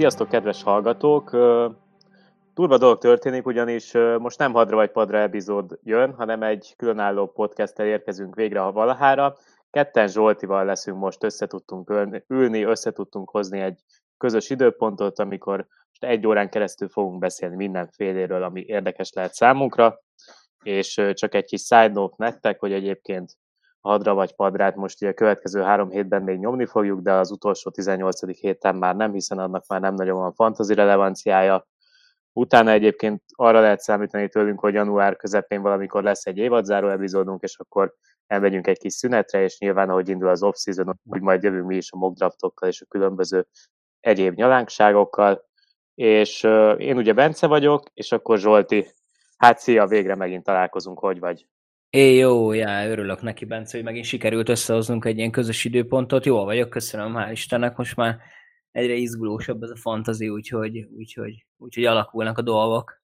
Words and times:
Sziasztok, 0.00 0.28
kedves 0.28 0.62
hallgatók! 0.62 1.30
Turva 2.54 2.78
dolog 2.78 2.98
történik, 2.98 3.46
ugyanis 3.46 3.92
most 4.18 4.38
nem 4.38 4.52
hadra 4.52 4.76
vagy 4.76 4.90
padra 4.90 5.18
epizód 5.18 5.78
jön, 5.82 6.14
hanem 6.14 6.42
egy 6.42 6.74
különálló 6.76 7.26
podcasttel 7.26 7.86
érkezünk 7.86 8.34
végre 8.34 8.62
a 8.62 8.72
valahára. 8.72 9.36
Ketten 9.70 10.08
Zsoltival 10.08 10.64
leszünk 10.64 10.98
most, 10.98 11.24
összetudtunk 11.24 11.92
ülni, 12.26 12.62
összetudtunk 12.62 13.30
hozni 13.30 13.60
egy 13.60 13.80
közös 14.18 14.50
időpontot, 14.50 15.18
amikor 15.18 15.56
most 15.88 16.04
egy 16.04 16.26
órán 16.26 16.50
keresztül 16.50 16.88
fogunk 16.88 17.18
beszélni 17.18 17.56
mindenféléről, 17.56 18.42
ami 18.42 18.64
érdekes 18.66 19.12
lehet 19.12 19.34
számunkra, 19.34 20.00
és 20.62 21.00
csak 21.12 21.34
egy 21.34 21.44
kis 21.44 21.62
side 21.62 21.92
note 21.92 22.14
nektek, 22.18 22.60
hogy 22.60 22.72
egyébként 22.72 23.36
hadra 23.80 24.14
vagy 24.14 24.34
padrát 24.34 24.76
most 24.76 25.02
ugye 25.02 25.10
a 25.10 25.14
következő 25.14 25.60
három 25.60 25.90
hétben 25.90 26.22
még 26.22 26.38
nyomni 26.38 26.66
fogjuk, 26.66 27.00
de 27.00 27.12
az 27.12 27.30
utolsó 27.30 27.70
18. 27.70 28.38
héten 28.40 28.76
már 28.76 28.96
nem, 28.96 29.12
hiszen 29.12 29.38
annak 29.38 29.66
már 29.66 29.80
nem 29.80 29.94
nagyon 29.94 30.18
van 30.18 30.32
fantazi 30.32 30.74
relevanciája. 30.74 31.66
Utána 32.32 32.70
egyébként 32.70 33.22
arra 33.34 33.60
lehet 33.60 33.80
számítani 33.80 34.28
tőlünk, 34.28 34.60
hogy 34.60 34.74
január 34.74 35.16
közepén 35.16 35.62
valamikor 35.62 36.02
lesz 36.02 36.26
egy 36.26 36.36
évadzáró 36.36 36.88
epizódunk, 36.88 37.42
és 37.42 37.58
akkor 37.58 37.94
elmegyünk 38.26 38.66
egy 38.66 38.78
kis 38.78 38.92
szünetre, 38.92 39.42
és 39.42 39.58
nyilván, 39.58 39.90
ahogy 39.90 40.08
indul 40.08 40.28
az 40.28 40.42
off-season, 40.42 40.98
úgy 41.04 41.20
majd 41.20 41.42
jövünk 41.42 41.66
mi 41.66 41.76
is 41.76 41.92
a 41.92 41.96
mock 41.96 42.16
draftokkal 42.16 42.68
és 42.68 42.80
a 42.80 42.86
különböző 42.86 43.46
egyéb 44.00 44.34
nyalánkságokkal. 44.34 45.48
És 45.94 46.44
uh, 46.44 46.74
én 46.78 46.96
ugye 46.96 47.12
Bence 47.12 47.46
vagyok, 47.46 47.82
és 47.94 48.12
akkor 48.12 48.38
Zsolti, 48.38 48.86
hát 49.36 49.58
szia, 49.58 49.86
végre 49.86 50.14
megint 50.14 50.44
találkozunk, 50.44 50.98
hogy 50.98 51.18
vagy? 51.18 51.46
É, 51.92 52.16
jó, 52.16 52.52
já, 52.52 52.86
örülök 52.86 53.22
neki, 53.22 53.44
Bence, 53.44 53.76
hogy 53.76 53.86
megint 53.86 54.04
sikerült 54.04 54.48
összehoznunk 54.48 55.04
egy 55.04 55.18
ilyen 55.18 55.30
közös 55.30 55.64
időpontot. 55.64 56.24
Jól 56.24 56.44
vagyok, 56.44 56.70
köszönöm, 56.70 57.14
hál' 57.16 57.28
Istennek, 57.30 57.76
most 57.76 57.96
már 57.96 58.18
egyre 58.70 58.92
izgulósabb 58.92 59.62
ez 59.62 59.70
a 59.70 59.76
fantazi, 59.76 60.28
úgyhogy, 60.28 60.86
úgyhogy, 60.96 61.46
úgyhogy 61.56 61.84
alakulnak 61.84 62.38
a 62.38 62.42
dolgok. 62.42 63.02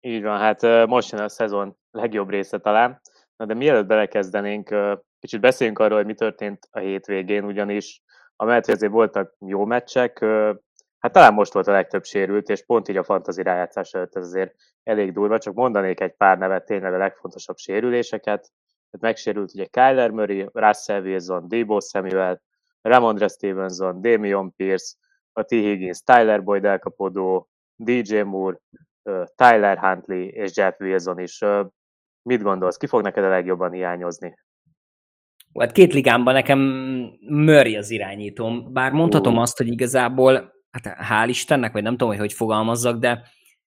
Így 0.00 0.22
van, 0.22 0.38
hát 0.38 0.86
most 0.86 1.12
jön 1.12 1.20
a 1.20 1.28
szezon 1.28 1.76
legjobb 1.90 2.30
része 2.30 2.58
talán. 2.58 3.00
Na 3.36 3.46
de 3.46 3.54
mielőtt 3.54 3.86
belekezdenénk, 3.86 4.74
kicsit 5.18 5.40
beszéljünk 5.40 5.78
arról, 5.78 5.96
hogy 5.96 6.06
mi 6.06 6.14
történt 6.14 6.68
a 6.70 6.78
hétvégén, 6.78 7.44
ugyanis 7.44 8.02
amellett, 8.36 8.64
hogy 8.64 8.74
azért 8.74 8.92
voltak 8.92 9.36
jó 9.46 9.64
meccsek, 9.64 10.24
Hát 11.02 11.12
talán 11.12 11.34
most 11.34 11.52
volt 11.52 11.66
a 11.66 11.72
legtöbb 11.72 12.04
sérült, 12.04 12.48
és 12.48 12.64
pont 12.64 12.88
így 12.88 12.96
a 12.96 13.02
fantazi 13.02 13.42
rájátszás 13.42 13.92
előtt 13.92 14.16
ez 14.16 14.24
azért 14.24 14.54
elég 14.82 15.12
durva, 15.12 15.38
csak 15.38 15.54
mondanék 15.54 16.00
egy 16.00 16.12
pár 16.12 16.38
nevet, 16.38 16.64
tényleg 16.64 16.94
a 16.94 16.98
legfontosabb 16.98 17.56
sérüléseket. 17.56 18.40
Tehát 18.90 19.00
megsérült 19.00 19.52
ugye 19.54 19.64
Kyler 19.64 20.10
Murray, 20.10 20.48
Russell 20.52 21.02
Wilson, 21.02 21.48
Debo 21.48 21.80
Samuel, 21.80 22.42
Ramondre 22.80 23.28
Stevenson, 23.28 24.00
Damian 24.00 24.54
Pierce, 24.56 24.96
a 25.32 25.42
T. 25.42 25.50
Higgins, 25.50 26.02
Tyler 26.02 26.42
Boyd 26.44 26.64
elkapodó, 26.64 27.48
DJ 27.76 28.20
Moore, 28.20 28.58
Tyler 29.34 29.78
Huntley 29.78 30.28
és 30.28 30.56
Jeff 30.56 30.80
Wilson 30.80 31.18
is. 31.18 31.38
Mit 32.22 32.42
gondolsz, 32.42 32.76
ki 32.76 32.86
fog 32.86 33.02
neked 33.02 33.24
a 33.24 33.28
legjobban 33.28 33.72
hiányozni? 33.72 34.34
Hát 35.58 35.72
két 35.72 35.92
ligámban 35.92 36.34
nekem 36.34 36.58
Murray 37.20 37.76
az 37.76 37.90
irányítom, 37.90 38.72
bár 38.72 38.92
mondhatom 38.92 39.34
uh. 39.34 39.40
azt, 39.40 39.56
hogy 39.56 39.68
igazából 39.68 40.51
hát 40.72 40.96
hál' 41.08 41.28
Istennek, 41.28 41.72
vagy 41.72 41.82
nem 41.82 41.92
tudom, 41.92 42.08
hogy 42.08 42.18
hogy 42.18 42.32
fogalmazzak, 42.32 42.98
de 42.98 43.22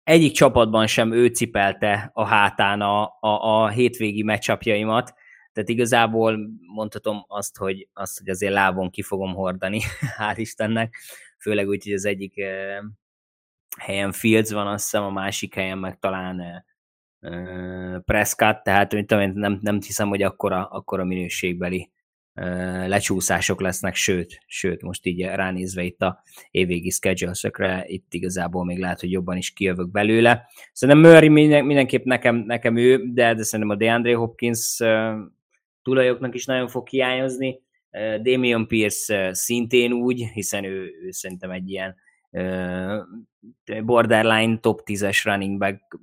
egyik 0.04 0.32
csapatban 0.32 0.88
sem 0.88 1.12
ő 1.12 1.28
cipelte 1.28 2.10
a 2.14 2.26
hátán 2.26 2.82
a, 2.82 3.04
a, 3.20 3.28
a 3.28 3.68
hétvégi 3.68 4.24
meccsapjaimat, 4.24 5.14
tehát 5.54 5.70
igazából 5.70 6.40
mondhatom 6.74 7.26
azt, 7.28 7.58
hogy, 7.58 7.88
azt, 7.94 8.20
hogy 8.20 8.30
azért 8.30 8.54
lábon 8.54 8.90
ki 8.90 9.02
fogom 9.02 9.34
hordani, 9.34 9.82
hál' 10.20 10.36
Istennek, 10.36 10.96
főleg 11.40 11.68
úgy, 11.68 11.84
hogy 11.84 11.94
az 11.94 12.06
egyik 12.06 12.38
eh, 12.38 12.78
helyen 13.78 14.12
Fields 14.12 14.52
van, 14.52 14.68
azt 14.68 14.84
hiszem, 14.84 15.04
a 15.04 15.12
másik 15.12 15.54
helyen 15.54 15.78
meg 15.78 16.00
talán 16.00 16.40
eh, 16.40 18.00
Prescott, 18.00 18.64
tehát 18.64 18.92
nem, 19.16 19.60
nem 19.62 19.82
hiszem, 19.82 20.10
hogy 20.10 20.22
akkora, 20.22 20.66
akkora 20.66 21.04
minőségbeli 21.04 21.92
lecsúszások 22.88 23.62
lesznek, 23.62 23.96
sőt, 23.96 24.38
sőt, 24.48 24.82
most 24.82 25.06
így 25.06 25.22
ránézve 25.22 25.84
itt 25.84 26.02
a 26.02 26.24
évvégi 26.52 26.90
schedule 26.90 27.84
itt 27.86 28.14
igazából 28.14 28.66
még 28.66 28.80
lehet, 28.80 29.00
hogy 29.00 29.12
jobban 29.12 29.38
is 29.38 29.52
kijövök 29.52 29.92
belőle. 29.92 30.46
Szerintem 30.72 31.12
Murray 31.12 31.30
minden, 31.30 31.66
mindenképp 31.66 32.04
nekem, 32.04 32.36
nekem 32.36 32.78
ő, 32.78 33.12
de, 33.14 33.34
de 33.34 33.44
szerintem 33.44 33.76
a 33.76 33.80
DeAndre 33.80 34.16
Hopkins 34.16 34.80
tulajoknak 35.84 36.36
is 36.36 36.46
nagyon 36.46 36.68
fog 36.68 36.88
hiányozni. 36.88 37.62
Damian 38.22 38.68
Pierce 38.68 39.34
szintén 39.34 39.92
úgy, 39.92 40.30
hiszen 40.34 40.64
ő, 40.64 40.92
ő 41.06 41.12
szerintem 41.12 41.52
egy 41.52 41.70
ilyen 41.70 41.96
borderline 43.84 44.58
top 44.58 44.82
10-es 44.86 45.22
running 45.24 45.58
back 45.58 46.00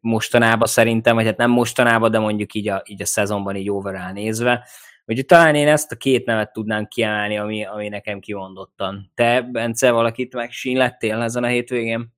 mostanában 0.00 0.68
szerintem, 0.68 1.14
vagy 1.14 1.24
hát 1.24 1.36
nem 1.36 1.50
mostanában, 1.50 2.10
de 2.10 2.18
mondjuk 2.18 2.54
így 2.54 2.68
a, 2.68 2.82
így 2.86 3.02
a 3.02 3.06
szezonban 3.06 3.56
így 3.56 3.70
overall 3.70 4.12
nézve. 4.12 4.66
Úgyhogy 5.06 5.26
talán 5.26 5.54
én 5.54 5.68
ezt 5.68 5.92
a 5.92 5.96
két 5.96 6.26
nevet 6.26 6.52
tudnám 6.52 6.86
kiemelni, 6.86 7.38
ami, 7.38 7.64
ami 7.64 7.88
nekem 7.88 8.20
kimondottan. 8.20 9.10
Te, 9.14 9.42
Bence, 9.42 9.90
valakit 9.90 10.34
megsínlettél 10.34 11.20
ezen 11.20 11.44
a 11.44 11.46
hétvégén? 11.46 12.12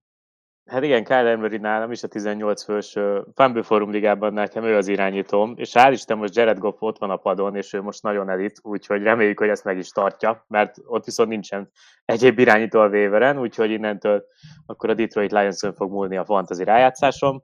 Hát 0.65 0.83
igen, 0.83 1.05
Kyle 1.05 1.37
Murray 1.37 1.59
nálam 1.59 1.91
is 1.91 2.03
a 2.03 2.09
18 2.09 2.65
fős 2.65 2.97
Fumble 3.35 3.63
Forum 3.63 3.91
ligában 3.91 4.33
nekem 4.33 4.65
ő 4.65 4.77
az 4.77 4.89
irányítóm, 4.89 5.55
és 5.57 5.71
hál' 5.75 5.91
Isten 5.93 6.19
most 6.19 6.37
Jared 6.37 6.59
Goff 6.59 6.77
ott 6.79 6.99
van 6.99 7.11
a 7.11 7.17
padon, 7.17 7.57
és 7.57 7.73
ő 7.73 7.83
most 7.83 8.03
nagyon 8.03 8.31
elit, 8.31 8.59
úgyhogy 8.63 9.03
reméljük, 9.03 9.39
hogy 9.39 9.49
ezt 9.49 9.65
meg 9.65 9.79
is 9.79 9.89
tartja, 9.89 10.45
mert 10.49 10.77
ott 10.87 11.05
viszont 11.05 11.29
nincsen 11.29 11.71
egyéb 12.05 12.39
irányító 12.39 12.81
a 12.81 12.89
Waveren, 12.89 13.39
úgyhogy 13.39 13.71
innentől 13.71 14.25
akkor 14.67 14.91
a 14.91 14.95
Detroit 14.95 15.33
lions 15.33 15.61
fog 15.77 15.91
múlni 15.91 16.17
a 16.17 16.25
fantasy 16.25 16.65
rájátszásom. 16.65 17.43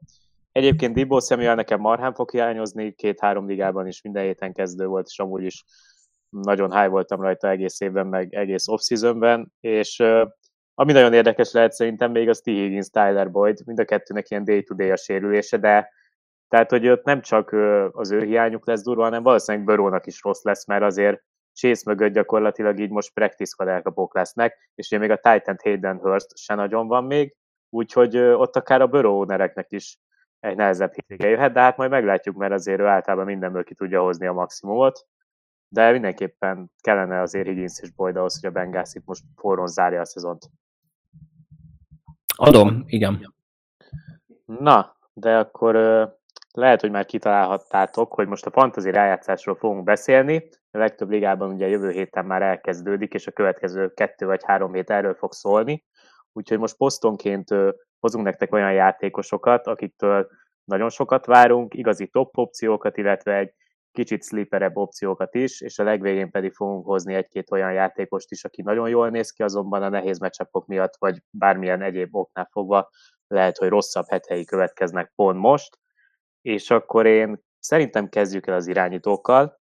Egyébként 0.52 0.94
Dibó 0.94 1.18
Samuel 1.18 1.54
nekem 1.54 1.80
marhán 1.80 2.14
fog 2.14 2.30
hiányozni, 2.30 2.92
két-három 2.92 3.46
ligában 3.46 3.86
is 3.86 4.02
minden 4.02 4.22
héten 4.22 4.52
kezdő 4.52 4.86
volt, 4.86 5.06
és 5.06 5.18
amúgy 5.18 5.44
is 5.44 5.64
nagyon 6.28 6.80
high 6.80 6.90
voltam 6.90 7.20
rajta 7.20 7.48
egész 7.48 7.80
évben, 7.80 8.06
meg 8.06 8.34
egész 8.34 8.68
off-seasonben, 8.68 9.52
és 9.60 10.02
ami 10.74 10.92
nagyon 10.92 11.12
érdekes 11.12 11.52
lehet 11.52 11.72
szerintem 11.72 12.10
még 12.10 12.28
az 12.28 12.40
T. 12.40 12.44
Higgins, 12.44 12.88
Tyler 12.88 13.30
Boyd, 13.30 13.58
mind 13.64 13.78
a 13.78 13.84
kettőnek 13.84 14.30
ilyen 14.30 14.44
day-to-day 14.44 14.90
a 14.90 14.96
sérülése, 14.96 15.56
de 15.56 15.90
tehát, 16.48 16.70
hogy 16.70 16.88
ott 16.88 17.04
nem 17.04 17.20
csak 17.20 17.52
az 17.92 18.10
ő 18.10 18.24
hiányuk 18.24 18.66
lesz 18.66 18.82
durva, 18.82 19.02
hanem 19.02 19.22
valószínűleg 19.22 19.66
Börónak 19.66 20.06
is 20.06 20.22
rossz 20.22 20.42
lesz, 20.42 20.66
mert 20.66 20.82
azért 20.82 21.22
Chase 21.54 21.82
mögött 21.86 22.12
gyakorlatilag 22.12 22.80
így 22.80 22.90
most 22.90 23.12
practice 23.12 23.64
elkapók 23.64 24.14
lesznek, 24.14 24.70
és 24.74 24.86
ugye 24.86 24.98
még 24.98 25.10
a 25.10 25.16
Titan 25.16 25.56
Hayden 25.62 25.98
Hurst 25.98 26.36
se 26.36 26.54
nagyon 26.54 26.86
van 26.86 27.04
még, 27.04 27.36
úgyhogy 27.68 28.16
ott 28.16 28.56
akár 28.56 28.80
a 28.80 28.86
Burrow 28.86 29.24
is 29.68 29.98
egy 30.40 30.56
nehezebb 30.56 30.92
hétvége 30.92 31.28
jöhet, 31.28 31.52
de 31.52 31.60
hát 31.60 31.76
majd 31.76 31.90
meglátjuk, 31.90 32.36
mert 32.36 32.52
azért 32.52 32.80
ő 32.80 32.86
általában 32.86 33.26
mindenből 33.26 33.64
ki 33.64 33.74
tudja 33.74 34.02
hozni 34.02 34.26
a 34.26 34.32
maximumot, 34.32 35.06
de 35.68 35.90
mindenképpen 35.90 36.70
kellene 36.80 37.20
azért 37.20 37.46
Higgins 37.46 37.80
és 37.80 37.90
Boyd 37.90 38.16
ahhoz, 38.16 38.40
hogy 38.40 38.48
a 38.48 38.52
Bengals 38.52 38.94
itt 38.94 39.04
most 39.04 39.24
forron 39.36 39.66
zárja 39.66 40.00
a 40.00 40.04
szezont. 40.04 40.50
Adom, 42.36 42.82
igen. 42.86 43.34
Na, 44.44 44.96
de 45.12 45.38
akkor 45.38 45.74
lehet, 46.52 46.80
hogy 46.80 46.90
már 46.90 47.04
kitalálhattátok, 47.04 48.12
hogy 48.12 48.28
most 48.28 48.46
a 48.46 48.50
fantasy 48.50 48.90
rájátszásról 48.90 49.56
fogunk 49.56 49.84
beszélni. 49.84 50.48
A 50.70 50.78
legtöbb 50.78 51.10
ligában 51.10 51.52
ugye 51.52 51.68
jövő 51.68 51.90
héten 51.90 52.24
már 52.24 52.42
elkezdődik, 52.42 53.14
és 53.14 53.26
a 53.26 53.32
következő 53.32 53.88
kettő 53.94 54.26
vagy 54.26 54.44
három 54.44 54.72
hét 54.72 54.90
erről 54.90 55.14
fog 55.14 55.32
szólni. 55.32 55.84
Úgyhogy 56.32 56.58
most 56.58 56.76
posztonként 56.76 57.54
hozunk 58.00 58.24
nektek 58.24 58.52
olyan 58.52 58.72
játékosokat, 58.72 59.66
akiktől 59.66 60.28
nagyon 60.64 60.88
sokat 60.88 61.26
várunk, 61.26 61.74
igazi 61.74 62.06
top 62.08 62.38
opciókat, 62.38 62.96
illetve 62.96 63.36
egy 63.36 63.52
kicsit 63.92 64.24
sleeperebb 64.24 64.76
opciókat 64.76 65.34
is, 65.34 65.60
és 65.60 65.78
a 65.78 65.82
legvégén 65.82 66.30
pedig 66.30 66.52
fogunk 66.52 66.84
hozni 66.84 67.14
egy-két 67.14 67.50
olyan 67.50 67.72
játékost 67.72 68.30
is, 68.30 68.44
aki 68.44 68.62
nagyon 68.62 68.88
jól 68.88 69.10
néz 69.10 69.30
ki, 69.30 69.42
azonban 69.42 69.82
a 69.82 69.88
nehéz 69.88 70.18
meccsapok 70.18 70.66
miatt, 70.66 70.96
vagy 70.98 71.22
bármilyen 71.30 71.82
egyéb 71.82 72.16
oknál 72.16 72.48
fogva 72.50 72.90
lehet, 73.26 73.58
hogy 73.58 73.68
rosszabb 73.68 74.04
hetei 74.08 74.44
következnek 74.44 75.12
pont 75.14 75.38
most, 75.38 75.78
és 76.40 76.70
akkor 76.70 77.06
én 77.06 77.42
szerintem 77.58 78.08
kezdjük 78.08 78.46
el 78.46 78.54
az 78.54 78.66
irányítókkal, 78.66 79.60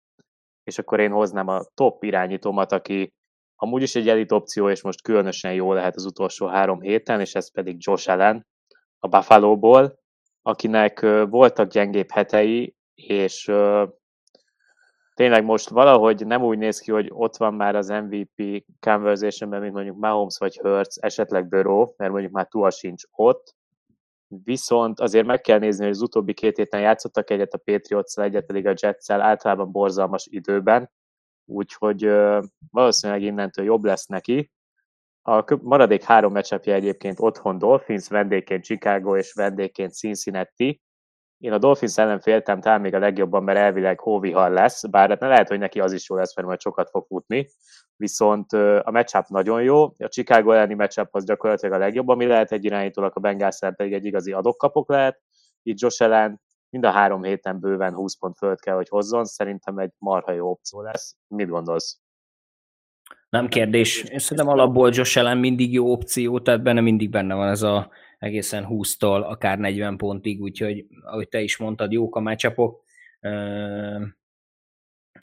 és 0.64 0.78
akkor 0.78 1.00
én 1.00 1.10
hoznám 1.10 1.48
a 1.48 1.64
top 1.74 2.04
irányítómat, 2.04 2.72
aki 2.72 3.14
amúgy 3.62 3.82
is 3.82 3.94
egy 3.94 4.08
elit 4.08 4.32
opció, 4.32 4.70
és 4.70 4.82
most 4.82 5.02
különösen 5.02 5.52
jó 5.52 5.72
lehet 5.72 5.96
az 5.96 6.04
utolsó 6.04 6.46
három 6.46 6.80
héten, 6.80 7.20
és 7.20 7.34
ez 7.34 7.52
pedig 7.52 7.76
Josh 7.78 8.10
Allen 8.10 8.46
a 8.98 9.08
Buffalo-ból, 9.08 9.98
akinek 10.42 11.00
voltak 11.28 11.68
gyengébb 11.68 12.10
hetei, 12.10 12.74
és 12.94 13.44
tényleg 15.14 15.44
most 15.44 15.68
valahogy 15.68 16.26
nem 16.26 16.42
úgy 16.42 16.58
néz 16.58 16.78
ki, 16.78 16.90
hogy 16.90 17.10
ott 17.12 17.36
van 17.36 17.54
már 17.54 17.76
az 17.76 17.88
MVP 17.88 18.64
conversationben, 18.80 19.60
mint 19.60 19.72
mondjuk 19.72 19.96
Mahomes 19.96 20.38
vagy 20.38 20.56
Hurts, 20.56 20.96
esetleg 21.00 21.48
Burrow, 21.48 21.86
mert 21.96 22.10
mondjuk 22.10 22.32
már 22.32 22.46
Tua 22.46 22.70
sincs 22.70 23.02
ott, 23.10 23.54
viszont 24.44 25.00
azért 25.00 25.26
meg 25.26 25.40
kell 25.40 25.58
nézni, 25.58 25.84
hogy 25.84 25.92
az 25.92 26.02
utóbbi 26.02 26.34
két 26.34 26.56
héten 26.56 26.80
játszottak 26.80 27.30
egyet 27.30 27.54
a 27.54 27.60
patriots 27.64 28.16
egyet 28.16 28.46
pedig 28.46 28.66
a 28.66 28.74
jets 28.80 29.10
általában 29.10 29.70
borzalmas 29.70 30.26
időben, 30.30 30.90
úgyhogy 31.50 32.10
valószínűleg 32.70 33.22
innentől 33.22 33.64
jobb 33.64 33.84
lesz 33.84 34.06
neki, 34.06 34.50
A 35.22 35.58
maradék 35.62 36.02
három 36.02 36.32
meccsapja 36.32 36.74
egyébként 36.74 37.20
otthon 37.20 37.58
Dolphins, 37.58 38.08
vendégként 38.08 38.64
Chicago 38.64 39.16
és 39.16 39.32
vendégként 39.32 39.92
Cincinnati. 39.92 40.80
Én 41.38 41.52
a 41.52 41.58
Dolphins 41.58 41.98
ellen 41.98 42.20
féltem 42.20 42.60
talán 42.60 42.80
még 42.80 42.94
a 42.94 42.98
legjobban, 42.98 43.44
mert 43.44 43.58
elvileg 43.58 44.00
hóvihar 44.00 44.50
lesz, 44.50 44.86
bár 44.86 45.08
hát 45.08 45.20
lehet, 45.20 45.48
hogy 45.48 45.58
neki 45.58 45.80
az 45.80 45.92
is 45.92 46.08
jó 46.08 46.16
lesz, 46.16 46.36
mert 46.36 46.48
majd 46.48 46.60
sokat 46.60 46.90
fog 46.90 47.06
futni. 47.06 47.48
Viszont 47.96 48.52
a 48.82 48.90
matchup 48.90 49.26
nagyon 49.26 49.62
jó, 49.62 49.84
a 49.84 50.08
Chicago 50.08 50.50
elleni 50.50 50.74
matchup 50.74 51.08
az 51.10 51.24
gyakorlatilag 51.24 51.74
a 51.74 51.78
legjobb, 51.78 52.08
ami 52.08 52.26
lehet 52.26 52.52
egy 52.52 52.64
irányítólag, 52.64 53.12
a 53.14 53.20
Bengals 53.20 53.58
pedig 53.58 53.92
egy 53.92 54.04
igazi 54.04 54.32
adokkapok 54.32 54.88
lehet. 54.88 55.20
Itt 55.62 55.80
Josh 55.80 56.02
ellen 56.02 56.40
mind 56.70 56.84
a 56.84 56.90
három 56.90 57.22
héten 57.22 57.60
bőven 57.60 57.94
20 57.94 58.16
pont 58.16 58.36
föld 58.36 58.60
kell, 58.60 58.74
hogy 58.74 58.88
hozzon, 58.88 59.24
szerintem 59.24 59.78
egy 59.78 59.92
marha 59.98 60.32
jó 60.32 60.50
opció 60.50 60.82
lesz. 60.82 61.16
Mit 61.26 61.48
gondolsz? 61.48 62.00
Nem 63.28 63.48
kérdés. 63.48 64.02
Én 64.02 64.18
szerintem 64.18 64.52
alapból 64.52 64.90
Josh 64.92 65.18
Allen 65.18 65.38
mindig 65.38 65.72
jó 65.72 65.92
opció, 65.92 66.40
tehát 66.40 66.62
benne 66.62 66.80
mindig 66.80 67.10
benne 67.10 67.34
van 67.34 67.48
ez 67.48 67.62
a 67.62 67.90
egészen 68.18 68.66
20-tól 68.68 69.22
akár 69.22 69.58
40 69.58 69.96
pontig, 69.96 70.40
úgyhogy 70.40 70.86
ahogy 71.02 71.28
te 71.28 71.40
is 71.40 71.56
mondtad, 71.56 71.92
jók 71.92 72.16
a 72.16 72.20
meccsapok, 72.20 72.82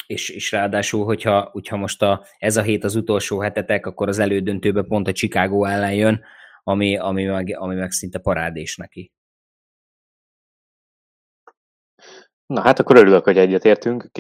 és, 0.08 0.30
és 0.30 0.52
ráadásul, 0.52 1.06
hogyha, 1.06 1.50
hogyha 1.52 1.78
most 1.78 2.02
a, 2.02 2.26
ez 2.38 2.58
a 2.58 2.62
hét 2.62 2.84
az 2.84 2.96
utolsó 2.96 3.40
hetetek, 3.40 3.86
akkor 3.86 4.08
az 4.08 4.20
elődöntőbe 4.20 4.82
pont 4.82 5.08
a 5.08 5.12
Chicago 5.12 5.64
ellen 5.64 5.94
jön, 5.94 6.24
ami, 6.64 6.98
ami, 6.98 7.26
meg, 7.26 7.56
ami 7.58 7.76
meg 7.76 7.92
szinte 7.92 8.20
parádés 8.20 8.76
neki. 8.76 9.12
Na 12.48 12.62
hát 12.62 12.80
akkor 12.80 12.96
örülök, 12.96 13.24
hogy 13.24 13.38
egyetértünk. 13.38 14.12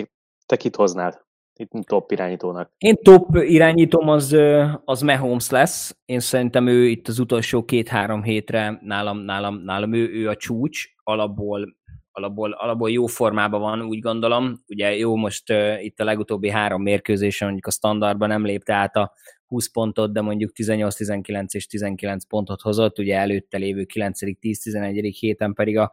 Te 0.45 0.56
kit 0.56 0.75
hoznál? 0.75 1.25
Itt 1.59 1.71
top 1.85 2.12
irányítónak. 2.12 2.71
Én 2.77 2.95
top 2.95 3.35
irányítom 3.35 4.09
az, 4.09 4.38
az 4.85 5.01
Mahomes 5.01 5.50
lesz. 5.50 5.97
Én 6.06 6.19
szerintem 6.19 6.68
ő 6.68 6.88
itt 6.88 7.07
az 7.07 7.19
utolsó 7.19 7.65
két-három 7.65 8.24
hétre 8.24 8.79
nálam, 8.83 9.18
nálam, 9.18 9.56
nálam 9.56 9.94
ő, 9.94 10.09
ő 10.09 10.29
a 10.29 10.35
csúcs. 10.35 10.85
Alapból, 11.03 11.75
alapból, 12.12 12.51
alapból 12.51 12.91
jó 12.91 13.06
formában 13.06 13.59
van, 13.59 13.81
úgy 13.81 14.00
gondolom. 14.00 14.63
Ugye 14.68 14.95
jó, 14.95 15.15
most 15.15 15.53
itt 15.80 16.00
a 16.00 16.03
legutóbbi 16.03 16.50
három 16.50 16.81
mérkőzésen 16.81 17.47
mondjuk 17.47 17.68
a 17.68 17.75
standardban 17.75 18.27
nem 18.27 18.45
lépte 18.45 18.73
át 18.73 18.95
a 18.95 19.13
20 19.45 19.71
pontot, 19.71 20.13
de 20.13 20.21
mondjuk 20.21 20.51
18-19 20.56 21.45
és 21.51 21.68
19 21.68 22.25
pontot 22.25 22.62
hozott, 22.62 23.00
ugye 23.00 23.18
előtte 23.18 23.57
lévő 23.57 23.85
9.-10-11. 23.94 25.15
héten 25.19 25.53
pedig 25.53 25.77
a 25.77 25.91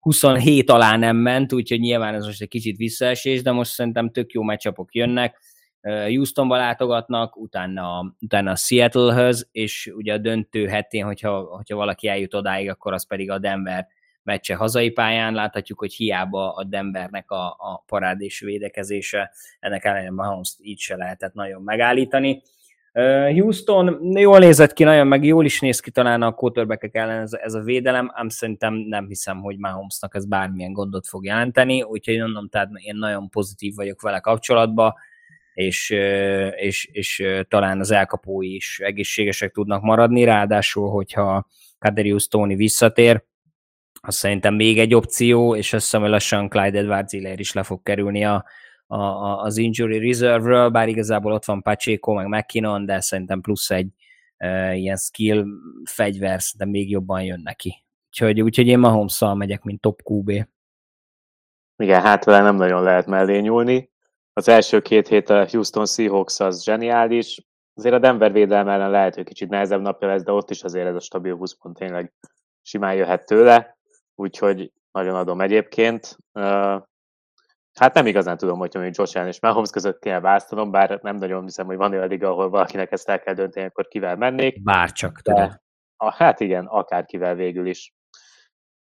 27 0.00 0.70
alá 0.70 0.96
nem 0.96 1.16
ment, 1.16 1.52
úgyhogy 1.52 1.80
nyilván 1.80 2.14
ez 2.14 2.24
most 2.24 2.42
egy 2.42 2.48
kicsit 2.48 2.76
visszaesés, 2.76 3.42
de 3.42 3.52
most 3.52 3.70
szerintem 3.70 4.10
tök 4.10 4.32
jó 4.32 4.42
meccsapok 4.42 4.94
jönnek. 4.94 5.38
Houstonba 5.80 6.56
látogatnak, 6.56 7.36
utána, 7.36 8.14
utána 8.20 8.56
Seattle-höz, 8.56 9.48
és 9.52 9.92
ugye 9.96 10.12
a 10.12 10.18
döntő 10.18 10.66
hetén, 10.66 11.04
hogyha, 11.04 11.40
hogyha 11.40 11.76
valaki 11.76 12.08
eljut 12.08 12.34
odáig, 12.34 12.68
akkor 12.68 12.92
az 12.92 13.06
pedig 13.06 13.30
a 13.30 13.38
Denver 13.38 13.86
meccse 14.22 14.54
hazai 14.54 14.90
pályán. 14.90 15.34
Láthatjuk, 15.34 15.78
hogy 15.78 15.94
hiába 15.94 16.52
a 16.52 16.64
Denvernek 16.64 17.30
a, 17.30 17.46
a 17.46 17.82
parádés 17.86 18.40
védekezése, 18.40 19.30
ennek 19.60 19.84
ellenére 19.84 20.10
Mahomes 20.10 20.56
így 20.60 20.78
se 20.78 20.96
lehetett 20.96 21.34
nagyon 21.34 21.62
megállítani. 21.62 22.42
Houston 23.32 24.16
jól 24.18 24.38
nézett 24.38 24.72
ki, 24.72 24.84
nagyon 24.84 25.06
meg 25.06 25.24
jól 25.24 25.44
is 25.44 25.60
néz 25.60 25.80
ki 25.80 25.90
talán 25.90 26.22
a 26.22 26.32
quarterback 26.32 26.94
ellen 26.94 27.20
ez, 27.20 27.32
ez 27.32 27.54
a 27.54 27.60
védelem, 27.60 28.10
ám 28.14 28.28
szerintem 28.28 28.74
nem 28.74 29.06
hiszem, 29.06 29.40
hogy 29.40 29.58
Mahomesnak 29.58 30.14
ez 30.14 30.26
bármilyen 30.26 30.72
gondot 30.72 31.06
fog 31.06 31.24
jelenteni, 31.24 31.82
úgyhogy 31.82 32.18
mondom, 32.18 32.48
tehát 32.48 32.68
én 32.74 32.96
nagyon 32.96 33.28
pozitív 33.28 33.74
vagyok 33.74 34.02
vele 34.02 34.20
kapcsolatban, 34.20 34.94
és, 35.54 35.90
és, 36.56 36.88
és 36.92 37.24
talán 37.48 37.80
az 37.80 37.90
elkapói 37.90 38.54
is 38.54 38.80
egészségesek 38.80 39.52
tudnak 39.52 39.82
maradni, 39.82 40.24
ráadásul, 40.24 40.90
hogyha 40.90 41.46
Kaderius 41.78 42.28
Tony 42.28 42.56
visszatér, 42.56 43.24
az 44.00 44.14
szerintem 44.14 44.54
még 44.54 44.78
egy 44.78 44.94
opció, 44.94 45.56
és 45.56 45.72
azt 45.72 45.84
hiszem, 45.84 46.00
hogy 46.00 46.10
lassan 46.10 46.48
Clyde 46.48 46.78
edwards 46.78 47.12
is 47.12 47.52
le 47.52 47.62
fog 47.62 47.82
kerülni 47.82 48.24
a, 48.24 48.44
a, 48.90 48.96
a, 48.96 49.42
az 49.42 49.56
injury 49.56 49.98
reserve-ről, 49.98 50.68
bár 50.68 50.88
igazából 50.88 51.32
ott 51.32 51.44
van 51.44 51.62
Pacheco, 51.62 52.12
meg 52.12 52.26
McKinnon, 52.26 52.84
de 52.84 53.00
szerintem 53.00 53.40
plusz 53.40 53.70
egy 53.70 53.88
e, 54.36 54.74
ilyen 54.74 54.96
skill 54.96 55.44
fegyver, 55.84 56.40
de 56.56 56.64
még 56.64 56.90
jobban 56.90 57.22
jön 57.22 57.40
neki. 57.40 57.84
Úgyhogy, 58.08 58.40
úgyhogy 58.40 58.66
én 58.66 58.78
mahomes 58.78 59.22
megyek, 59.34 59.62
mint 59.62 59.80
top 59.80 60.00
QB. 60.04 60.30
Igen, 61.76 62.00
hát 62.00 62.24
vele 62.24 62.40
nem 62.40 62.56
nagyon 62.56 62.82
lehet 62.82 63.06
mellé 63.06 63.40
nyúlni. 63.40 63.90
Az 64.32 64.48
első 64.48 64.80
két 64.80 65.08
hét 65.08 65.30
a 65.30 65.48
Houston 65.48 65.86
Seahawks 65.86 66.40
az 66.40 66.62
zseniális. 66.62 67.46
Azért 67.74 67.94
a 67.94 67.98
Denver 67.98 68.32
védelme 68.32 68.72
ellen 68.72 68.90
lehet, 68.90 69.14
hogy 69.14 69.24
kicsit 69.24 69.48
nehezebb 69.48 69.80
napja 69.80 70.08
lesz, 70.08 70.22
de 70.22 70.32
ott 70.32 70.50
is 70.50 70.62
azért 70.62 70.86
ez 70.86 70.94
a 70.94 71.00
stabil 71.00 71.36
20 71.36 71.52
pont 71.52 71.76
tényleg 71.76 72.12
simán 72.62 72.94
jöhet 72.94 73.26
tőle. 73.26 73.78
Úgyhogy 74.14 74.72
nagyon 74.92 75.14
adom 75.14 75.40
egyébként. 75.40 76.16
Hát 77.78 77.94
nem 77.94 78.06
igazán 78.06 78.36
tudom, 78.36 78.58
hogy 78.58 78.70
mondjuk 78.74 78.96
Josh 78.96 79.16
Allen 79.16 79.28
és 79.28 79.40
Mahomes 79.40 79.70
között 79.70 79.98
kell 79.98 80.20
választanom, 80.20 80.70
bár 80.70 80.98
nem 81.02 81.16
nagyon 81.16 81.42
hiszem, 81.42 81.66
hogy 81.66 81.76
van 81.76 81.92
olyan 81.92 82.08
liga, 82.08 82.28
ahol 82.28 82.48
valakinek 82.48 82.92
ezt 82.92 83.08
el 83.08 83.20
kell 83.20 83.34
dönteni, 83.34 83.66
akkor 83.66 83.88
kivel 83.88 84.16
mennék. 84.16 84.62
Bárcsak, 84.62 85.20
de, 85.20 85.62
a, 85.96 86.12
hát 86.12 86.40
igen, 86.40 86.66
akárkivel 86.66 87.34
végül 87.34 87.66
is. 87.66 87.94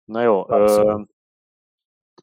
Na 0.04 0.22
jó, 0.22 0.50
ö, 0.50 1.00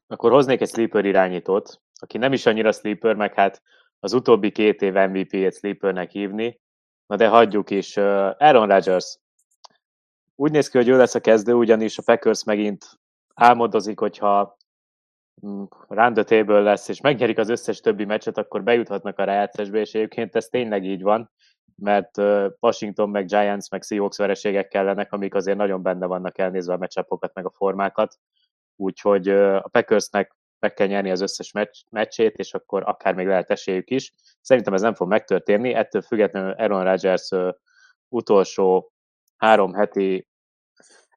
akkor 0.06 0.30
hoznék 0.30 0.60
egy 0.60 0.68
sleeper 0.68 1.04
irányítót, 1.04 1.80
aki 2.00 2.18
nem 2.18 2.32
is 2.32 2.46
annyira 2.46 2.72
sleeper, 2.72 3.14
meg 3.14 3.34
hát 3.34 3.62
az 4.00 4.12
utóbbi 4.12 4.50
két 4.50 4.82
év 4.82 4.94
MVP-et 4.94 5.54
sleepernek 5.54 6.10
hívni, 6.10 6.60
na 7.06 7.16
de 7.16 7.28
hagyjuk 7.28 7.70
is. 7.70 7.96
Aaron 7.96 8.68
Rodgers. 8.68 9.18
Úgy 10.36 10.50
néz 10.50 10.68
ki, 10.68 10.76
hogy 10.76 10.88
ő 10.88 10.96
lesz 10.96 11.14
a 11.14 11.20
kezdő, 11.20 11.54
ugyanis 11.54 11.98
a 11.98 12.02
Packers 12.04 12.44
megint 12.44 13.00
álmodozik, 13.34 13.98
hogyha 13.98 14.58
Run 15.88 16.14
the 16.14 16.22
table 16.22 16.60
lesz, 16.60 16.88
és 16.88 17.00
megnyerik 17.00 17.38
az 17.38 17.48
összes 17.48 17.80
többi 17.80 18.04
meccset, 18.04 18.38
akkor 18.38 18.62
bejuthatnak 18.62 19.18
a 19.18 19.24
rájátszásba, 19.24 19.78
és 19.78 19.94
egyébként 19.94 20.36
ez 20.36 20.46
tényleg 20.46 20.84
így 20.84 21.02
van, 21.02 21.30
mert 21.76 22.16
Washington, 22.60 23.10
meg 23.10 23.26
Giants, 23.26 23.70
meg 23.70 23.82
Seahawks 23.82 24.16
vereségek 24.16 24.68
kellenek, 24.68 25.12
amik 25.12 25.34
azért 25.34 25.56
nagyon 25.56 25.82
benne 25.82 26.06
vannak 26.06 26.38
elnézve 26.38 26.72
a 26.72 26.76
meccsapokat, 26.76 27.34
meg 27.34 27.46
a 27.46 27.50
formákat, 27.50 28.18
úgyhogy 28.76 29.28
a 29.28 29.68
Packersnek 29.70 30.36
meg 30.58 30.74
kell 30.74 30.86
nyerni 30.86 31.10
az 31.10 31.20
összes 31.20 31.52
meccs, 31.52 31.82
meccsét, 31.90 32.36
és 32.36 32.54
akkor 32.54 32.82
akár 32.86 33.14
még 33.14 33.26
lehet 33.26 33.50
esélyük 33.50 33.90
is. 33.90 34.14
Szerintem 34.40 34.74
ez 34.74 34.80
nem 34.80 34.94
fog 34.94 35.08
megtörténni, 35.08 35.74
ettől 35.74 36.02
függetlenül 36.02 36.50
Aaron 36.52 36.84
Rodgers 36.84 37.28
utolsó 38.08 38.92
három 39.36 39.74
heti 39.74 40.28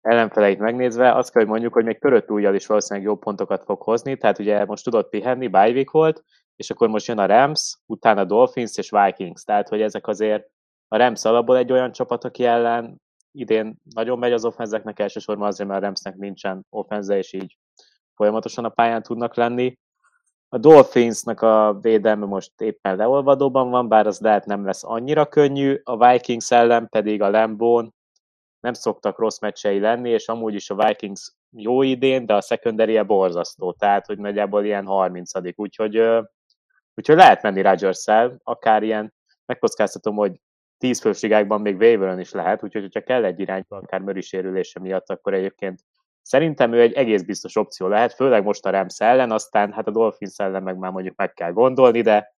ellenfeleit 0.04 0.60
megnézve, 0.60 1.14
azt 1.14 1.32
kell, 1.32 1.42
hogy 1.42 1.52
mondjuk, 1.52 1.74
hogy 1.74 1.84
még 1.86 2.00
törött 2.00 2.32
újjal 2.32 2.56
is 2.56 2.66
valószínűleg 2.66 3.08
jobb 3.08 3.20
pontokat 3.20 3.64
fog 3.64 3.82
hozni, 3.82 4.18
tehát 4.18 4.40
ugye 4.40 4.66
most 4.66 4.84
tudott 4.84 5.10
pihenni, 5.10 5.48
bye 5.48 5.86
volt, 5.92 6.24
és 6.56 6.70
akkor 6.70 6.88
most 6.88 7.08
jön 7.08 7.18
a 7.18 7.26
Rams, 7.26 7.78
utána 7.86 8.24
Dolphins 8.24 8.78
és 8.78 8.90
Vikings, 8.90 9.44
tehát 9.44 9.68
hogy 9.70 9.82
ezek 9.82 10.08
azért 10.08 10.48
a 10.88 10.98
Rams 10.98 11.26
alapból 11.26 11.58
egy 11.58 11.72
olyan 11.72 11.92
csapat, 11.92 12.24
aki 12.24 12.46
ellen 12.46 13.02
idén 13.32 13.76
nagyon 13.94 14.20
megy 14.20 14.34
az 14.34 14.46
offenzeknek, 14.46 15.00
elsősorban 15.00 15.48
azért, 15.48 15.70
mert 15.70 15.82
a 15.82 15.86
Ramsnek 15.86 16.16
nincsen 16.16 16.66
offenze, 16.70 17.18
és 17.18 17.34
így 17.34 17.58
folyamatosan 18.16 18.66
a 18.66 18.70
pályán 18.70 19.04
tudnak 19.04 19.36
lenni. 19.36 19.78
A 20.50 20.58
Dolphinsnak 20.58 21.42
a 21.42 21.78
védelme 21.82 22.26
most 22.26 22.62
éppen 22.62 22.96
leolvadóban 22.96 23.70
van, 23.70 23.88
bár 23.88 24.08
az 24.08 24.20
lehet 24.20 24.46
nem 24.46 24.66
lesz 24.66 24.84
annyira 24.84 25.26
könnyű, 25.26 25.82
a 25.84 26.08
Vikings 26.08 26.52
ellen 26.52 26.90
pedig 26.90 27.22
a 27.22 27.30
Lambón 27.30 27.94
nem 28.64 28.74
szoktak 28.74 29.20
rossz 29.20 29.40
meccsei 29.40 29.80
lenni, 29.80 30.10
és 30.10 30.28
amúgy 30.28 30.54
is 30.54 30.70
a 30.70 30.76
Vikings 30.76 31.32
jó 31.50 31.82
idén, 31.82 32.26
de 32.26 32.34
a 32.34 32.42
secondary 32.42 33.02
borzasztó, 33.02 33.72
tehát 33.72 34.06
hogy 34.06 34.18
nagyjából 34.18 34.66
ilyen 34.66 34.86
30 34.86 35.32
úgyhogy, 35.56 35.98
úgyhogy 36.94 37.16
lehet 37.16 37.42
menni 37.42 37.62
rodgers 37.62 38.06
akár 38.44 38.84
ilyen, 38.84 39.14
megkockáztatom, 39.46 40.16
hogy 40.16 40.40
10 40.78 41.02
fősigákban 41.02 41.62
még 41.62 41.76
waiver 41.76 42.20
is 42.20 42.32
lehet, 42.32 42.64
úgyhogy 42.64 42.82
hogyha 42.82 43.02
kell 43.02 43.24
egy 43.24 43.40
irányba, 43.40 43.78
akár 43.78 44.02
Möri 44.02 44.22
sérülése 44.22 44.80
miatt, 44.80 45.10
akkor 45.10 45.34
egyébként 45.34 45.84
szerintem 46.22 46.74
ő 46.74 46.82
egy 46.82 46.94
egész 46.94 47.22
biztos 47.22 47.56
opció 47.56 47.88
lehet, 47.88 48.14
főleg 48.14 48.44
most 48.44 48.66
a 48.66 48.70
Rams 48.70 49.00
ellen, 49.00 49.32
aztán 49.32 49.72
hát 49.72 49.88
a 49.88 49.92
Dolphins 49.92 50.38
ellen 50.38 50.64
meg 50.64 50.78
már 50.78 50.92
mondjuk 50.92 51.16
meg 51.16 51.34
kell 51.34 51.52
gondolni, 51.52 52.02
de 52.02 52.36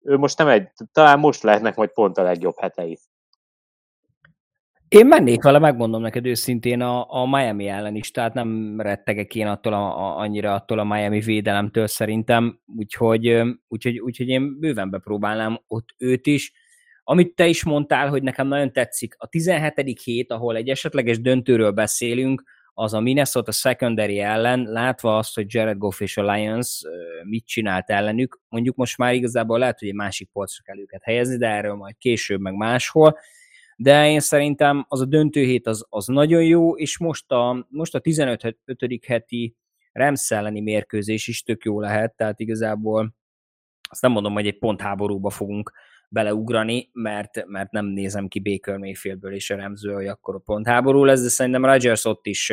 ő 0.00 0.16
most 0.16 0.38
nem 0.38 0.48
egy, 0.48 0.68
talán 0.92 1.18
most 1.18 1.42
lehetnek 1.42 1.76
majd 1.76 1.90
pont 1.92 2.18
a 2.18 2.22
legjobb 2.22 2.58
hetei. 2.58 2.98
Én 4.94 5.06
mennék 5.06 5.42
vele, 5.42 5.58
megmondom 5.58 6.02
neked 6.02 6.26
őszintén 6.26 6.80
a, 6.80 7.22
a 7.22 7.26
Miami 7.26 7.66
ellen 7.68 7.94
is, 7.94 8.10
tehát 8.10 8.34
nem 8.34 8.80
rettegek 8.80 9.34
én 9.34 9.46
attól 9.46 9.72
a, 9.72 9.98
a, 9.98 10.18
annyira 10.18 10.54
attól 10.54 10.78
a 10.78 10.84
Miami 10.84 11.20
védelemtől 11.20 11.86
szerintem, 11.86 12.60
úgyhogy, 12.76 13.42
úgyhogy, 13.68 13.98
úgyhogy 13.98 14.28
én 14.28 14.58
bőven 14.58 14.90
bepróbálnám 14.90 15.60
ott 15.66 15.88
őt 15.98 16.26
is. 16.26 16.52
Amit 17.04 17.34
te 17.34 17.46
is 17.46 17.64
mondtál, 17.64 18.08
hogy 18.08 18.22
nekem 18.22 18.46
nagyon 18.46 18.72
tetszik, 18.72 19.14
a 19.18 19.26
17. 19.26 20.00
hét, 20.02 20.32
ahol 20.32 20.56
egy 20.56 20.68
esetleges 20.68 21.20
döntőről 21.20 21.70
beszélünk, 21.70 22.42
az 22.74 22.94
a 22.94 23.00
Minnesota 23.00 23.52
secondary 23.52 24.20
ellen, 24.20 24.62
látva 24.62 25.16
azt, 25.16 25.34
hogy 25.34 25.46
Jared 25.48 25.78
Goff 25.78 26.00
és 26.00 26.16
a 26.16 26.32
Lions 26.32 26.82
mit 27.24 27.46
csinált 27.46 27.90
ellenük, 27.90 28.40
mondjuk 28.48 28.76
most 28.76 28.98
már 28.98 29.14
igazából 29.14 29.58
lehet, 29.58 29.78
hogy 29.78 29.88
egy 29.88 29.94
másik 29.94 30.28
polcra 30.32 30.62
kell 30.62 30.78
őket 30.78 31.04
helyezni, 31.04 31.36
de 31.36 31.46
erről 31.46 31.74
majd 31.74 31.94
később, 31.98 32.40
meg 32.40 32.54
máshol, 32.54 33.18
de 33.76 34.08
én 34.08 34.20
szerintem 34.20 34.84
az 34.88 35.00
a 35.00 35.04
döntőhét 35.04 35.66
az, 35.66 35.86
az 35.88 36.06
nagyon 36.06 36.44
jó, 36.44 36.76
és 36.76 36.98
most 36.98 37.30
a, 37.30 37.66
most 37.68 37.94
a 37.94 37.98
15. 37.98 38.56
heti 39.06 39.56
Rams 39.92 40.30
elleni 40.30 40.60
mérkőzés 40.60 41.26
is 41.26 41.42
tök 41.42 41.64
jó 41.64 41.80
lehet, 41.80 42.16
tehát 42.16 42.40
igazából 42.40 43.14
azt 43.90 44.02
nem 44.02 44.12
mondom, 44.12 44.32
hogy 44.32 44.46
egy 44.46 44.58
pontháborúba 44.58 45.30
fogunk 45.30 45.72
beleugrani, 46.08 46.90
mert, 46.92 47.46
mert 47.46 47.70
nem 47.70 47.86
nézem 47.86 48.28
ki 48.28 48.40
Baker 48.40 48.76
Mayfieldből 48.76 49.34
és 49.34 49.50
a 49.50 49.56
Ramsből, 49.56 49.94
hogy 49.94 50.06
akkor 50.06 50.34
a 50.34 50.38
pontháború 50.38 51.04
lesz, 51.04 51.22
de 51.22 51.28
szerintem 51.28 51.64
Rodgers 51.64 52.04
ott 52.04 52.26
is, 52.26 52.52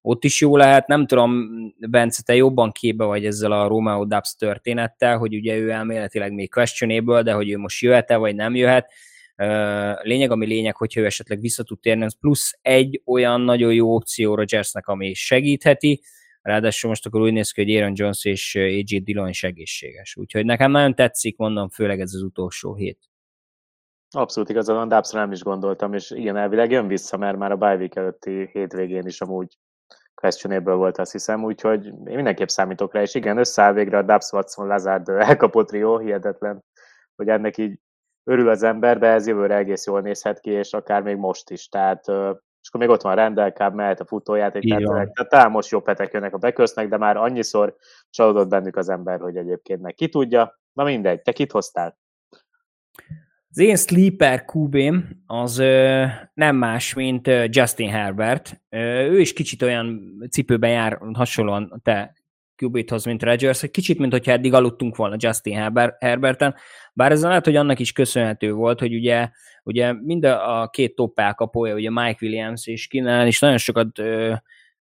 ott 0.00 0.24
is 0.24 0.40
jó 0.40 0.56
lehet. 0.56 0.86
Nem 0.86 1.06
tudom, 1.06 1.48
Bence, 1.78 2.22
te 2.22 2.34
jobban 2.34 2.72
képbe 2.72 3.04
vagy 3.04 3.24
ezzel 3.24 3.52
a 3.52 3.68
Romeo 3.68 4.04
Dubs 4.04 4.34
történettel, 4.34 5.18
hogy 5.18 5.34
ugye 5.34 5.56
ő 5.56 5.70
elméletileg 5.70 6.32
még 6.32 6.50
questionable, 6.50 7.22
de 7.22 7.32
hogy 7.32 7.50
ő 7.50 7.58
most 7.58 7.82
jöhet-e, 7.82 8.16
vagy 8.16 8.34
nem 8.34 8.54
jöhet. 8.54 8.92
Lényeg, 10.02 10.30
ami 10.30 10.46
lényeg, 10.46 10.76
hogyha 10.76 11.00
ő 11.00 11.04
esetleg 11.04 11.40
vissza 11.40 11.62
tud 11.62 11.80
térni, 11.80 12.04
az 12.04 12.18
plusz 12.18 12.58
egy 12.62 13.02
olyan 13.04 13.40
nagyon 13.40 13.72
jó 13.74 13.94
opció 13.94 14.34
Rodgersnek, 14.34 14.86
ami 14.86 15.14
segítheti, 15.14 16.00
Ráadásul 16.46 16.90
most 16.90 17.06
akkor 17.06 17.20
úgy 17.20 17.32
néz 17.32 17.50
ki, 17.50 17.62
hogy 17.62 17.74
Aaron 17.74 17.92
Jones 17.94 18.24
és 18.24 18.54
AJ 18.54 18.98
Dillon 18.98 19.28
is 19.28 19.44
egészséges. 19.44 20.16
Úgyhogy 20.16 20.44
nekem 20.44 20.70
nagyon 20.70 20.94
tetszik, 20.94 21.36
mondom, 21.36 21.68
főleg 21.68 22.00
ez 22.00 22.14
az 22.14 22.22
utolsó 22.22 22.74
hét. 22.74 22.98
Abszolút 24.10 24.48
igazad 24.48 24.76
van, 24.76 24.88
Dubsra 24.88 25.20
nem 25.20 25.32
is 25.32 25.42
gondoltam, 25.42 25.94
és 25.94 26.10
igen, 26.10 26.36
elvileg 26.36 26.70
jön 26.70 26.86
vissza, 26.86 27.16
mert 27.16 27.38
már 27.38 27.52
a 27.52 27.56
bye 27.56 27.76
week 27.76 27.96
előtti 27.96 28.48
hétvégén 28.52 29.06
is 29.06 29.20
amúgy 29.20 29.58
questionable 30.14 30.74
volt, 30.74 30.98
azt 30.98 31.12
hiszem, 31.12 31.44
úgyhogy 31.44 31.86
én 31.86 32.14
mindenképp 32.14 32.48
számítok 32.48 32.94
rá, 32.94 33.02
és 33.02 33.14
igen, 33.14 33.38
összeáll 33.38 33.72
végre 33.72 33.98
a 33.98 34.02
Dubs 34.02 34.32
Watson 34.32 34.66
Lazard 34.66 35.08
elkapott 35.08 35.68
trió, 35.68 35.98
hihetetlen, 35.98 36.64
hogy 37.16 37.28
ennek 37.28 37.56
így 37.56 37.78
örül 38.26 38.48
az 38.48 38.62
ember, 38.62 38.98
de 38.98 39.06
ez 39.06 39.26
jövőre 39.26 39.56
egész 39.56 39.86
jól 39.86 40.00
nézhet 40.00 40.40
ki, 40.40 40.50
és 40.50 40.72
akár 40.72 41.02
még 41.02 41.16
most 41.16 41.50
is, 41.50 41.68
tehát 41.68 42.04
és 42.66 42.72
akkor 42.72 42.86
még 42.86 42.96
ott 42.96 43.02
van 43.02 43.14
Rendel, 43.14 43.52
Cobb, 43.52 43.74
mehet 43.74 44.00
a 44.00 44.04
futójáték, 44.04 44.68
tehát, 44.68 44.84
tehát 44.84 45.28
talán 45.28 45.50
most 45.50 45.70
jobb 45.70 45.86
hetek 45.86 46.12
jönnek 46.12 46.34
a 46.34 46.38
bekösznek, 46.38 46.88
de 46.88 46.96
már 46.96 47.16
annyiszor 47.16 47.76
csalódott 48.10 48.48
bennük 48.48 48.76
az 48.76 48.88
ember, 48.88 49.20
hogy 49.20 49.36
egyébként 49.36 49.80
meg 49.80 49.94
ki 49.94 50.08
tudja. 50.08 50.60
Na 50.72 50.84
mindegy, 50.84 51.22
te 51.22 51.32
kit 51.32 51.52
hoztál? 51.52 51.98
Az 53.50 53.58
én 53.58 53.76
sleeper 53.76 54.44
qb 54.44 54.76
az 55.26 55.58
ö, 55.58 56.04
nem 56.34 56.56
más, 56.56 56.94
mint 56.94 57.26
ö, 57.26 57.44
Justin 57.48 57.90
Herbert. 57.90 58.60
Ö, 58.68 58.78
ő 59.06 59.20
is 59.20 59.32
kicsit 59.32 59.62
olyan 59.62 60.16
cipőben 60.30 60.70
jár, 60.70 60.98
hasonlóan 61.12 61.80
te 61.82 62.14
qb 62.56 62.92
mint 63.04 63.22
Rodgers, 63.22 63.64
kicsit, 63.70 63.98
mint 63.98 64.12
hogyha 64.12 64.32
eddig 64.32 64.54
aludtunk 64.54 64.96
volna 64.96 65.16
Justin 65.18 65.56
Herbert, 65.56 66.02
Herberten, 66.02 66.54
bár 66.92 67.12
ez 67.12 67.22
lehet, 67.22 67.44
hogy 67.44 67.56
annak 67.56 67.78
is 67.78 67.92
köszönhető 67.92 68.52
volt, 68.52 68.80
hogy 68.80 68.94
ugye, 68.94 69.28
ugye 69.62 69.92
mind 69.92 70.24
a, 70.24 70.60
a 70.62 70.68
két 70.68 70.94
top 70.94 71.18
elkapója, 71.18 71.74
ugye 71.74 71.90
Mike 71.90 72.18
Williams 72.20 72.66
és 72.66 72.86
Kinel 72.86 73.26
is 73.26 73.38
nagyon 73.38 73.58
sokat 73.58 73.98
ö, 73.98 74.34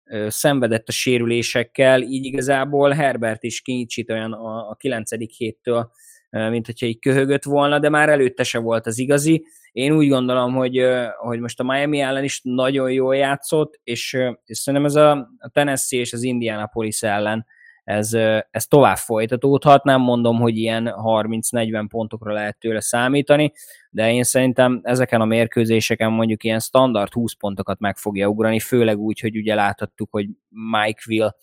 ö, 0.03 0.25
szenvedett 0.29 0.88
a 0.88 0.91
sérülésekkel, 0.91 2.01
így 2.01 2.25
igazából 2.25 2.91
Herbert 2.91 3.44
is 3.44 3.62
kicsit 3.62 4.12
olyan 4.12 4.34
a, 4.34 4.70
a 4.70 4.75
9. 4.75 5.38
héttől, 5.38 5.91
mint 6.29 6.65
hogyha 6.65 6.86
így 6.86 7.00
köhögött 7.00 7.44
volna, 7.44 7.79
de 7.79 7.89
már 7.89 8.10
előtte 8.10 8.44
se 8.44 8.60
volt 8.60 8.86
az 8.88 8.98
igazi. 8.98 9.46
Én 9.72 9.91
úgy 9.91 10.08
gondolom, 10.08 10.53
hogy, 10.53 10.86
hogy 11.17 11.39
most 11.39 11.60
a 11.60 11.63
Miami 11.63 12.00
ellen 12.00 12.24
is 12.24 12.41
nagyon 12.44 12.91
jól 12.91 13.15
játszott, 13.15 13.79
és, 13.84 14.17
és 14.46 14.58
szerintem 14.58 14.86
ez 14.86 14.96
a 14.96 15.29
Tennessee 15.51 16.00
és 16.00 16.13
az 16.13 16.24
Indianapolis 16.24 17.03
ellen 17.03 17.46
ez, 17.86 18.13
ez 18.51 18.65
tovább 18.68 18.98
folytatódhat. 18.98 19.84
Nem 19.84 20.01
mondom, 20.01 20.39
hogy 20.39 20.58
ilyen 20.58 20.94
30-40 20.96 21.86
pontokra 21.89 22.34
lehet 22.34 22.60
tőle 22.60 22.82
számítani, 22.82 23.51
de 23.89 24.12
én 24.12 24.24
szerintem 24.24 24.80
ezeken 24.84 25.22
a 25.22 25.25
mérkőzéseken 25.25 26.12
mondjuk 26.12 26.44
ilyen 26.44 26.60
standard 26.60 27.13
20 27.13 27.34
pontokat 27.34 27.80
meg 27.80 27.98
fogja 27.98 28.27
ugrani, 28.27 28.60
főleg 28.60 28.98
úgy, 28.98 29.20
hogy 29.20 29.38
ugye 29.38 29.56
láthattuk, 29.56 30.12
hogy 30.12 30.27
Mike 30.50 31.01
Will 31.08 31.36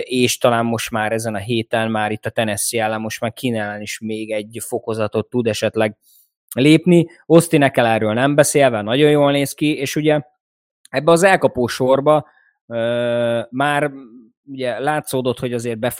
és 0.00 0.38
talán 0.38 0.64
most 0.64 0.90
már 0.90 1.12
ezen 1.12 1.34
a 1.34 1.38
héten 1.38 1.90
már 1.90 2.10
itt 2.10 2.26
a 2.26 2.30
Tennessee 2.30 2.82
ellen 2.82 3.00
most 3.00 3.20
már 3.20 3.32
Kinellen 3.32 3.80
is 3.80 3.98
még 3.98 4.30
egy 4.30 4.58
fokozatot 4.66 5.28
tud 5.28 5.46
esetleg 5.46 5.96
lépni. 6.54 7.06
Austin 7.26 7.62
erről 7.62 8.12
nem 8.12 8.34
beszélve, 8.34 8.82
nagyon 8.82 9.10
jól 9.10 9.32
néz 9.32 9.52
ki, 9.52 9.76
és 9.76 9.96
ugye 9.96 10.20
ebbe 10.90 11.10
az 11.10 11.22
elkapó 11.22 11.66
sorba 11.66 12.26
már 13.50 13.90
ugye 14.48 14.78
látszódott, 14.78 15.38
hogy 15.38 15.52
azért 15.52 15.78
be 15.78 15.92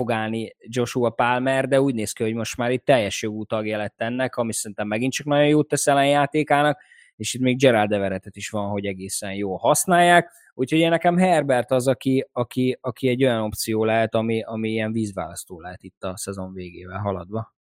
Joshua 0.58 1.10
Palmer, 1.10 1.68
de 1.68 1.80
úgy 1.80 1.94
néz 1.94 2.12
ki, 2.12 2.22
hogy 2.22 2.34
most 2.34 2.56
már 2.56 2.70
itt 2.70 2.84
teljes 2.84 3.22
jogú 3.22 3.44
tagja 3.44 3.76
lett 3.76 4.00
ennek, 4.00 4.36
ami 4.36 4.52
szerintem 4.52 4.86
megint 4.86 5.12
csak 5.12 5.26
nagyon 5.26 5.46
jót 5.46 5.68
tesz 5.68 5.86
ellen 5.86 6.08
játékának, 6.08 6.80
és 7.16 7.34
itt 7.34 7.40
még 7.40 7.58
Gerald 7.58 7.92
Everettet 7.92 8.36
is 8.36 8.50
van, 8.50 8.68
hogy 8.68 8.86
egészen 8.86 9.34
jó 9.34 9.56
használják, 9.56 10.32
úgyhogy 10.54 10.78
én 10.78 10.90
nekem 10.90 11.16
Herbert 11.16 11.70
az, 11.70 11.86
aki, 11.86 12.28
aki, 12.32 12.78
aki 12.80 13.08
egy 13.08 13.24
olyan 13.24 13.42
opció 13.42 13.84
lehet, 13.84 14.14
ami, 14.14 14.42
ami 14.42 14.68
ilyen 14.68 14.92
vízválasztó 14.92 15.60
lehet 15.60 15.82
itt 15.82 16.04
a 16.04 16.16
szezon 16.16 16.52
végével 16.52 16.98
haladva. 16.98 17.54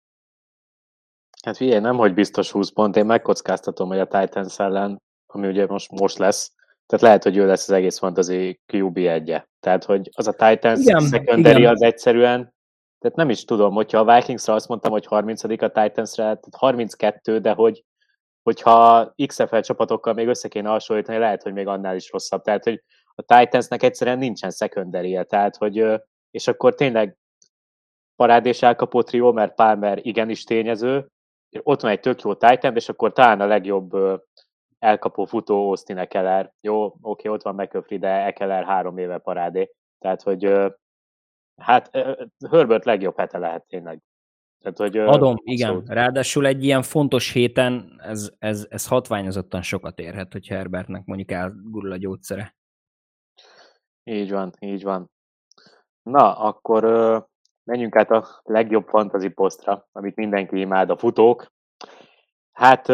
Hát 1.45 1.57
figyelj, 1.57 1.81
nem, 1.81 1.97
hogy 1.97 2.15
biztos 2.15 2.51
20 2.51 2.71
pont, 2.71 2.97
én 2.97 3.07
megkockáztatom, 3.07 3.89
hogy 3.89 3.99
a 3.99 4.07
Titans 4.07 4.59
ellen, 4.59 5.03
ami 5.27 5.47
ugye 5.47 5.67
most, 5.67 5.91
most 5.91 6.19
lesz, 6.19 6.55
tehát 6.87 7.05
lehet, 7.05 7.23
hogy 7.23 7.37
ő 7.37 7.47
lesz 7.47 7.69
az 7.69 7.75
egész 7.75 7.99
fantasy 7.99 8.61
QB 8.73 8.97
egye. 8.97 9.45
Tehát, 9.61 9.85
hogy 9.85 10.11
az 10.13 10.27
a 10.27 10.33
Titans 10.33 10.81
igen, 10.81 11.01
secondary 11.01 11.59
igen. 11.59 11.73
az 11.73 11.83
egyszerűen, 11.83 12.55
tehát 12.99 13.17
nem 13.17 13.31
is 13.31 13.45
tudom, 13.45 13.75
hogyha 13.75 13.99
a 13.99 14.15
Vikingsra 14.15 14.55
azt 14.55 14.69
mondtam, 14.69 14.93
hogy 14.93 15.07
30 15.07 15.45
a 15.45 15.49
Titansra, 15.49 16.23
tehát 16.23 16.49
32, 16.57 17.39
de 17.39 17.53
hogy 17.53 17.85
hogyha 18.43 19.13
XFL 19.27 19.59
csapatokkal 19.59 20.15
még 20.15 20.29
össze 20.29 20.49
kéne 20.49 20.69
hasonlítani, 20.69 21.19
lehet, 21.19 21.43
hogy 21.43 21.53
még 21.53 21.67
annál 21.67 21.97
is 21.97 22.11
rosszabb. 22.11 22.43
Tehát, 22.43 22.65
hogy 22.65 22.83
a 23.15 23.23
Titansnek 23.23 23.83
egyszerűen 23.83 24.19
nincsen 24.19 24.51
secondary 24.51 25.25
tehát, 25.29 25.57
hogy, 25.57 25.87
és 26.31 26.49
akkor 26.49 26.75
tényleg 26.75 27.17
parádés 28.17 28.63
elkapó 28.63 29.03
trió, 29.03 29.33
mert 29.33 29.55
Palmer 29.55 29.99
igenis 30.03 30.45
tényező, 30.45 31.09
ott 31.63 31.81
van 31.81 31.91
egy 31.91 32.01
tök 32.01 32.23
jó 32.23 32.35
Titan, 32.35 32.77
és 32.77 32.89
akkor 32.89 33.13
talán 33.13 33.41
a 33.41 33.47
legjobb 33.47 33.91
elkapó 34.85 35.25
futó 35.25 35.69
Austin 35.69 35.99
Ekeler. 35.99 36.53
Jó, 36.61 36.95
oké, 37.01 37.29
ott 37.29 37.43
van 37.43 37.55
McCaffrey, 37.55 37.99
de 37.99 38.09
Ekeler 38.09 38.65
három 38.65 38.99
éve 38.99 39.19
parádé. 39.19 39.71
Tehát, 39.99 40.23
hogy 40.23 40.53
hát 41.61 41.91
Herbert 42.51 42.85
legjobb 42.85 43.17
hete 43.17 43.39
lehet 43.39 43.67
tényleg. 43.67 44.01
Tehát, 44.59 44.79
hogy, 44.79 44.99
Adom, 44.99 45.37
igen. 45.43 45.83
Ráadásul 45.87 46.47
egy 46.47 46.65
ilyen 46.65 46.83
fontos 46.83 47.33
héten 47.33 48.01
ez, 48.03 48.33
ez, 48.39 48.67
ez 48.71 48.89
hatványozottan 48.89 49.63
sokat 49.63 49.99
érhet, 49.99 50.33
hogy 50.33 50.47
Herbertnek 50.47 51.05
mondjuk 51.05 51.31
elgurul 51.31 51.93
a 51.93 51.97
gyógyszere. 51.97 52.57
Így 54.05 54.31
van, 54.31 54.53
így 54.61 54.83
van. 54.83 55.11
Na, 56.03 56.39
akkor 56.39 56.85
menjünk 57.65 57.97
át 57.97 58.11
a 58.11 58.41
legjobb 58.43 58.89
fantasy 58.89 59.29
posztra, 59.29 59.89
amit 59.93 60.17
mindenki 60.17 60.61
imád, 60.61 60.91
a 60.91 60.97
futók. 60.97 61.53
Hát 62.55 62.89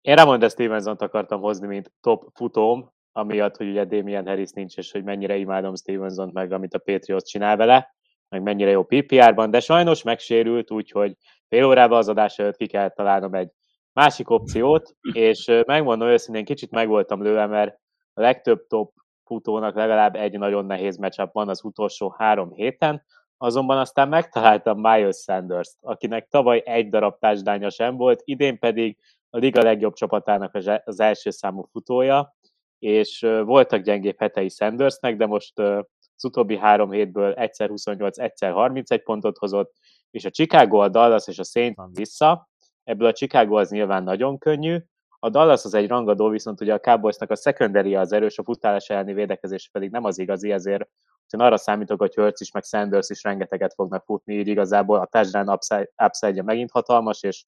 én 0.00 0.14
Ramon 0.14 0.48
Stevenson-t 0.48 1.02
akartam 1.02 1.40
hozni, 1.40 1.66
mint 1.66 1.92
top 2.00 2.28
futóm, 2.34 2.90
amiatt, 3.12 3.56
hogy 3.56 3.68
ugye 3.68 3.84
Damien 3.84 4.26
Harris 4.26 4.50
nincs, 4.50 4.76
és 4.76 4.92
hogy 4.92 5.04
mennyire 5.04 5.36
imádom 5.36 5.74
Stevenson-t, 5.74 6.32
meg 6.32 6.52
amit 6.52 6.74
a 6.74 6.78
Patriots 6.78 7.24
csinál 7.24 7.56
vele, 7.56 7.94
meg 8.28 8.42
mennyire 8.42 8.70
jó 8.70 8.84
PPR-ban, 8.84 9.50
de 9.50 9.60
sajnos 9.60 10.02
megsérült, 10.02 10.70
úgyhogy 10.70 11.16
fél 11.48 11.64
órában 11.64 11.98
az 11.98 12.08
adás 12.08 12.38
előtt 12.38 12.56
ki 12.56 12.66
kell 12.66 12.88
találnom 12.88 13.34
egy 13.34 13.50
másik 13.92 14.30
opciót, 14.30 14.94
és 15.12 15.62
megmondom 15.66 16.08
őszintén, 16.08 16.44
kicsit 16.44 16.70
meg 16.70 16.88
voltam 16.88 17.22
lőve, 17.22 17.46
mert 17.46 17.78
a 18.12 18.20
legtöbb 18.20 18.66
top 18.66 18.92
futónak 19.24 19.74
legalább 19.74 20.14
egy 20.14 20.38
nagyon 20.38 20.66
nehéz 20.66 20.96
meccsap 20.96 21.32
van 21.32 21.48
az 21.48 21.64
utolsó 21.64 22.14
három 22.18 22.52
héten, 22.52 23.04
azonban 23.36 23.78
aztán 23.78 24.08
megtaláltam 24.08 24.80
Miles 24.80 25.16
Sanders-t, 25.16 25.76
akinek 25.80 26.28
tavaly 26.28 26.62
egy 26.64 26.88
darab 26.88 27.18
társadánya 27.18 27.70
sem 27.70 27.96
volt, 27.96 28.22
idén 28.24 28.58
pedig 28.58 28.98
a 29.30 29.38
liga 29.38 29.62
legjobb 29.62 29.94
csapatának 29.94 30.54
az 30.84 31.00
első 31.00 31.30
számú 31.30 31.62
futója, 31.62 32.36
és 32.78 33.20
voltak 33.44 33.80
gyengébb 33.80 34.18
hetei 34.18 34.48
Sandersnek, 34.48 35.16
de 35.16 35.26
most 35.26 35.58
az 35.58 36.24
utóbbi 36.24 36.56
három 36.56 36.90
hétből 36.90 37.32
egyszer 37.32 37.68
28, 37.68 38.18
egyszer 38.18 38.52
31 38.52 39.02
pontot 39.02 39.38
hozott, 39.38 39.74
és 40.10 40.24
a 40.24 40.30
Chicago, 40.30 40.78
a 40.78 40.88
Dallas 40.88 41.26
és 41.26 41.38
a 41.38 41.44
Saints 41.44 41.76
vissza. 41.92 42.48
Ebből 42.84 43.08
a 43.08 43.12
Chicago 43.12 43.56
az 43.58 43.70
nyilván 43.70 44.02
nagyon 44.02 44.38
könnyű, 44.38 44.76
a 45.18 45.30
Dallas 45.30 45.64
az 45.64 45.74
egy 45.74 45.88
rangadó, 45.88 46.28
viszont 46.28 46.60
ugye 46.60 46.74
a 46.74 46.78
Cowboysnak 46.78 47.30
a 47.30 47.36
secondary 47.36 47.94
az 47.94 48.12
erős, 48.12 48.38
a 48.38 48.42
futálás 48.42 48.90
elleni 48.90 49.12
védekezés 49.12 49.68
pedig 49.72 49.90
nem 49.90 50.04
az 50.04 50.18
igazi, 50.18 50.52
ezért 50.52 50.88
én 51.34 51.40
arra 51.40 51.56
számítok, 51.56 51.98
hogy 51.98 52.14
Hurts 52.14 52.40
is, 52.40 52.50
meg 52.50 52.64
Sanders 52.64 53.10
is 53.10 53.22
rengeteget 53.22 53.74
fognak 53.74 54.04
futni, 54.04 54.34
így 54.34 54.48
igazából 54.48 54.98
a 54.98 55.06
touchdown 55.06 55.58
upside, 56.04 56.42
megint 56.42 56.70
hatalmas, 56.70 57.22
és 57.22 57.44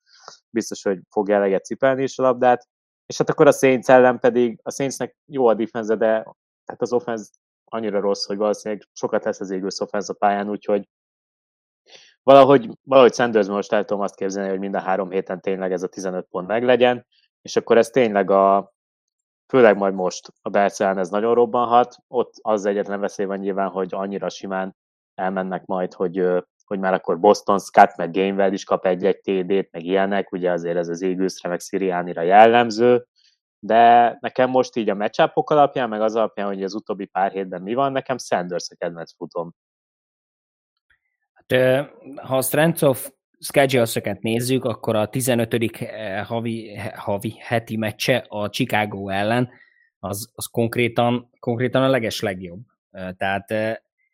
biztos, 0.50 0.82
hogy 0.82 0.98
fogja 1.10 1.36
eleget 1.36 1.64
cipelni 1.64 2.02
is 2.02 2.18
a 2.18 2.22
labdát. 2.22 2.68
És 3.06 3.18
hát 3.18 3.30
akkor 3.30 3.46
a 3.46 3.52
Saints 3.52 3.88
ellen 3.88 4.18
pedig, 4.18 4.60
a 4.62 4.70
Saintsnek 4.70 5.16
jó 5.26 5.46
a 5.46 5.54
defense, 5.54 5.96
de 5.96 6.24
hát 6.66 6.82
az 6.82 6.92
offense 6.92 7.30
annyira 7.64 8.00
rossz, 8.00 8.26
hogy 8.26 8.36
valószínűleg 8.36 8.88
sokat 8.92 9.24
lesz 9.24 9.40
az 9.40 9.50
égő 9.50 9.66
offense 9.78 10.12
a 10.12 10.16
pályán, 10.18 10.50
úgyhogy 10.50 10.88
valahogy, 12.22 12.70
valahogy 12.82 13.14
Sanders 13.14 13.46
most 13.46 13.72
el 13.72 13.84
tudom 13.84 14.02
azt 14.02 14.14
képzelni, 14.14 14.50
hogy 14.50 14.58
mind 14.58 14.74
a 14.74 14.80
három 14.80 15.10
héten 15.10 15.40
tényleg 15.40 15.72
ez 15.72 15.82
a 15.82 15.88
15 15.88 16.26
pont 16.30 16.46
meglegyen, 16.46 17.06
és 17.42 17.56
akkor 17.56 17.78
ez 17.78 17.88
tényleg 17.88 18.30
a, 18.30 18.72
főleg 19.52 19.76
majd 19.76 19.94
most 19.94 20.32
a 20.42 20.48
Bercelen 20.48 20.98
ez 20.98 21.08
nagyon 21.08 21.34
robbanhat, 21.34 21.96
ott 22.08 22.34
az 22.40 22.64
egyetlen 22.64 23.00
veszély 23.00 23.26
van 23.26 23.38
nyilván, 23.38 23.68
hogy 23.68 23.94
annyira 23.94 24.28
simán 24.28 24.76
elmennek 25.14 25.64
majd, 25.66 25.92
hogy, 25.92 26.26
hogy 26.64 26.78
már 26.78 26.92
akkor 26.92 27.20
Boston 27.20 27.58
Scott 27.58 27.96
meg 27.96 28.12
Gainwell 28.12 28.52
is 28.52 28.64
kap 28.64 28.86
egy-egy 28.86 29.20
TD-t, 29.20 29.72
meg 29.72 29.84
ilyenek, 29.84 30.32
ugye 30.32 30.50
azért 30.50 30.76
ez 30.76 30.88
az 30.88 31.02
Eaglesre 31.02 31.48
meg 31.48 31.60
Sirianira 31.60 32.22
jellemző, 32.22 33.06
de 33.58 34.16
nekem 34.20 34.50
most 34.50 34.76
így 34.76 34.88
a 34.90 34.94
matchupok 34.94 35.50
alapján, 35.50 35.88
meg 35.88 36.00
az 36.00 36.16
alapján, 36.16 36.46
hogy 36.46 36.62
az 36.62 36.74
utóbbi 36.74 37.06
pár 37.06 37.30
hétben 37.30 37.62
mi 37.62 37.74
van, 37.74 37.92
nekem 37.92 38.18
Sanders 38.18 38.66
a 38.70 38.74
kedvenc 38.74 39.14
futom. 39.14 39.54
Hát, 41.32 41.52
ha 42.16 42.36
a 42.36 42.42
Strength 42.42 42.84
of 42.84 43.10
schedule 43.38 44.18
nézzük, 44.20 44.64
akkor 44.64 44.96
a 44.96 45.08
15. 45.08 45.54
Eh, 45.54 46.26
havi, 46.26 46.76
havi 46.94 47.34
heti 47.38 47.76
meccse 47.76 48.24
a 48.28 48.48
Chicago 48.48 49.08
ellen, 49.08 49.48
az, 49.98 50.30
az 50.34 50.46
konkrétan, 50.46 51.30
konkrétan 51.40 51.82
a 51.82 51.88
leges 51.88 52.20
legjobb. 52.20 52.60
Tehát 53.16 53.50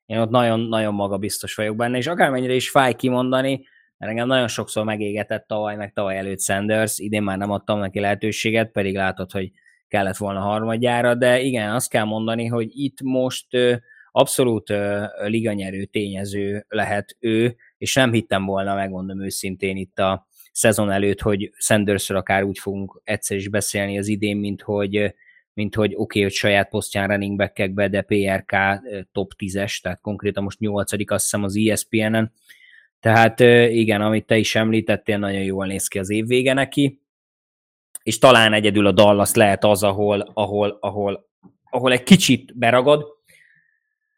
én 0.07 0.19
ott 0.19 0.31
nagyon-nagyon 0.31 0.95
magabiztos 0.95 1.54
vagyok 1.54 1.76
benne, 1.76 1.97
és 1.97 2.07
akármennyire 2.07 2.54
is 2.54 2.71
fáj 2.71 2.95
kimondani, 2.95 3.66
mert 3.99 4.11
engem 4.11 4.26
nagyon 4.26 4.49
sokszor 4.49 4.85
megégetett 4.85 5.47
tavaly, 5.47 5.76
meg 5.76 5.93
tavaly 5.93 6.19
előtt 6.19 6.40
Sanders, 6.40 6.99
idén 6.99 7.23
már 7.23 7.38
nem 7.38 7.50
adtam 7.50 7.78
neki 7.78 8.00
lehetőséget, 8.00 8.71
pedig 8.71 8.95
látod, 8.95 9.31
hogy 9.31 9.50
kellett 9.88 10.16
volna 10.16 10.40
harmadjára, 10.40 11.14
de 11.14 11.40
igen, 11.40 11.71
azt 11.71 11.90
kell 11.90 12.04
mondani, 12.04 12.47
hogy 12.47 12.69
itt 12.71 13.00
most 13.02 13.47
abszolút 14.11 14.73
liganyerő 15.26 15.85
tényező 15.85 16.64
lehet 16.69 17.16
ő, 17.21 17.57
és 17.85 17.95
nem 17.95 18.12
hittem 18.12 18.45
volna, 18.45 18.75
megmondom 18.75 19.23
őszintén 19.23 19.76
itt 19.76 19.99
a 19.99 20.26
szezon 20.53 20.91
előtt, 20.91 21.21
hogy 21.21 21.50
Sandersről 21.57 22.19
akár 22.19 22.43
úgy 22.43 22.59
fogunk 22.59 23.00
egyszer 23.05 23.37
is 23.37 23.49
beszélni 23.49 23.99
az 23.99 24.09
idén, 24.09 24.37
mint 24.37 24.62
hogy 24.62 25.14
mint 25.55 25.75
hogy 25.75 25.93
oké, 25.93 26.03
okay, 26.03 26.23
hogy 26.23 26.33
saját 26.33 26.69
posztján 26.69 27.09
running 27.09 27.37
back 27.37 27.62
de 27.71 28.03
PRK 28.03 28.53
top 29.12 29.33
10-es, 29.38 29.81
tehát 29.81 30.00
konkrétan 30.00 30.43
most 30.43 30.59
8 30.59 30.93
azt 30.93 31.23
hiszem 31.23 31.43
az 31.43 31.57
ESPN-en. 31.57 32.33
Tehát 33.00 33.41
igen, 33.71 34.00
amit 34.00 34.26
te 34.26 34.37
is 34.37 34.55
említettél, 34.55 35.19
nagyon 35.19 35.43
jól 35.43 35.67
néz 35.67 35.88
ki 35.88 35.99
az 35.99 36.11
év 36.11 36.26
vége 36.26 36.53
neki, 36.53 37.00
és 38.03 38.19
talán 38.19 38.53
egyedül 38.53 38.87
a 38.87 38.93
Dallas 38.93 39.35
lehet 39.35 39.64
az, 39.64 39.83
ahol, 39.83 40.31
ahol, 40.35 40.79
ahol, 40.81 41.29
ahol 41.71 41.93
egy 41.93 42.03
kicsit 42.03 42.59
beragad, 42.59 43.13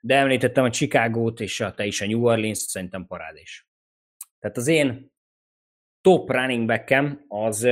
de 0.07 0.15
említettem 0.15 0.65
a 0.65 0.71
Chicago-t, 0.71 1.41
és 1.41 1.61
a, 1.61 1.75
te 1.75 1.87
is 1.87 2.01
a 2.01 2.07
New 2.07 2.25
Orleans, 2.25 2.59
szerintem 2.59 3.07
parádés. 3.07 3.69
Tehát 4.39 4.57
az 4.57 4.67
én 4.67 5.13
top 6.01 6.31
running 6.31 6.67
backem 6.67 7.25
az, 7.29 7.69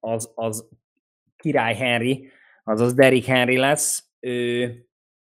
az, 0.00 0.32
az 0.34 0.68
Király 1.36 1.74
Henry, 1.74 2.30
azaz 2.64 2.94
Derrick 2.94 3.26
Henry 3.26 3.56
lesz. 3.56 4.08
Ő 4.20 4.74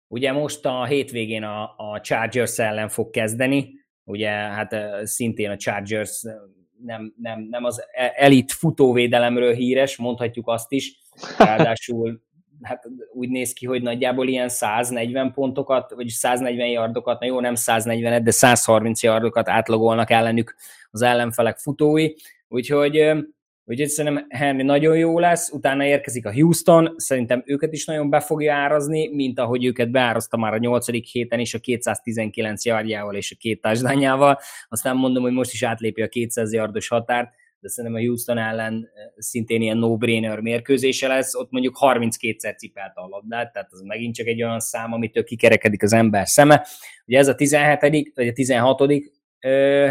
ugye 0.09 0.33
most 0.33 0.67
a 0.67 0.85
hétvégén 0.85 1.43
a, 1.43 1.75
a 1.77 2.01
Chargers 2.01 2.59
ellen 2.59 2.89
fog 2.89 3.11
kezdeni, 3.11 3.75
ugye 4.05 4.31
hát 4.31 4.77
szintén 5.07 5.51
a 5.51 5.57
Chargers 5.57 6.23
nem, 6.83 7.15
nem, 7.17 7.41
nem 7.41 7.65
az 7.65 7.83
e-, 7.93 8.13
elit 8.17 8.53
futóvédelemről 8.53 9.55
híres, 9.55 9.97
mondhatjuk 9.97 10.49
azt 10.49 10.73
is, 10.73 10.99
ráadásul 11.39 12.23
hát 12.63 12.89
úgy 13.13 13.29
néz 13.29 13.53
ki, 13.53 13.67
hogy 13.67 13.83
nagyjából 13.83 14.29
ilyen 14.29 14.49
140 14.49 15.33
pontokat, 15.33 15.91
vagy 15.91 16.09
140 16.09 16.69
yardokat, 16.69 17.21
na 17.21 17.27
jó, 17.27 17.41
nem 17.41 17.55
140 17.55 18.25
de 18.25 18.31
130 18.31 19.03
yardokat 19.03 19.49
átlagolnak 19.49 20.11
ellenük 20.11 20.55
az 20.91 21.03
ellenfelek 21.03 21.59
futói, 21.59 22.13
úgyhogy 22.49 23.13
Úgyhogy 23.71 23.89
szerintem 23.89 24.27
Henry 24.29 24.63
nagyon 24.63 24.97
jó 24.97 25.19
lesz, 25.19 25.51
utána 25.51 25.85
érkezik 25.85 26.27
a 26.27 26.33
Houston, 26.33 26.95
szerintem 26.97 27.43
őket 27.47 27.73
is 27.73 27.85
nagyon 27.85 28.11
be 28.11 28.21
fogja 28.21 28.55
árazni, 28.55 29.09
mint 29.09 29.39
ahogy 29.39 29.65
őket 29.65 29.91
beárazta 29.91 30.37
már 30.37 30.53
a 30.53 30.59
nyolcadik 30.59 31.07
héten 31.07 31.39
is 31.39 31.55
a 31.55 31.59
219 31.59 32.65
yardjával 32.65 33.15
és 33.15 33.33
a 33.33 33.37
két 33.39 33.61
touchdownjával. 33.61 34.39
Aztán 34.69 34.97
mondom, 34.97 35.23
hogy 35.23 35.33
most 35.33 35.53
is 35.53 35.63
átlépi 35.63 36.03
a 36.03 36.09
200 36.09 36.53
yardos 36.53 36.89
határt, 36.89 37.35
de 37.61 37.69
szerintem 37.69 38.01
a 38.01 38.05
Houston 38.05 38.39
ellen 38.39 38.75
eh, 38.75 39.03
szintén 39.17 39.63
ilyen 39.63 39.77
no-brainer 39.77 40.41
mérkőzése 40.41 41.09
lesz, 41.09 41.35
ott 41.35 41.51
mondjuk 41.51 41.79
32-szer 41.81 42.57
cipelt 42.57 42.93
a 42.95 43.07
labdát, 43.09 43.53
tehát 43.53 43.69
az 43.73 43.81
megint 43.81 44.15
csak 44.15 44.27
egy 44.27 44.43
olyan 44.43 44.61
szám, 44.61 44.93
amitől 44.93 45.25
kikerekedik 45.25 45.83
az 45.83 45.93
ember 45.93 46.29
szeme. 46.29 46.67
Ugye 47.07 47.19
ez 47.19 47.29
a 47.29 47.35
17. 47.35 48.13
vagy 48.15 48.29
a 48.29 48.33
16. 48.33 48.83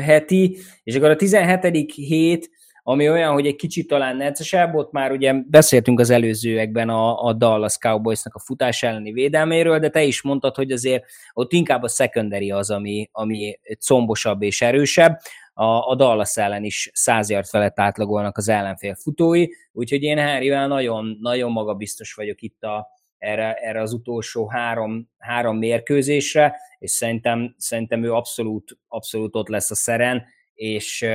heti, 0.01 0.57
és 0.83 0.95
akkor 0.95 1.09
a 1.09 1.15
17. 1.15 1.93
hét 1.93 2.49
ami 2.89 3.09
olyan, 3.09 3.33
hogy 3.33 3.47
egy 3.47 3.55
kicsit 3.55 3.87
talán 3.87 4.15
neccesebb, 4.15 4.75
ott 4.75 4.91
már 4.91 5.11
ugye 5.11 5.33
beszéltünk 5.33 5.99
az 5.99 6.09
előzőekben 6.09 6.89
a, 6.89 7.23
a 7.23 7.33
Dallas 7.33 7.77
Cowboysnak 7.77 8.35
a 8.35 8.39
futás 8.39 8.83
elleni 8.83 9.11
védelméről, 9.11 9.79
de 9.79 9.89
te 9.89 10.03
is 10.03 10.21
mondtad, 10.21 10.55
hogy 10.55 10.71
azért 10.71 11.03
ott 11.33 11.53
inkább 11.53 11.83
a 11.83 11.87
secondary 11.87 12.51
az, 12.51 12.69
ami, 12.69 13.09
ami 13.11 13.59
combosabb 13.85 14.41
és 14.41 14.61
erősebb. 14.61 15.19
A, 15.59 15.89
a 15.89 15.95
Dallas 15.95 16.37
ellen 16.37 16.63
is 16.63 16.89
száz 16.93 17.29
yard 17.29 17.45
felett 17.45 17.79
átlagolnak 17.79 18.37
az 18.37 18.47
ellenfél 18.47 18.95
futói, 18.95 19.47
úgyhogy 19.71 20.01
én 20.03 20.17
Harryvel 20.17 20.67
nagyon, 20.67 21.17
nagyon 21.21 21.51
magabiztos 21.51 22.13
vagyok 22.13 22.41
itt 22.41 22.63
a, 22.63 22.87
erre, 23.17 23.53
erre 23.53 23.81
az 23.81 23.93
utolsó 23.93 24.49
három, 24.49 25.09
három 25.17 25.57
mérkőzésre, 25.57 26.55
és 26.77 26.91
szerintem, 26.91 27.55
szerintem 27.57 28.03
ő 28.03 28.13
abszolút, 28.13 28.77
abszolút 28.87 29.35
ott 29.35 29.47
lesz 29.47 29.71
a 29.71 29.75
szeren, 29.75 30.25
és 30.53 31.05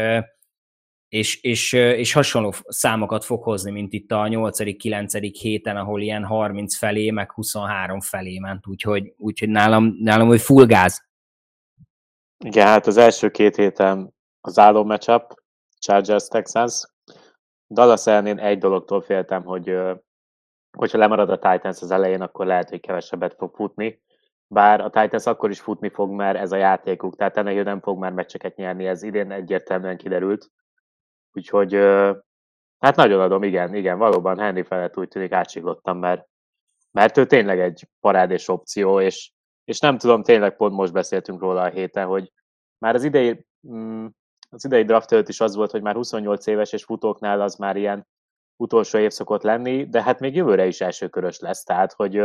és, 1.09 1.43
és, 1.43 1.73
és 1.73 2.13
hasonló 2.13 2.55
számokat 2.67 3.25
fog 3.25 3.43
hozni, 3.43 3.71
mint 3.71 3.93
itt 3.93 4.11
a 4.11 4.23
8.-9. 4.23 5.35
héten, 5.41 5.77
ahol 5.77 6.01
ilyen 6.01 6.25
30 6.25 6.77
felé, 6.77 7.11
meg 7.11 7.33
23 7.33 8.01
felé 8.01 8.39
ment, 8.39 8.67
úgyhogy, 8.67 9.15
úgyhogy 9.17 9.49
nálam, 9.49 9.97
nálam 10.01 10.27
hogy 10.27 10.41
full 10.41 10.67
gáz. 10.67 11.05
Igen, 12.45 12.67
hát 12.67 12.87
az 12.87 12.97
első 12.97 13.31
két 13.31 13.57
héten 13.57 14.15
az 14.47 14.59
álló 14.59 14.85
matchup, 14.85 15.43
Chargers 15.79 16.29
Texans. 16.29 16.83
Dallas 17.69 18.07
elnén 18.07 18.39
egy 18.39 18.59
dologtól 18.59 19.01
féltem, 19.01 19.45
hogy 19.45 19.77
hogyha 20.77 20.99
lemarad 20.99 21.31
a 21.31 21.39
Titans 21.39 21.83
az 21.83 21.91
elején, 21.91 22.21
akkor 22.21 22.47
lehet, 22.47 22.69
hogy 22.69 22.81
kevesebbet 22.81 23.35
fog 23.35 23.55
futni. 23.55 24.03
Bár 24.47 24.81
a 24.81 24.91
Titans 24.91 25.27
akkor 25.27 25.51
is 25.51 25.61
futni 25.61 25.89
fog, 25.89 26.11
mert 26.11 26.39
ez 26.39 26.53
a 26.53 26.57
játékuk, 26.57 27.17
tehát 27.17 27.37
ennek 27.37 27.65
nem 27.65 27.81
fog 27.81 27.99
már 27.99 28.13
meccseket 28.13 28.57
nyerni, 28.57 28.87
ez 28.87 29.03
idén 29.03 29.31
egyértelműen 29.31 29.97
kiderült. 29.97 30.51
Úgyhogy 31.33 31.75
hát 32.79 32.97
nagyon 32.97 33.21
adom, 33.21 33.43
igen, 33.43 33.75
igen, 33.75 33.99
valóban 33.99 34.39
Henry 34.39 34.63
felett 34.63 34.97
úgy 34.97 35.09
tűnik 35.09 35.33
átsiklottam, 35.33 35.99
mert, 35.99 36.29
mert 36.91 37.17
ő 37.17 37.27
tényleg 37.27 37.61
egy 37.61 37.89
parádés 38.01 38.49
opció, 38.49 39.01
és, 39.01 39.33
és 39.65 39.79
nem 39.79 39.99
tudom, 39.99 40.23
tényleg 40.23 40.57
pont 40.57 40.75
most 40.75 40.93
beszéltünk 40.93 41.41
róla 41.41 41.63
a 41.63 41.71
héten, 41.71 42.07
hogy 42.07 42.33
már 42.79 42.95
az 42.95 43.05
idei, 43.05 43.47
mm, 43.69 44.07
az 44.55 44.65
idei 44.65 44.85
draft 44.85 45.13
előtt 45.13 45.29
is 45.29 45.41
az 45.41 45.55
volt, 45.55 45.71
hogy 45.71 45.83
már 45.83 45.95
28 45.95 46.47
éves 46.47 46.73
és 46.73 46.85
futóknál 46.85 47.41
az 47.41 47.57
már 47.57 47.77
ilyen 47.77 48.07
utolsó 48.57 48.99
év 48.99 49.11
szokott 49.11 49.43
lenni, 49.43 49.89
de 49.89 50.03
hát 50.03 50.21
még 50.21 50.35
jövőre 50.35 50.67
is 50.67 50.81
elsőkörös 50.81 51.39
lesz, 51.39 51.63
tehát 51.63 51.93
hogy 51.93 52.23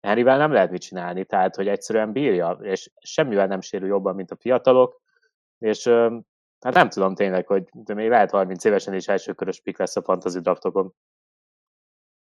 Henryvel 0.00 0.38
nem 0.38 0.52
lehet 0.52 0.70
mit 0.70 0.82
csinálni, 0.82 1.24
tehát 1.24 1.56
hogy 1.56 1.68
egyszerűen 1.68 2.12
bírja, 2.12 2.50
és 2.50 2.90
semmivel 3.00 3.46
nem 3.46 3.60
sérül 3.60 3.88
jobban, 3.88 4.14
mint 4.14 4.30
a 4.30 4.36
fiatalok, 4.36 5.00
és 5.58 5.90
Hát 6.62 6.74
nem 6.74 6.88
tudom 6.88 7.14
tényleg, 7.14 7.46
hogy 7.46 7.64
de 7.72 7.94
még 7.94 8.08
lehet 8.08 8.30
30 8.30 8.64
évesen 8.64 8.94
is 8.94 9.08
elsőkörös 9.08 9.60
pik 9.60 9.78
lesz 9.78 9.96
a 9.96 10.02
fantasy 10.02 10.40
draftokon. 10.40 10.94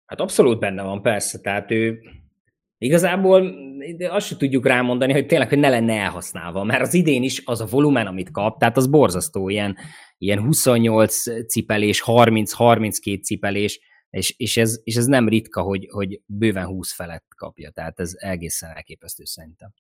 Hát 0.07 0.21
abszolút 0.21 0.59
benne 0.59 0.83
van, 0.83 1.03
persze. 1.03 1.41
Tehát 1.41 1.71
ő 1.71 2.01
igazából 2.79 3.55
azt 4.09 4.27
sem 4.27 4.39
tudjuk 4.39 4.67
rámondani, 4.67 5.13
hogy 5.13 5.27
tényleg, 5.27 5.49
hogy 5.49 5.59
ne 5.59 5.69
lenne 5.69 5.93
elhasználva, 5.93 6.65
mert 6.65 6.83
az 6.83 6.95
idén 6.95 7.23
is 7.23 7.43
az 7.45 7.61
a 7.61 7.67
volumen, 7.67 8.07
amit 8.07 8.31
kap, 8.31 8.59
tehát 8.59 8.77
az 8.77 8.87
borzasztó, 8.87 9.49
ilyen, 9.49 9.77
ilyen 10.19 10.41
28 10.41 11.47
cipelés, 11.47 12.03
30-32 12.07 13.23
cipelés, 13.23 13.81
és, 14.11 14.35
és, 14.37 14.57
ez, 14.57 14.81
és 14.85 14.97
ez 14.97 15.07
nem 15.07 15.29
ritka, 15.29 15.63
hogy, 15.63 15.89
hogy 15.91 16.21
bőven 16.27 16.67
20 16.67 16.93
felett 16.93 17.27
kapja, 17.37 17.71
tehát 17.71 18.01
ez 18.01 18.13
egészen 18.17 18.71
elképesztő 18.71 19.25
szerintem. 19.25 19.73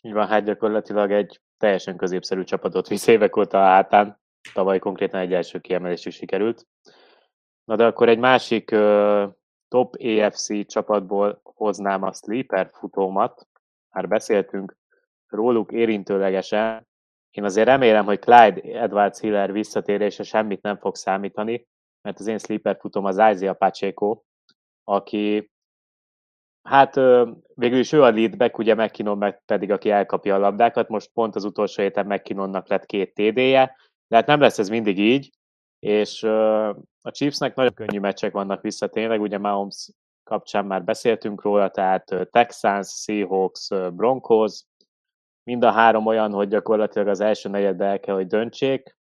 Így 0.00 0.12
van, 0.12 0.26
hát 0.26 0.44
gyakorlatilag 0.44 1.10
egy 1.10 1.40
teljesen 1.56 1.96
középszerű 1.96 2.44
csapatot 2.44 2.88
visz 2.88 3.06
évek 3.06 3.36
óta 3.36 3.58
a 3.58 3.66
hátán. 3.66 4.20
Tavaly 4.52 4.78
konkrétan 4.78 5.20
egy 5.20 5.32
első 5.32 5.58
kiemelés 5.58 6.06
is 6.06 6.14
sikerült. 6.14 6.66
Na 7.64 7.76
de 7.76 7.84
akkor 7.84 8.08
egy 8.08 8.18
másik 8.18 8.70
top 9.72 9.96
AFC 9.98 10.66
csapatból 10.66 11.40
hoznám 11.42 12.02
a 12.02 12.12
sleeper 12.12 12.70
futómat. 12.72 13.48
Már 13.90 14.08
beszéltünk 14.08 14.76
róluk 15.26 15.72
érintőlegesen. 15.72 16.88
Én 17.30 17.44
azért 17.44 17.66
remélem, 17.66 18.04
hogy 18.04 18.18
Clyde 18.18 18.80
Edwards 18.80 19.20
Hiller 19.20 19.52
visszatérése 19.52 20.22
semmit 20.22 20.62
nem 20.62 20.76
fog 20.76 20.96
számítani, 20.96 21.66
mert 22.02 22.18
az 22.18 22.26
én 22.26 22.38
sleeper 22.38 22.76
futom 22.80 23.04
az 23.04 23.14
Isaiah 23.14 23.56
Pacheco, 23.56 24.22
aki 24.84 25.50
Hát 26.62 26.94
végül 27.54 27.78
is 27.78 27.92
ő 27.92 28.02
a 28.02 28.10
leadback, 28.10 28.58
ugye 28.58 28.74
McKinnon 28.74 29.18
meg 29.18 29.42
pedig, 29.44 29.70
aki 29.70 29.90
elkapja 29.90 30.34
a 30.34 30.38
labdákat. 30.38 30.88
Most 30.88 31.10
pont 31.12 31.36
az 31.36 31.44
utolsó 31.44 31.82
héten 31.82 32.06
McKinnonnak 32.06 32.68
lett 32.68 32.86
két 32.86 33.14
TD-je, 33.14 33.76
de 34.08 34.16
hát 34.16 34.26
nem 34.26 34.40
lesz 34.40 34.58
ez 34.58 34.68
mindig 34.68 34.98
így. 34.98 35.30
És 35.82 36.22
a 37.02 37.10
Chiefsnek 37.10 37.54
nagyon 37.54 37.74
könnyű 37.74 37.98
meccsek 37.98 38.32
vannak 38.32 38.62
vissza 38.62 38.86
tényleg, 38.86 39.20
ugye 39.20 39.38
Mahomes 39.38 39.90
kapcsán 40.24 40.64
már 40.64 40.84
beszéltünk 40.84 41.42
róla, 41.42 41.70
tehát 41.70 42.28
Texans, 42.30 42.88
Seahawks, 42.88 43.68
Broncos, 43.68 44.64
mind 45.44 45.64
a 45.64 45.70
három 45.70 46.06
olyan, 46.06 46.32
hogy 46.32 46.48
gyakorlatilag 46.48 47.08
az 47.08 47.20
első 47.20 47.48
negyedbe 47.48 47.84
el 47.84 48.00
kell, 48.00 48.14
hogy 48.14 48.26
döntsék, 48.26 48.96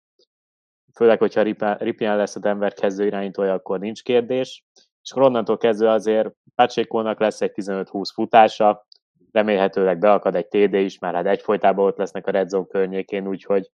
főleg, 0.94 1.18
hogyha 1.18 1.42
Ripien 1.78 2.16
lesz 2.16 2.36
a 2.36 2.40
Denver 2.40 2.72
kezdő 2.72 3.06
irányítója, 3.06 3.52
akkor 3.52 3.80
nincs 3.80 4.02
kérdés, 4.02 4.64
és 5.02 5.10
akkor 5.10 5.22
onnantól 5.22 5.56
kezdve 5.56 5.90
azért 5.90 6.30
Pacheco-nak 6.54 7.20
lesz 7.20 7.40
egy 7.40 7.52
15-20 7.54 8.10
futása, 8.14 8.86
remélhetőleg 9.32 9.98
beakad 9.98 10.34
egy 10.34 10.48
TD 10.48 10.74
is, 10.74 10.98
már 10.98 11.14
hát 11.14 11.26
egyfolytában 11.26 11.86
ott 11.86 11.96
lesznek 11.96 12.26
a 12.26 12.30
Red 12.30 12.48
Zone 12.48 12.66
környékén, 12.66 13.26
úgyhogy 13.26 13.70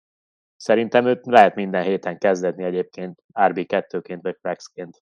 szerintem 0.63 1.05
őt 1.05 1.25
lehet 1.25 1.55
minden 1.55 1.83
héten 1.83 2.17
kezdetni 2.17 2.63
egyébként 2.63 3.23
RB2-ként 3.33 4.19
vagy 4.21 4.37
Flexként. 4.41 5.03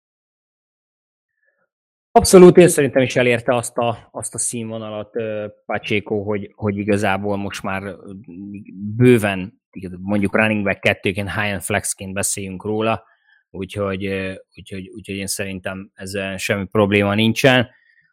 Abszolút, 2.11 2.57
én 2.57 2.69
szerintem 2.69 3.03
is 3.03 3.17
elérte 3.17 3.55
azt 3.55 3.77
a, 3.77 4.09
azt 4.11 4.35
a 4.35 4.39
színvonalat 4.39 5.11
Pacheco, 5.67 6.23
hogy, 6.23 6.53
hogy 6.55 6.77
igazából 6.77 7.37
most 7.37 7.63
már 7.63 7.83
bőven, 8.97 9.63
mondjuk 9.99 10.37
running 10.37 10.65
back 10.65 10.81
kettőként, 10.81 11.33
high 11.33 11.53
and 11.53 11.63
flexként 11.63 12.13
beszéljünk 12.13 12.65
róla, 12.65 13.05
úgyhogy, 13.51 14.07
úgyhogy, 14.57 14.89
úgyhogy 14.89 15.17
én 15.17 15.27
szerintem 15.27 15.91
ezzel 15.95 16.37
semmi 16.37 16.65
probléma 16.65 17.15
nincsen. 17.15 17.71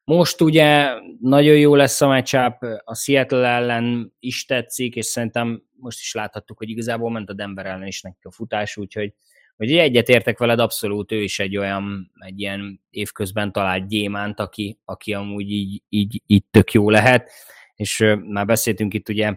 Most 0.09 0.41
ugye 0.41 0.93
nagyon 1.19 1.57
jó 1.57 1.75
lesz 1.75 2.01
a 2.01 2.07
matchup, 2.07 2.63
a 2.83 2.95
Seattle 2.95 3.47
ellen 3.47 4.13
is 4.19 4.45
tetszik, 4.45 4.95
és 4.95 5.05
szerintem 5.05 5.63
most 5.75 5.99
is 5.99 6.13
láthattuk, 6.13 6.57
hogy 6.57 6.69
igazából 6.69 7.11
ment 7.11 7.29
a 7.29 7.33
Denver 7.33 7.65
ellen 7.65 7.87
is 7.87 8.01
neki 8.01 8.17
a 8.21 8.31
futás, 8.31 8.77
úgyhogy 8.77 9.13
hogy 9.57 9.77
egyet 9.77 10.09
értek 10.09 10.37
veled, 10.37 10.59
abszolút 10.59 11.11
ő 11.11 11.21
is 11.21 11.39
egy 11.39 11.57
olyan, 11.57 12.11
egy 12.19 12.39
ilyen 12.39 12.81
évközben 12.89 13.51
talált 13.51 13.87
gyémánt, 13.87 14.39
aki, 14.39 14.79
aki 14.85 15.13
amúgy 15.13 15.51
így, 15.51 15.81
így, 15.89 16.21
így 16.25 16.43
tök 16.51 16.71
jó 16.71 16.89
lehet, 16.89 17.31
és 17.75 18.15
már 18.27 18.45
beszéltünk 18.45 18.93
itt 18.93 19.09
ugye 19.09 19.35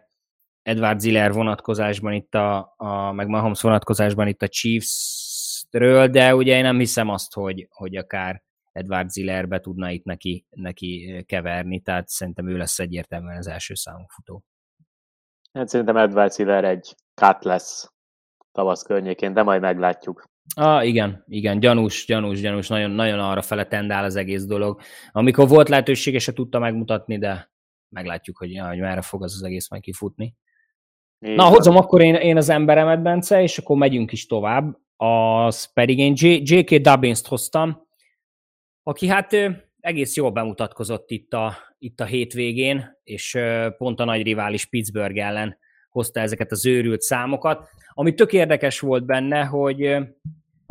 Edward 0.62 1.00
Ziller 1.00 1.32
vonatkozásban 1.32 2.12
itt 2.12 2.34
a, 2.34 2.74
a 2.76 3.12
meg 3.12 3.26
Mahomes 3.26 3.60
vonatkozásban 3.60 4.28
itt 4.28 4.42
a 4.42 4.48
Chiefs-ről, 4.48 6.08
de 6.08 6.34
ugye 6.34 6.56
én 6.56 6.62
nem 6.62 6.78
hiszem 6.78 7.08
azt, 7.08 7.34
hogy, 7.34 7.66
hogy 7.70 7.96
akár 7.96 8.42
Edward 8.72 9.10
Zillerbe 9.10 9.60
tudna 9.60 9.90
itt 9.90 10.04
neki, 10.04 10.46
neki 10.50 11.24
keverni, 11.26 11.80
tehát 11.80 12.08
szerintem 12.08 12.48
ő 12.48 12.56
lesz 12.56 12.78
egyértelműen 12.78 13.36
az 13.36 13.46
első 13.46 13.74
számú 13.74 14.04
futó. 14.08 14.44
Hát 15.52 15.68
szerintem 15.68 15.96
Edward 15.96 16.32
Ziller 16.32 16.64
egy 16.64 16.94
cut 17.14 17.44
lesz 17.44 17.92
tavasz 18.52 18.82
környékén, 18.82 19.32
de 19.34 19.42
majd 19.42 19.60
meglátjuk. 19.60 20.30
Ah, 20.54 20.86
igen, 20.86 21.24
igen, 21.28 21.60
gyanús, 21.60 22.06
gyanús, 22.06 22.40
gyanús, 22.40 22.68
nagyon, 22.68 22.90
nagyon 22.90 23.18
arra 23.18 23.42
fele 23.42 23.66
tendál 23.66 24.04
az 24.04 24.16
egész 24.16 24.44
dolog. 24.44 24.80
Amikor 25.12 25.48
volt 25.48 25.68
lehetősége, 25.68 26.18
se 26.18 26.32
tudta 26.32 26.58
megmutatni, 26.58 27.18
de 27.18 27.52
meglátjuk, 27.88 28.36
hogy, 28.36 28.58
hogy 28.58 28.78
merre 28.78 29.02
fog 29.02 29.22
az 29.22 29.34
az 29.34 29.42
egész 29.42 29.70
majd 29.70 29.82
kifutni. 29.82 30.34
Igen. 31.18 31.34
Na, 31.34 31.44
hozom 31.44 31.76
akkor 31.76 32.00
én, 32.00 32.14
én 32.14 32.36
az 32.36 32.48
emberemet, 32.48 33.02
Bence, 33.02 33.42
és 33.42 33.58
akkor 33.58 33.76
megyünk 33.76 34.12
is 34.12 34.26
tovább. 34.26 34.78
Az 34.96 35.72
pedig 35.72 35.98
én 35.98 36.12
J.K. 36.16 36.74
Dubbins-t 36.74 37.26
hoztam, 37.26 37.86
aki 38.82 39.06
hát 39.06 39.36
egész 39.80 40.16
jól 40.16 40.30
bemutatkozott 40.30 41.10
itt 41.10 41.32
a, 41.32 41.56
itt 41.78 42.00
a 42.00 42.04
hétvégén, 42.04 42.98
és 43.04 43.38
pont 43.78 44.00
a 44.00 44.04
nagy 44.04 44.22
rivális 44.22 44.66
Pittsburgh 44.66 45.18
ellen 45.18 45.58
hozta 45.90 46.20
ezeket 46.20 46.50
az 46.50 46.66
őrült 46.66 47.00
számokat. 47.00 47.68
Ami 47.88 48.14
tök 48.14 48.32
érdekes 48.32 48.80
volt 48.80 49.06
benne, 49.06 49.44
hogy, 49.44 49.96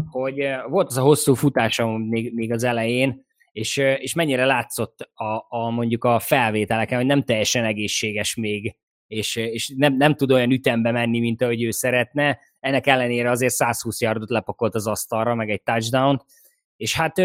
hogy 0.10 0.47
volt 0.69 0.88
az 0.88 0.97
a 0.97 1.02
hosszú 1.02 1.34
futása 1.34 1.97
még, 1.97 2.34
még 2.34 2.52
az 2.52 2.63
elején, 2.63 3.26
és, 3.52 3.78
és 3.78 4.13
mennyire 4.13 4.45
látszott 4.45 5.10
a, 5.13 5.45
a, 5.50 5.69
mondjuk 5.69 6.04
a 6.04 6.19
felvételeken, 6.19 6.97
hogy 6.97 7.08
nem 7.08 7.24
teljesen 7.24 7.63
egészséges 7.65 8.36
még, 8.36 8.76
és, 9.08 9.36
és 9.36 9.74
nem, 9.78 9.97
nem 9.97 10.15
tud 10.15 10.32
olyan 10.32 10.52
ütembe 10.52 10.91
menni, 10.91 11.19
mint 11.19 11.41
ahogy 11.41 11.63
ő 11.63 11.71
szeretne. 11.71 12.39
Ennek 12.60 12.88
ellenére 12.88 13.30
azért 13.30 13.54
120 13.54 14.02
yardot 14.02 14.30
lepakolt 14.30 14.76
az 14.76 14.88
asztalra, 14.88 15.36
meg 15.36 15.50
egy 15.50 15.62
touchdown 15.63 16.21
és 16.82 16.95
hát 16.95 17.21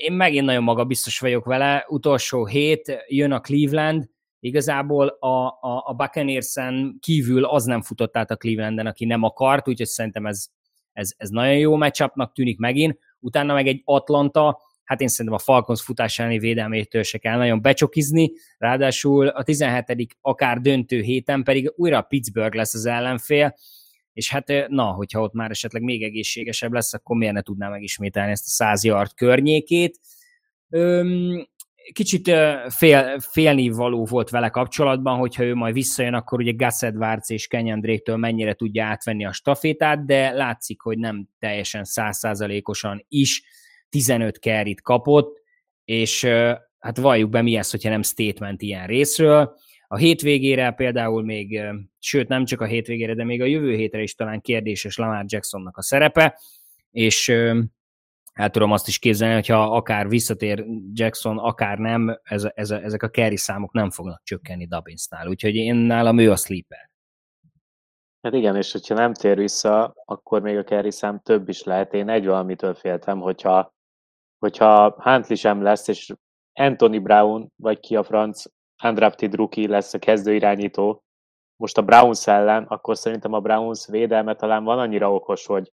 én 0.00 0.12
megint 0.12 0.44
nagyon 0.44 0.62
magabiztos 0.62 1.18
vagyok 1.18 1.44
vele. 1.44 1.84
Utolsó 1.88 2.46
hét 2.46 3.04
jön 3.08 3.32
a 3.32 3.40
Cleveland, 3.40 4.08
igazából 4.38 5.06
a, 5.06 5.46
a, 5.46 5.82
a 5.86 5.94
Buccaneers-en 5.96 6.96
kívül 7.00 7.44
az 7.44 7.64
nem 7.64 7.82
futott 7.82 8.16
át 8.16 8.30
a 8.30 8.36
Clevelanden, 8.36 8.86
aki 8.86 9.04
nem 9.04 9.22
akart, 9.22 9.68
úgyhogy 9.68 9.86
szerintem 9.86 10.26
ez, 10.26 10.46
ez, 10.92 11.12
ez 11.16 11.28
nagyon 11.28 11.58
jó 11.58 11.76
matchupnak 11.76 12.32
tűnik 12.32 12.58
megint. 12.58 12.98
Utána 13.18 13.54
meg 13.54 13.66
egy 13.66 13.82
Atlanta, 13.84 14.60
hát 14.84 15.00
én 15.00 15.08
szerintem 15.08 15.34
a 15.34 15.42
Falcons 15.42 15.82
futás 15.82 16.18
elleni 16.18 16.38
védelmétől 16.38 17.02
se 17.02 17.18
kell 17.18 17.36
nagyon 17.36 17.62
becsokizni, 17.62 18.30
ráadásul 18.58 19.26
a 19.26 19.42
17. 19.42 20.16
akár 20.20 20.60
döntő 20.60 21.00
héten 21.00 21.42
pedig 21.42 21.72
újra 21.76 22.02
Pittsburgh 22.02 22.56
lesz 22.56 22.74
az 22.74 22.86
ellenfél, 22.86 23.54
és 24.20 24.30
hát 24.30 24.52
na, 24.68 24.84
hogyha 24.84 25.20
ott 25.20 25.32
már 25.32 25.50
esetleg 25.50 25.82
még 25.82 26.02
egészségesebb 26.02 26.72
lesz, 26.72 26.94
akkor 26.94 27.16
miért 27.16 27.34
ne 27.34 27.42
tudná 27.42 27.68
megismételni 27.68 28.30
ezt 28.30 28.46
a 28.46 28.50
100 28.50 28.84
yard 28.84 29.14
környékét. 29.14 29.98
Öm, 30.68 31.48
kicsit 31.92 32.30
fél, 32.68 33.20
félni 33.20 33.68
való 33.68 34.04
volt 34.04 34.30
vele 34.30 34.48
kapcsolatban, 34.48 35.18
hogyha 35.18 35.42
ő 35.42 35.54
majd 35.54 35.74
visszajön, 35.74 36.14
akkor 36.14 36.40
ugye 36.40 36.52
Gus 36.52 36.82
Edwards 36.82 37.30
és 37.30 37.46
Kenyon 37.46 37.80
Drake-től 37.80 38.16
mennyire 38.16 38.54
tudja 38.54 38.84
átvenni 38.84 39.24
a 39.24 39.32
stafétát, 39.32 40.04
de 40.04 40.30
látszik, 40.30 40.80
hogy 40.80 40.98
nem 40.98 41.28
teljesen 41.38 41.84
százszázalékosan 41.84 43.04
is 43.08 43.42
15 43.88 44.38
kerit 44.38 44.80
kapott, 44.80 45.42
és 45.84 46.24
hát 46.78 46.96
valljuk 46.96 47.30
be 47.30 47.42
mi 47.42 47.56
ez, 47.56 47.70
hogyha 47.70 47.88
nem 47.88 48.02
statement 48.02 48.62
ilyen 48.62 48.86
részről. 48.86 49.54
A 49.92 49.96
hétvégére 49.96 50.70
például 50.70 51.24
még, 51.24 51.60
sőt 51.98 52.28
nem 52.28 52.44
csak 52.44 52.60
a 52.60 52.64
hétvégére, 52.64 53.14
de 53.14 53.24
még 53.24 53.40
a 53.40 53.44
jövő 53.44 53.74
hétre 53.74 54.02
is 54.02 54.14
talán 54.14 54.40
kérdéses 54.40 54.96
Lamar 54.96 55.24
Jacksonnak 55.26 55.76
a 55.76 55.82
szerepe, 55.82 56.40
és 56.90 57.28
el 58.32 58.50
tudom 58.50 58.72
azt 58.72 58.88
is 58.88 58.98
képzelni, 58.98 59.34
hogyha 59.34 59.76
akár 59.76 60.08
visszatér 60.08 60.64
Jackson, 60.92 61.38
akár 61.38 61.78
nem, 61.78 62.20
ez, 62.22 62.48
ez, 62.54 62.70
ezek 62.70 63.02
a 63.02 63.10
carry 63.10 63.36
számok 63.36 63.72
nem 63.72 63.90
fognak 63.90 64.22
csökkenni 64.24 64.66
Dubbinsnál, 64.66 65.28
úgyhogy 65.28 65.54
én 65.54 65.74
nálam 65.74 66.18
ő 66.18 66.30
a 66.30 66.36
sleeper. 66.36 66.90
Hát 68.22 68.34
igen, 68.34 68.56
és 68.56 68.72
hogyha 68.72 68.94
nem 68.94 69.12
tér 69.12 69.36
vissza, 69.36 69.94
akkor 70.04 70.42
még 70.42 70.56
a 70.56 70.64
carry 70.64 70.90
szám 70.90 71.20
több 71.20 71.48
is 71.48 71.62
lehet. 71.62 71.94
Én 71.94 72.08
egy 72.08 72.26
valamitől 72.26 72.74
féltem, 72.74 73.20
hogyha, 73.20 73.74
hogyha 74.38 75.02
Huntley 75.02 75.36
sem 75.36 75.62
lesz, 75.62 75.88
és 75.88 76.12
Anthony 76.52 77.02
Brown, 77.02 77.52
vagy 77.56 77.80
ki 77.80 77.96
a 77.96 78.02
franc, 78.02 78.44
undrafted 78.82 79.34
rookie 79.34 79.68
lesz 79.68 79.94
a 79.94 79.98
kezdőirányító, 79.98 81.02
most 81.56 81.78
a 81.78 81.82
Browns 81.82 82.26
ellen, 82.26 82.64
akkor 82.64 82.96
szerintem 82.96 83.32
a 83.32 83.40
Browns 83.40 83.86
védelme 83.86 84.34
talán 84.34 84.64
van 84.64 84.78
annyira 84.78 85.14
okos, 85.14 85.46
hogy 85.46 85.72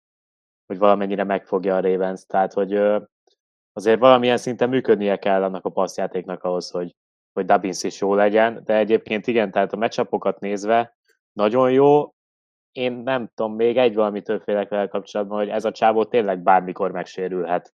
hogy 0.67 0.79
valamennyire 0.79 1.25
megfogja 1.25 1.77
a 1.77 1.81
Ravens. 1.81 2.25
Tehát, 2.27 2.53
hogy 2.53 2.73
azért 3.73 4.01
valamilyen 4.01 4.37
szinten 4.37 4.69
működnie 4.69 5.17
kell 5.17 5.43
annak 5.43 5.65
a 5.65 5.71
passzjátéknak 5.71 6.43
ahhoz, 6.43 6.71
hogy, 6.71 6.95
hogy 7.33 7.45
Dubbins 7.45 7.83
is 7.83 8.01
jó 8.01 8.15
legyen, 8.15 8.63
de 8.65 8.77
egyébként 8.77 9.27
igen, 9.27 9.51
tehát 9.51 9.73
a 9.73 9.77
meccsapokat 9.77 10.41
nézve 10.41 10.97
nagyon 11.33 11.73
jó. 11.73 12.15
Én 12.73 12.93
nem 12.93 13.31
tudom, 13.35 13.55
még 13.55 13.77
egy 13.77 13.95
valamitől 13.95 14.41
félek 14.41 14.69
vele 14.69 14.89
kapcsolatban, 14.89 15.39
hogy 15.39 15.49
ez 15.49 15.65
a 15.65 15.73
csávó 15.73 16.05
tényleg 16.05 16.43
bármikor 16.43 16.91
megsérülhet. 16.91 17.75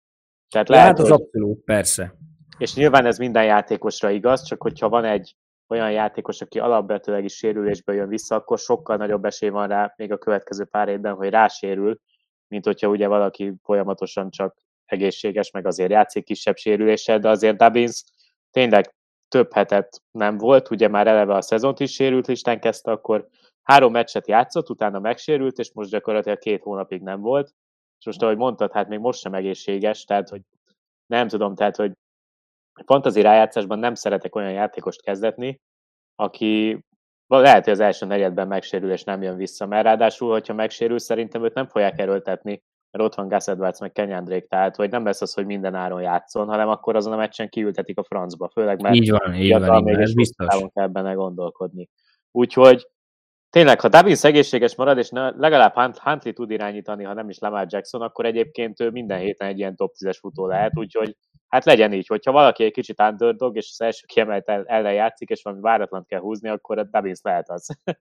Tehát 0.49 0.69
lehet, 0.69 0.87
hát 0.87 0.99
az 0.99 1.09
hogy... 1.09 1.21
abszolút, 1.21 1.63
persze. 1.63 2.13
És 2.57 2.75
nyilván 2.75 3.05
ez 3.05 3.17
minden 3.17 3.45
játékosra 3.45 4.09
igaz, 4.09 4.43
csak 4.43 4.61
hogyha 4.61 4.89
van 4.89 5.05
egy 5.05 5.35
olyan 5.67 5.91
játékos, 5.91 6.41
aki 6.41 6.59
alapvetőleg 6.59 7.23
is 7.23 7.33
sérülésből 7.33 7.95
jön 7.95 8.07
vissza, 8.07 8.35
akkor 8.35 8.59
sokkal 8.59 8.97
nagyobb 8.97 9.25
esély 9.25 9.49
van 9.49 9.67
rá 9.67 9.93
még 9.95 10.11
a 10.11 10.17
következő 10.17 10.65
pár 10.65 10.87
évben, 10.87 11.13
hogy 11.13 11.29
rásérül, 11.29 11.99
mint 12.47 12.65
hogyha 12.65 12.87
ugye 12.87 13.07
valaki 13.07 13.53
folyamatosan 13.63 14.29
csak 14.29 14.55
egészséges, 14.85 15.51
meg 15.51 15.65
azért 15.65 15.91
játszik 15.91 16.23
kisebb 16.23 16.55
sérüléssel, 16.55 17.19
de 17.19 17.29
azért 17.29 17.57
Dubbins 17.57 18.03
tényleg 18.51 18.95
több 19.27 19.53
hetet 19.53 20.01
nem 20.11 20.37
volt, 20.37 20.69
ugye 20.69 20.87
már 20.87 21.07
eleve 21.07 21.35
a 21.35 21.41
szezont 21.41 21.79
is 21.79 21.93
sérült 21.93 22.27
listán 22.27 22.59
kezdte, 22.59 22.91
akkor 22.91 23.27
három 23.63 23.91
meccset 23.91 24.27
játszott, 24.27 24.69
utána 24.69 24.99
megsérült, 24.99 25.57
és 25.57 25.71
most 25.73 25.89
gyakorlatilag 25.89 26.37
két 26.37 26.63
hónapig 26.63 27.01
nem 27.01 27.21
volt. 27.21 27.53
És 27.99 28.05
most, 28.05 28.21
ahogy 28.21 28.37
mondtad, 28.37 28.71
hát 28.71 28.87
még 28.87 28.99
most 28.99 29.19
sem 29.19 29.33
egészséges, 29.33 30.03
tehát, 30.03 30.29
hogy 30.29 30.41
nem 31.05 31.27
tudom, 31.27 31.55
tehát, 31.55 31.75
hogy 31.75 31.91
fantazi 32.85 33.21
rájátszásban 33.21 33.79
nem 33.79 33.93
szeretek 33.93 34.35
olyan 34.35 34.51
játékost 34.51 35.01
kezdetni, 35.01 35.61
aki 36.15 36.79
lehet, 37.27 37.63
hogy 37.63 37.73
az 37.73 37.79
első 37.79 38.05
negyedben 38.05 38.47
megsérül, 38.47 38.91
és 38.91 39.03
nem 39.03 39.21
jön 39.21 39.35
vissza, 39.35 39.65
mert 39.65 39.83
ráadásul, 39.83 40.31
hogyha 40.31 40.53
megsérül, 40.53 40.99
szerintem 40.99 41.43
őt 41.43 41.53
nem 41.53 41.67
fogják 41.67 41.99
erőltetni, 41.99 42.63
mert 42.91 43.03
ott 43.03 43.15
van 43.15 43.27
Gus 43.27 43.47
Edwards, 43.47 43.79
meg 43.79 43.91
Kenyan 43.91 44.23
Drake, 44.23 44.45
tehát 44.45 44.75
hogy 44.75 44.89
nem 44.89 45.05
lesz 45.05 45.21
az, 45.21 45.33
hogy 45.33 45.45
minden 45.45 45.75
áron 45.75 46.01
játszon, 46.01 46.47
hanem 46.47 46.69
akkor 46.69 46.95
azon 46.95 47.13
a 47.13 47.17
meccsen 47.17 47.49
kiültetik 47.49 47.97
a 47.97 48.03
francba, 48.03 48.49
főleg 48.49 48.81
mert 48.81 48.95
így 48.95 49.09
van, 49.09 49.33
így 49.33 49.51
van, 49.51 49.63
így 49.63 49.67
van, 49.67 49.99
ez 49.99 50.13
biztos. 50.13 50.65
kell 50.73 50.87
benne 50.87 51.13
gondolkodni. 51.13 51.89
Úgyhogy 52.31 52.87
tényleg, 53.57 53.81
ha 53.81 53.87
Davis 53.87 54.23
egészséges 54.23 54.75
marad, 54.75 54.97
és 54.97 55.09
legalább 55.11 55.73
Huntley 55.75 56.33
tud 56.33 56.51
irányítani, 56.51 57.03
ha 57.03 57.13
nem 57.13 57.29
is 57.29 57.39
Lamar 57.39 57.65
Jackson, 57.69 58.01
akkor 58.01 58.25
egyébként 58.25 58.79
ő 58.79 58.89
minden 58.89 59.19
héten 59.19 59.47
egy 59.47 59.57
ilyen 59.57 59.75
top 59.75 59.93
10-es 59.99 60.17
futó 60.19 60.47
lehet, 60.47 60.77
úgyhogy 60.77 61.15
hát 61.47 61.65
legyen 61.65 61.93
így, 61.93 62.07
hogyha 62.07 62.31
valaki 62.31 62.63
egy 62.63 62.71
kicsit 62.71 63.01
underdog, 63.01 63.55
és 63.55 63.69
az 63.71 63.81
első 63.81 64.05
kiemelt 64.05 64.49
ellen 64.49 64.93
játszik, 64.93 65.29
és 65.29 65.43
valami 65.43 65.61
váratlan 65.61 66.05
kell 66.05 66.19
húzni, 66.19 66.49
akkor 66.49 66.77
a 66.77 66.83
Davis 66.83 67.19
lehet 67.21 67.49
az. 67.49 67.67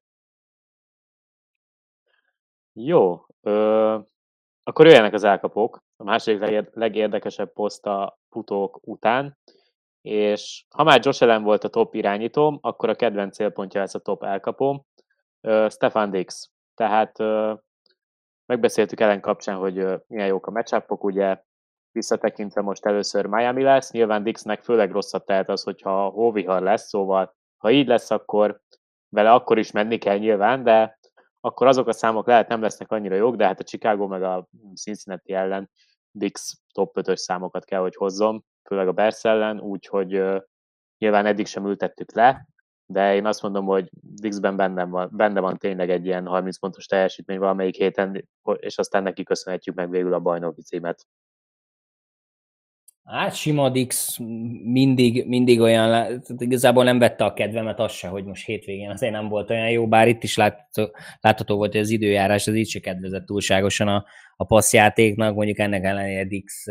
Jó, 2.72 3.20
ö, 3.40 3.98
akkor 4.62 4.86
jöjjenek 4.86 5.12
az 5.12 5.24
elkapók, 5.24 5.82
a 5.96 6.04
második 6.04 6.70
legérdekesebb 6.72 7.52
poszt 7.52 7.86
a 7.86 8.18
futók 8.30 8.78
után, 8.82 9.38
és 10.02 10.64
ha 10.74 10.82
már 10.84 11.00
Josh 11.02 11.22
Allen 11.22 11.42
volt 11.42 11.64
a 11.64 11.68
top 11.68 11.94
irányítóm, 11.94 12.58
akkor 12.60 12.88
a 12.88 12.94
kedvenc 12.94 13.34
célpontja 13.34 13.80
ez 13.80 13.94
a 13.94 13.98
top 13.98 14.22
elkapóm, 14.22 14.84
Stefan 15.68 16.10
Dix. 16.10 16.50
Tehát 16.74 17.18
uh, 17.18 17.58
megbeszéltük 18.46 19.00
Ellen 19.00 19.20
kapcsán, 19.20 19.56
hogy 19.56 19.78
uh, 19.78 20.00
milyen 20.06 20.26
jók 20.26 20.46
a 20.46 20.50
matchupok, 20.50 21.04
ugye 21.04 21.42
visszatekintve 21.92 22.60
most 22.60 22.86
először 22.86 23.26
Miami 23.26 23.62
lesz, 23.62 23.90
nyilván 23.90 24.22
Dixnek 24.22 24.62
főleg 24.62 24.90
rosszabb 24.90 25.24
tehet 25.24 25.48
az, 25.48 25.62
hogyha 25.62 26.08
hóvihar 26.08 26.62
lesz, 26.62 26.88
szóval 26.88 27.36
ha 27.56 27.70
így 27.70 27.86
lesz, 27.86 28.10
akkor 28.10 28.60
vele 29.08 29.32
akkor 29.32 29.58
is 29.58 29.70
menni 29.70 29.98
kell 29.98 30.18
nyilván, 30.18 30.62
de 30.62 30.98
akkor 31.40 31.66
azok 31.66 31.88
a 31.88 31.92
számok 31.92 32.26
lehet 32.26 32.48
nem 32.48 32.60
lesznek 32.60 32.90
annyira 32.90 33.14
jók, 33.14 33.36
de 33.36 33.46
hát 33.46 33.60
a 33.60 33.64
Chicago 33.64 34.06
meg 34.06 34.22
a 34.22 34.48
Cincinnati 34.74 35.32
ellen 35.32 35.70
Dix 36.10 36.60
top 36.72 36.96
5-ös 37.00 37.16
számokat 37.16 37.64
kell, 37.64 37.80
hogy 37.80 37.96
hozzon, 37.96 38.44
főleg 38.68 38.88
a 38.88 38.92
Bears 38.92 39.24
ellen, 39.24 39.60
úgyhogy 39.60 40.18
uh, 40.18 40.42
nyilván 40.98 41.26
eddig 41.26 41.46
sem 41.46 41.66
ültettük 41.66 42.12
le, 42.12 42.46
de 42.86 43.14
én 43.14 43.26
azt 43.26 43.42
mondom, 43.42 43.64
hogy 43.64 43.90
Dixben 44.00 44.56
benne 44.56 44.84
van, 44.84 45.10
benne 45.12 45.40
van 45.40 45.58
tényleg 45.58 45.90
egy 45.90 46.06
ilyen 46.06 46.26
30 46.26 46.58
pontos 46.58 46.86
teljesítmény 46.86 47.38
valamelyik 47.38 47.76
héten, 47.76 48.28
és 48.56 48.78
aztán 48.78 49.02
neki 49.02 49.22
köszönhetjük 49.22 49.74
meg 49.74 49.90
végül 49.90 50.14
a 50.14 50.20
bajnoki 50.20 50.62
címet. 50.62 51.06
Hát 53.04 53.34
sima 53.34 53.70
Dix 53.70 54.16
mindig, 54.62 55.26
mindig 55.26 55.60
olyan, 55.60 55.88
tehát 55.90 56.40
igazából 56.40 56.84
nem 56.84 56.98
vette 56.98 57.24
a 57.24 57.32
kedvemet 57.32 57.80
az 57.80 57.92
se, 57.92 58.08
hogy 58.08 58.24
most 58.24 58.46
hétvégén 58.46 58.90
azért 58.90 59.12
nem 59.12 59.28
volt 59.28 59.50
olyan 59.50 59.70
jó, 59.70 59.88
bár 59.88 60.08
itt 60.08 60.22
is 60.22 60.36
látható, 60.36 60.96
látható 61.20 61.56
volt, 61.56 61.72
hogy 61.72 61.80
az 61.80 61.90
időjárás 61.90 62.46
az 62.46 62.54
így 62.54 62.68
se 62.68 62.80
kedvezett 62.80 63.26
túlságosan 63.26 63.88
a, 63.88 64.04
a 64.36 64.44
passzjátéknak, 64.44 65.34
mondjuk 65.34 65.58
ennek 65.58 65.84
ellenére 65.84 66.24
Dix 66.24 66.64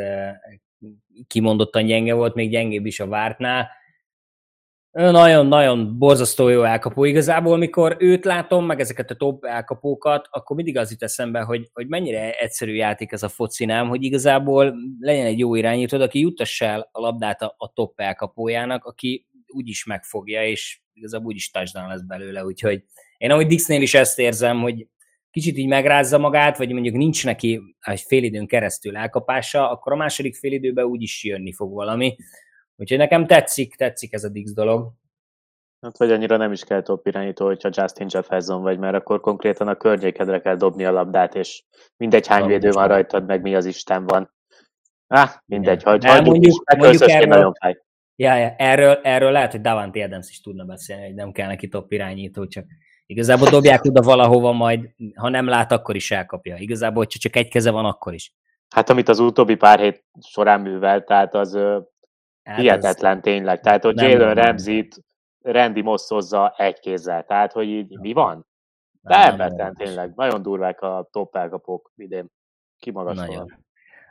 kimondottan 1.28 1.86
gyenge 1.86 2.14
volt, 2.14 2.36
még 2.36 2.50
gyengébb 2.50 2.86
is 2.86 3.00
a 3.00 3.08
vártnál, 3.08 3.70
nagyon-nagyon 4.96 5.98
borzasztó 5.98 6.48
jó 6.48 6.64
elkapó. 6.64 7.04
Igazából, 7.04 7.58
mikor 7.58 7.96
őt 8.00 8.26
látom, 8.26 8.66
meg 8.66 8.80
ezeket 8.80 9.12
a 9.12 9.16
top 9.16 9.46
elkapókat, 9.46 10.28
akkor 10.32 10.56
mindig 10.56 10.78
az 10.78 10.92
jut 10.92 11.04
eszembe, 11.04 11.42
hogy, 11.42 11.70
hogy 11.74 11.88
mennyire 11.88 12.32
egyszerű 12.32 12.74
játék 12.74 13.12
ez 13.12 13.24
a 13.24 13.30
foci, 13.30 13.66
nem? 13.66 13.88
Hogy 13.88 14.04
igazából 14.04 14.76
legyen 15.00 15.26
egy 15.26 15.40
jó 15.40 15.56
irányítód, 15.56 16.02
aki 16.02 16.20
jutassa 16.20 16.66
el 16.66 16.90
a 16.92 17.00
labdát 17.00 17.42
a, 17.42 17.56
a 17.58 17.74
top 17.74 18.00
elkapójának, 18.00 18.84
aki 18.84 19.28
úgyis 19.48 19.86
megfogja, 19.86 20.46
és 20.46 20.82
igazából 20.94 21.28
úgyis 21.28 21.52
touchdown 21.52 21.88
lesz 21.88 22.02
belőle. 22.02 22.46
Úgyhogy 22.46 22.84
én 23.18 23.32
ahogy 23.32 23.48
Dixnél 23.48 23.82
is 23.82 23.94
ezt 23.94 24.20
érzem, 24.20 24.62
hogy 24.62 24.88
kicsit 25.32 25.58
így 25.58 25.68
megrázza 25.68 26.18
magát, 26.18 26.58
vagy 26.58 26.72
mondjuk 26.72 26.96
nincs 26.96 27.26
neki 27.26 27.62
egy 27.80 28.02
fél 28.02 28.24
időn 28.24 28.48
keresztül 28.48 28.98
elkapása, 28.98 29.70
akkor 29.72 29.92
a 29.92 29.96
második 29.96 30.36
fél 30.36 30.52
időben 30.52 30.86
úgyis 30.86 31.24
jönni 31.24 31.54
fog 31.54 31.74
valami. 31.74 32.16
Úgyhogy 32.76 32.98
nekem 32.98 33.28
tetszik, 33.28 33.76
tetszik 33.76 34.14
ez 34.14 34.24
a 34.24 34.30
Dix 34.30 34.54
dolog. 34.54 34.92
Hát 35.82 35.98
vagy 35.98 36.12
annyira 36.12 36.38
nem 36.38 36.52
is 36.52 36.64
kell 36.64 36.82
top 36.82 37.08
irányító, 37.08 37.46
hogyha 37.46 37.70
Justin 37.72 38.08
Jefferson 38.10 38.62
vagy, 38.62 38.80
mert 38.80 38.96
akkor 38.96 39.20
konkrétan 39.20 39.68
a 39.68 39.76
környékedre 39.76 40.42
kell 40.42 40.56
dobni 40.56 40.86
a 40.86 40.92
labdát, 40.92 41.36
és 41.36 41.64
mindegy 41.98 42.28
hány 42.28 42.46
védő 42.46 42.70
van 42.70 42.88
rajtad, 42.88 43.26
meg 43.26 43.42
mi 43.42 43.56
az 43.56 43.66
Isten 43.66 44.06
van. 44.06 44.34
Ah, 45.08 45.30
mindegy, 45.46 45.84
hagy, 45.84 46.06
hagyjuk 46.06 46.26
mondjuk, 46.26 46.54
is, 46.54 46.78
mondjuk 46.78 47.10
erről, 47.10 47.28
nagyon 47.28 47.54
fáj. 47.54 47.78
Ja, 48.16 48.36
ja, 48.36 48.56
erről, 48.58 49.00
erről 49.04 49.32
lehet, 49.32 49.52
hogy 49.52 49.62
Davante 49.62 50.04
Adams 50.04 50.30
is 50.30 50.42
tudna 50.42 50.64
beszélni, 50.64 51.06
hogy 51.06 51.14
nem 51.14 51.32
kell 51.32 51.48
neki 51.48 51.68
top 51.68 51.92
irányító, 51.92 52.48
csak 52.48 52.66
igazából 53.06 53.50
dobják 53.50 53.84
oda 53.84 54.02
valahova, 54.02 54.52
majd 54.52 54.90
ha 55.16 55.30
nem 55.30 55.48
lát, 55.48 55.72
akkor 55.72 55.96
is 55.96 56.12
elkapja. 56.12 56.56
Igazából, 56.58 57.04
hogyha 57.04 57.20
csak 57.20 57.36
egy 57.36 57.48
keze 57.48 57.72
van, 57.72 57.86
akkor 57.86 58.14
is. 58.14 58.34
Hát 58.70 58.90
amit 58.90 59.10
az 59.10 59.20
utóbbi 59.20 59.56
pár 59.56 59.80
hét 59.80 60.06
során 60.22 60.62
művel, 60.62 61.04
tehát 61.04 61.34
az 61.34 61.60
Hát 62.46 62.60
Hihetetlen 62.60 63.16
ez 63.16 63.22
tényleg. 63.22 63.60
Tehát, 63.60 63.84
hogy 63.84 64.02
Jalen 64.02 64.36
Ramsey-t 64.36 65.04
Randy 65.42 65.82
Moss 65.82 66.08
hozza 66.08 66.54
egy 66.58 66.80
kézzel. 66.80 67.24
Tehát, 67.24 67.52
hogy 67.52 67.68
így 67.68 68.00
mi 68.00 68.14
van? 68.14 68.48
De 69.02 69.16
embertelen 69.16 69.74
tényleg. 69.74 70.12
Nagyon 70.16 70.42
durvák 70.42 70.82
a 70.82 71.08
top 71.12 71.36
elkapók 71.36 71.92
idén. 71.96 72.32
Kimagaslóan. 72.80 73.64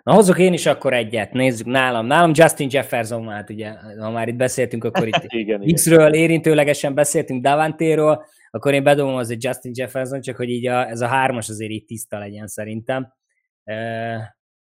Na 0.03 0.13
hozzuk 0.13 0.39
én 0.39 0.53
is 0.53 0.67
akkor 0.67 0.93
egyet, 0.93 1.33
nézzük 1.33 1.67
nálam. 1.67 2.07
Nálam 2.07 2.31
Justin 2.35 2.69
Jefferson, 2.71 3.29
hát 3.29 3.51
ugye, 3.51 3.73
ha 3.99 4.11
már 4.11 4.29
itt 4.29 4.37
beszéltünk, 4.37 4.85
akkor 4.85 5.07
itt 5.07 5.25
igen, 5.43 5.73
X-ről 5.73 6.15
érintőlegesen 6.15 6.95
beszéltünk, 6.95 7.43
Davantéről, 7.43 8.25
akkor 8.51 8.75
én 8.75 8.83
bedobom 8.83 9.15
az 9.15 9.31
egy 9.31 9.45
Justin 9.45 9.73
Jefferson, 9.75 10.21
csak 10.21 10.37
hogy 10.37 10.49
így 10.49 10.67
a, 10.67 10.89
ez 10.89 11.01
a 11.01 11.07
hármas 11.07 11.49
azért 11.49 11.71
itt 11.71 11.87
tiszta 11.87 12.19
legyen 12.19 12.47
szerintem. 12.47 13.13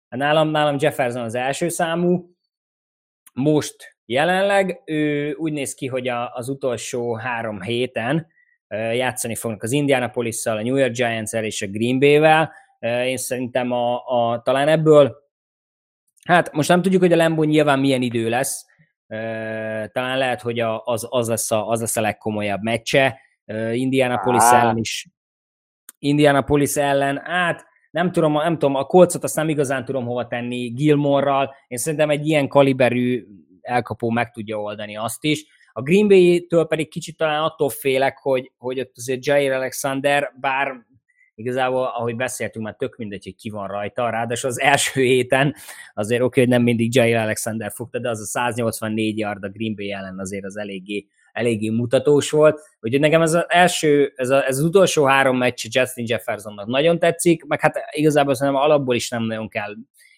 Nálam, 0.09 0.49
nálam 0.49 0.75
Jefferson 0.79 1.23
az 1.23 1.35
első 1.35 1.69
számú, 1.69 2.29
most 3.33 3.97
jelenleg 4.05 4.81
ő 4.85 5.33
úgy 5.33 5.53
néz 5.53 5.73
ki, 5.73 5.87
hogy 5.87 6.07
a, 6.07 6.33
az 6.33 6.49
utolsó 6.49 7.15
három 7.15 7.61
héten 7.61 8.27
játszani 8.69 9.35
fognak 9.35 9.63
az 9.63 9.71
Indianapolis-szal, 9.71 10.57
a 10.57 10.61
New 10.61 10.75
York 10.75 10.93
Giants-el 10.93 11.43
és 11.43 11.61
a 11.61 11.67
Green 11.67 11.99
Bay-vel. 11.99 12.53
Én 13.05 13.17
szerintem 13.17 13.71
a, 13.71 13.95
a, 14.05 14.41
talán 14.41 14.67
ebből, 14.67 15.15
hát 16.25 16.51
most 16.51 16.69
nem 16.69 16.81
tudjuk, 16.81 17.01
hogy 17.01 17.13
a 17.13 17.15
Lambo 17.15 17.43
nyilván 17.43 17.79
milyen 17.79 18.01
idő 18.01 18.29
lesz, 18.29 18.65
talán 19.91 20.17
lehet, 20.17 20.41
hogy 20.41 20.59
az, 20.59 21.07
az, 21.09 21.27
lesz 21.27 21.51
a, 21.51 21.67
az 21.67 21.79
lesz 21.79 21.97
a 21.97 22.01
legkomolyabb 22.01 22.61
meccse. 22.61 23.19
Indianapolis 23.71 24.41
ah. 24.41 24.61
ellen 24.61 24.77
is. 24.77 25.07
Indianapolis 25.99 26.75
ellen, 26.75 27.21
hát 27.23 27.65
nem 27.91 28.11
tudom, 28.11 28.33
nem 28.33 28.57
tudom, 28.57 28.75
a 28.75 28.85
kolcot 28.85 29.23
azt 29.23 29.35
nem 29.35 29.49
igazán 29.49 29.85
tudom 29.85 30.05
hova 30.05 30.27
tenni 30.27 30.67
Gilmorral, 30.67 31.55
én 31.67 31.77
szerintem 31.77 32.09
egy 32.09 32.27
ilyen 32.27 32.47
kaliberű 32.47 33.25
elkapó 33.61 34.09
meg 34.09 34.31
tudja 34.31 34.61
oldani 34.61 34.97
azt 34.97 35.23
is. 35.23 35.45
A 35.73 35.81
Green 35.81 36.07
Bay-től 36.07 36.67
pedig 36.67 36.89
kicsit 36.89 37.17
talán 37.17 37.43
attól 37.43 37.69
félek, 37.69 38.17
hogy, 38.17 38.51
hogy 38.57 38.79
ott 38.79 38.93
azért 38.95 39.25
Jair 39.25 39.51
Alexander, 39.51 40.33
bár 40.39 40.85
igazából, 41.35 41.83
ahogy 41.83 42.15
beszéltünk, 42.15 42.65
már 42.65 42.75
tök 42.75 42.95
mindegy, 42.97 43.23
hogy 43.23 43.35
ki 43.35 43.49
van 43.49 43.67
rajta, 43.67 44.09
ráadásul 44.09 44.49
az 44.49 44.59
első 44.59 45.01
héten 45.01 45.55
azért 45.93 46.21
oké, 46.21 46.25
okay, 46.25 46.43
hogy 46.43 46.53
nem 46.53 46.63
mindig 46.63 46.95
Jair 46.95 47.15
Alexander 47.15 47.71
fogta, 47.71 47.99
de 47.99 48.09
az 48.09 48.19
a 48.19 48.25
184 48.25 49.17
yard 49.17 49.43
a 49.43 49.49
Green 49.49 49.75
Bay 49.75 49.91
ellen 49.91 50.19
azért 50.19 50.45
az 50.45 50.57
eléggé 50.57 51.07
eléggé 51.33 51.69
mutatós 51.69 52.29
volt. 52.29 52.59
Úgyhogy 52.81 52.99
nekem 52.99 53.21
ez 53.21 53.33
az 53.33 53.45
első, 53.47 54.13
ez, 54.15 54.29
a, 54.29 54.47
ez 54.47 54.57
az 54.57 54.63
utolsó 54.63 55.05
három 55.05 55.37
meccs 55.37 55.65
Justin 55.69 56.05
Jeffersonnak 56.07 56.67
nagyon 56.67 56.99
tetszik, 56.99 57.43
meg 57.43 57.59
hát 57.59 57.79
igazából 57.91 58.33
szerintem 58.33 58.61
alapból 58.61 58.95
is 58.95 59.09
nem 59.09 59.23
nagyon 59.23 59.47
kell 59.49 59.75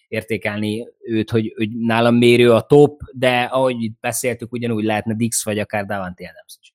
értékelni 0.08 0.88
őt, 1.00 1.30
hogy, 1.30 1.52
hogy 1.56 1.70
nálam 1.70 2.14
mérő 2.14 2.52
a 2.52 2.60
top, 2.60 3.00
de 3.12 3.42
ahogy 3.42 3.82
itt 3.82 4.00
beszéltük, 4.00 4.52
ugyanúgy 4.52 4.84
lehetne 4.84 5.14
Dix 5.14 5.44
vagy 5.44 5.58
akár 5.58 5.84
Davante 5.84 6.24
Adams 6.24 6.56
is. 6.60 6.73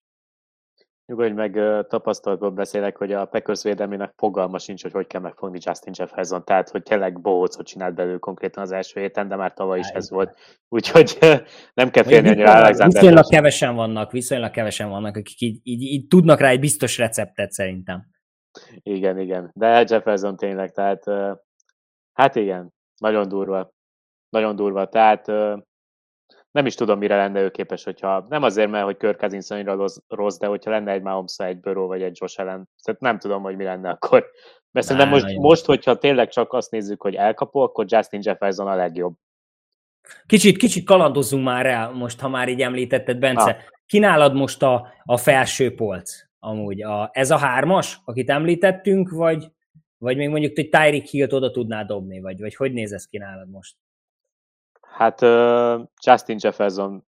Nyugodj 1.09 1.33
meg, 1.33 1.59
tapasztalatból 1.87 2.49
beszélek, 2.49 2.97
hogy 2.97 3.11
a 3.11 3.25
Packers 3.25 3.63
védelmének 3.63 4.13
fogalma 4.15 4.59
sincs, 4.59 4.81
hogy 4.81 4.91
hogy 4.91 5.07
kell 5.07 5.21
megfogni 5.21 5.59
Justin 5.61 5.93
Jefferson, 5.97 6.43
tehát 6.45 6.69
hogy 6.69 6.83
tényleg 6.83 7.21
bohócot 7.21 7.65
csinált 7.65 7.95
belőle 7.95 8.17
konkrétan 8.17 8.63
az 8.63 8.71
első 8.71 8.99
héten, 8.99 9.27
de 9.27 9.35
már 9.35 9.53
tavaly 9.53 9.79
is 9.79 9.87
ez 9.87 10.09
volt. 10.09 10.37
Úgyhogy 10.67 11.17
nem 11.73 11.89
kell 11.89 12.03
félni 12.03 12.29
annyira 12.29 12.53
Alexander. 12.53 13.01
Viszonylag 13.01 13.29
kevesen 13.29 13.75
vannak, 13.75 14.11
viszonylag 14.11 14.51
kevesen 14.51 14.89
vannak, 14.89 15.15
akik 15.15 15.41
így, 15.41 15.59
így, 15.63 15.81
így 15.81 16.07
tudnak 16.07 16.39
rá 16.39 16.49
egy 16.49 16.59
biztos 16.59 16.97
receptet 16.97 17.51
szerintem. 17.51 18.05
Igen, 18.81 19.19
igen. 19.19 19.51
De 19.53 19.85
Jefferson 19.87 20.35
tényleg, 20.35 20.71
tehát 20.71 21.03
hát 22.13 22.35
igen, 22.35 22.73
nagyon 23.01 23.27
durva. 23.27 23.71
Nagyon 24.29 24.55
durva. 24.55 24.87
Tehát 24.87 25.27
nem 26.51 26.65
is 26.65 26.75
tudom, 26.75 26.97
mire 26.97 27.15
lenne 27.15 27.41
ő 27.41 27.51
képes, 27.51 27.83
hogyha 27.83 28.25
nem 28.29 28.43
azért, 28.43 28.69
mert 28.69 28.85
hogy 28.85 28.97
Kirk 28.97 29.19
Cousins 29.19 29.49
annyira 29.49 29.85
rossz, 30.07 30.37
de 30.37 30.47
hogyha 30.47 30.71
lenne 30.71 30.91
egy 30.91 31.01
Mahomes, 31.01 31.37
egy 31.37 31.59
Burrow 31.59 31.87
vagy 31.87 32.01
egy 32.01 32.17
Josh 32.19 32.39
Allen, 32.39 32.69
tehát 32.83 33.01
nem 33.01 33.19
tudom, 33.19 33.41
hogy 33.41 33.55
mi 33.55 33.63
lenne 33.63 33.89
akkor. 33.89 34.29
Mert 34.71 34.85
szerintem 34.85 35.11
most, 35.11 35.37
most, 35.37 35.65
hogyha 35.65 35.97
tényleg 35.97 36.29
csak 36.29 36.53
azt 36.53 36.71
nézzük, 36.71 37.01
hogy 37.01 37.15
elkapó, 37.15 37.61
akkor 37.61 37.85
Justin 37.87 38.19
Jefferson 38.23 38.67
a 38.67 38.75
legjobb. 38.75 39.15
Kicsit, 40.25 40.57
kicsit 40.57 40.85
kalandozzunk 40.85 41.43
már 41.43 41.65
el, 41.65 41.91
most, 41.91 42.19
ha 42.19 42.29
már 42.29 42.49
így 42.49 42.61
említetted, 42.61 43.19
Bence. 43.19 43.49
Ah. 43.49 43.57
Kinálad 43.85 44.33
most 44.33 44.63
a, 44.63 44.87
a 45.03 45.17
felső 45.17 45.75
polc 45.75 46.11
amúgy? 46.39 46.81
A, 46.81 47.09
ez 47.13 47.31
a 47.31 47.37
hármas, 47.37 47.99
akit 48.05 48.29
említettünk, 48.29 49.09
vagy, 49.09 49.51
vagy 49.97 50.17
még 50.17 50.29
mondjuk 50.29 50.57
egy 50.57 50.69
Tyreek 50.69 51.05
Hill-t 51.05 51.33
oda 51.33 51.51
tudná 51.51 51.83
dobni, 51.83 52.19
vagy, 52.19 52.39
vagy 52.39 52.55
hogy 52.55 52.73
néz 52.73 52.91
ez 52.91 53.05
ki 53.05 53.17
nálad 53.17 53.49
most? 53.49 53.75
Hát 54.91 55.21
uh, 55.21 55.87
Justin 56.03 56.37
Jefferson 56.39 57.05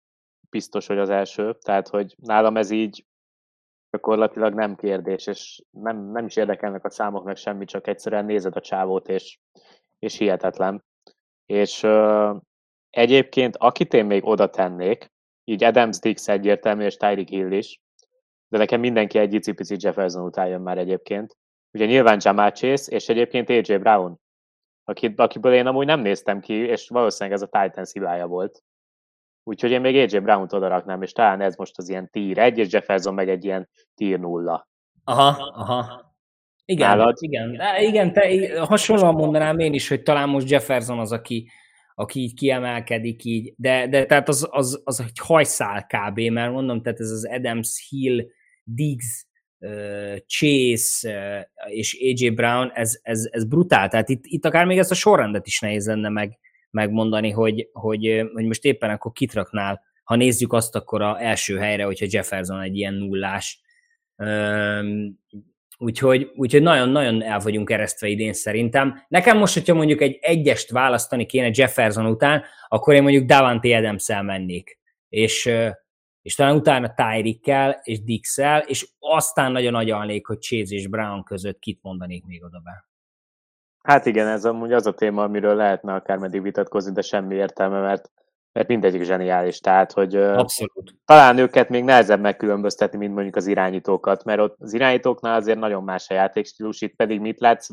biztos, 0.49 0.87
hogy 0.87 0.97
az 0.97 1.09
első, 1.09 1.57
tehát 1.61 1.87
hogy 1.87 2.15
nálam 2.17 2.57
ez 2.57 2.69
így 2.69 3.05
gyakorlatilag 3.91 4.53
nem 4.53 4.75
kérdés, 4.75 5.27
és 5.27 5.61
nem, 5.69 6.11
nem 6.11 6.25
is 6.25 6.35
érdekelnek 6.35 6.85
a 6.85 6.89
számok 6.89 7.23
meg 7.23 7.35
semmi, 7.35 7.65
csak 7.65 7.87
egyszerűen 7.87 8.25
nézed 8.25 8.55
a 8.55 8.61
csávót, 8.61 9.07
és, 9.07 9.39
és 9.99 10.17
hihetetlen. 10.17 10.83
És 11.45 11.83
uh, 11.83 12.35
egyébként, 12.89 13.57
akit 13.57 13.93
én 13.93 14.05
még 14.05 14.25
oda 14.25 14.49
tennék, 14.49 15.11
így 15.43 15.63
Adams 15.63 15.99
Dix 15.99 16.27
egyértelmű, 16.27 16.85
és 16.85 16.97
Tyreek 16.97 17.27
Hill 17.27 17.51
is, 17.51 17.79
de 18.47 18.57
nekem 18.57 18.79
mindenki 18.79 19.17
egy 19.17 19.33
icipici 19.33 19.75
Jefferson 19.79 20.23
után 20.23 20.47
jön 20.47 20.61
már 20.61 20.77
egyébként. 20.77 21.37
Ugye 21.71 21.85
nyilván 21.85 22.19
Jamal 22.21 22.51
Chase, 22.51 22.91
és 22.91 23.09
egyébként 23.09 23.49
AJ 23.49 23.77
Brown, 23.77 24.19
akit, 24.89 25.19
akiből 25.19 25.53
én 25.53 25.67
amúgy 25.67 25.85
nem 25.85 25.99
néztem 25.99 26.39
ki, 26.39 26.53
és 26.53 26.87
valószínűleg 26.87 27.39
ez 27.41 27.47
a 27.51 27.59
Titans 27.61 27.91
hibája 27.91 28.27
volt. 28.27 28.63
Úgyhogy 29.43 29.71
én 29.71 29.81
még 29.81 29.95
AJ 29.95 30.19
Brown-t 30.19 30.53
oda 30.53 30.67
raknám, 30.67 31.01
és 31.01 31.11
talán 31.11 31.41
ez 31.41 31.55
most 31.55 31.77
az 31.77 31.89
ilyen 31.89 32.09
tier 32.09 32.37
1, 32.37 32.57
és 32.57 32.71
Jefferson 32.71 33.13
meg 33.13 33.29
egy 33.29 33.45
ilyen 33.45 33.69
tier 33.95 34.19
0. 34.19 34.67
Aha, 35.03 35.51
aha. 35.53 36.07
Igen, 36.65 36.89
Nálad? 36.89 37.17
igen, 37.19 37.61
igen, 37.79 38.13
te, 38.13 38.59
hasonlóan 38.65 39.13
mondanám 39.13 39.59
én 39.59 39.73
is, 39.73 39.89
hogy 39.89 40.03
talán 40.03 40.29
most 40.29 40.49
Jefferson 40.49 40.99
az, 40.99 41.11
aki, 41.11 41.51
aki 41.95 42.19
így 42.19 42.33
kiemelkedik 42.33 43.23
így, 43.23 43.53
de, 43.57 43.87
de 43.87 44.05
tehát 44.05 44.27
az, 44.27 44.47
az, 44.51 44.81
az 44.83 44.99
egy 44.99 45.19
hajszál 45.23 45.85
kb, 45.85 46.19
mert 46.19 46.51
mondom, 46.51 46.81
tehát 46.81 46.99
ez 46.99 47.09
az 47.09 47.25
Adams 47.25 47.87
Hill, 47.89 48.25
Diggs, 48.63 49.27
Chase 50.27 51.09
és 51.65 51.97
AJ 52.01 52.29
Brown, 52.29 52.71
ez, 52.73 52.99
ez, 53.01 53.27
ez 53.31 53.45
brutál, 53.45 53.89
tehát 53.89 54.09
itt, 54.09 54.23
itt 54.25 54.45
akár 54.45 54.65
még 54.65 54.77
ezt 54.77 54.91
a 54.91 54.95
sorrendet 54.95 55.47
is 55.47 55.59
nehéz 55.59 55.87
lenne 55.87 56.09
meg, 56.09 56.37
megmondani, 56.71 57.29
hogy, 57.29 57.69
hogy, 57.71 58.29
hogy 58.33 58.45
most 58.45 58.65
éppen 58.65 58.89
akkor 58.89 59.11
kitraknál, 59.11 59.81
ha 60.03 60.15
nézzük 60.15 60.53
azt, 60.53 60.75
akkor 60.75 61.01
a 61.01 61.21
első 61.21 61.57
helyre, 61.57 61.83
hogyha 61.83 62.05
Jefferson 62.09 62.61
egy 62.61 62.77
ilyen 62.77 62.93
nullás. 62.93 63.61
Úgyhogy, 65.77 66.31
úgyhogy 66.35 66.61
nagyon-nagyon 66.61 67.23
el 67.23 67.39
vagyunk 67.39 67.69
eresztve 67.69 68.07
idén 68.07 68.33
szerintem. 68.33 69.05
Nekem 69.07 69.37
most, 69.37 69.53
hogyha 69.53 69.73
mondjuk 69.73 70.01
egy 70.01 70.17
egyest 70.21 70.71
választani 70.71 71.25
kéne 71.25 71.49
Jefferson 71.53 72.05
után, 72.05 72.43
akkor 72.67 72.93
én 72.93 73.01
mondjuk 73.01 73.25
Davante 73.25 73.77
adams 73.77 74.07
mennék. 74.21 74.79
És, 75.09 75.49
és 76.29 76.35
talán 76.35 76.55
utána 76.55 76.93
Tyreek-kel 76.93 77.79
és 77.83 78.03
dix 78.03 78.37
és 78.65 78.89
aztán 78.99 79.51
nagyon 79.51 79.75
agyalnék, 79.75 80.27
hogy 80.27 80.39
Chase 80.39 80.75
és 80.75 80.87
Brown 80.87 81.23
között 81.23 81.59
kit 81.59 81.79
mondanék 81.81 82.25
még 82.25 82.43
oda 82.43 82.59
be. 82.63 82.87
Hát 83.83 84.05
igen, 84.05 84.27
ez 84.27 84.45
amúgy 84.45 84.73
az 84.73 84.85
a 84.85 84.93
téma, 84.93 85.23
amiről 85.23 85.55
lehetne 85.55 85.93
akármeddig 85.93 86.41
vitatkozni, 86.41 86.91
de 86.91 87.01
semmi 87.01 87.35
értelme, 87.35 87.79
mert, 87.79 88.11
mert 88.51 88.67
mindegyik 88.67 89.03
zseniális. 89.03 89.59
Tehát, 89.59 89.91
hogy 89.91 90.15
Abszolút. 90.15 90.95
talán 91.05 91.37
őket 91.37 91.69
még 91.69 91.83
nehezebb 91.83 92.19
megkülönböztetni, 92.19 92.97
mint 92.97 93.13
mondjuk 93.13 93.35
az 93.35 93.47
irányítókat, 93.47 94.23
mert 94.23 94.39
ott 94.39 94.55
az 94.59 94.73
irányítóknál 94.73 95.35
azért 95.35 95.59
nagyon 95.59 95.83
más 95.83 96.09
a 96.09 96.13
játékstílus, 96.13 96.81
itt 96.81 96.95
pedig 96.95 97.19
mit 97.19 97.39
látsz, 97.39 97.69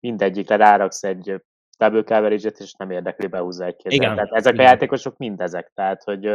mindegyikre 0.00 0.56
ráraksz 0.56 1.02
egy 1.02 1.42
double 1.78 2.02
coverage 2.02 2.50
és 2.58 2.72
nem 2.72 2.90
érdekli 2.90 3.26
behúzza 3.26 3.64
egy 3.64 3.76
kézzel. 3.76 3.98
Igen. 3.98 4.14
Tehát 4.14 4.32
ezek 4.32 4.52
igen. 4.52 4.66
a 4.66 4.68
játékosok 4.68 5.16
mindezek. 5.16 5.72
Tehát, 5.74 6.02
hogy 6.02 6.26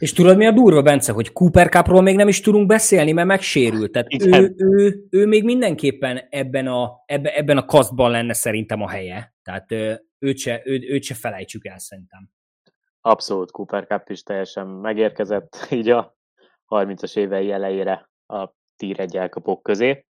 és 0.00 0.12
tudod, 0.12 0.36
mi 0.36 0.46
a 0.46 0.50
durva, 0.50 0.82
Bence, 0.82 1.12
hogy 1.12 1.32
Cooper 1.32 1.68
Cupról 1.68 2.02
még 2.02 2.16
nem 2.16 2.28
is 2.28 2.40
tudunk 2.40 2.66
beszélni, 2.66 3.12
mert 3.12 3.26
megsérült. 3.26 3.92
Tehát 3.92 4.08
ő, 4.24 4.54
ő, 4.56 5.06
ő, 5.10 5.26
még 5.26 5.44
mindenképpen 5.44 6.20
ebben 6.30 6.66
a, 6.66 7.02
ebben, 7.06 7.32
ebben 7.32 7.56
a 7.56 7.64
kasztban 7.64 8.10
lenne 8.10 8.32
szerintem 8.32 8.82
a 8.82 8.88
helye. 8.88 9.34
Tehát 9.42 9.70
őt 10.18 10.38
se, 10.38 10.62
ő, 10.64 10.80
őt 10.88 11.02
se 11.02 11.14
felejtsük 11.14 11.66
el 11.66 11.78
szerintem. 11.78 12.30
Abszolút, 13.00 13.50
Cooper 13.50 13.86
Cup 13.86 14.10
is 14.10 14.22
teljesen 14.22 14.66
megérkezett 14.66 15.66
így 15.70 15.88
a 15.88 16.16
30-as 16.68 17.16
évei 17.16 17.50
elejére 17.50 18.10
a 18.26 18.48
tír 18.76 19.00
egy 19.00 19.16
elkapók 19.16 19.62
közé. 19.62 20.06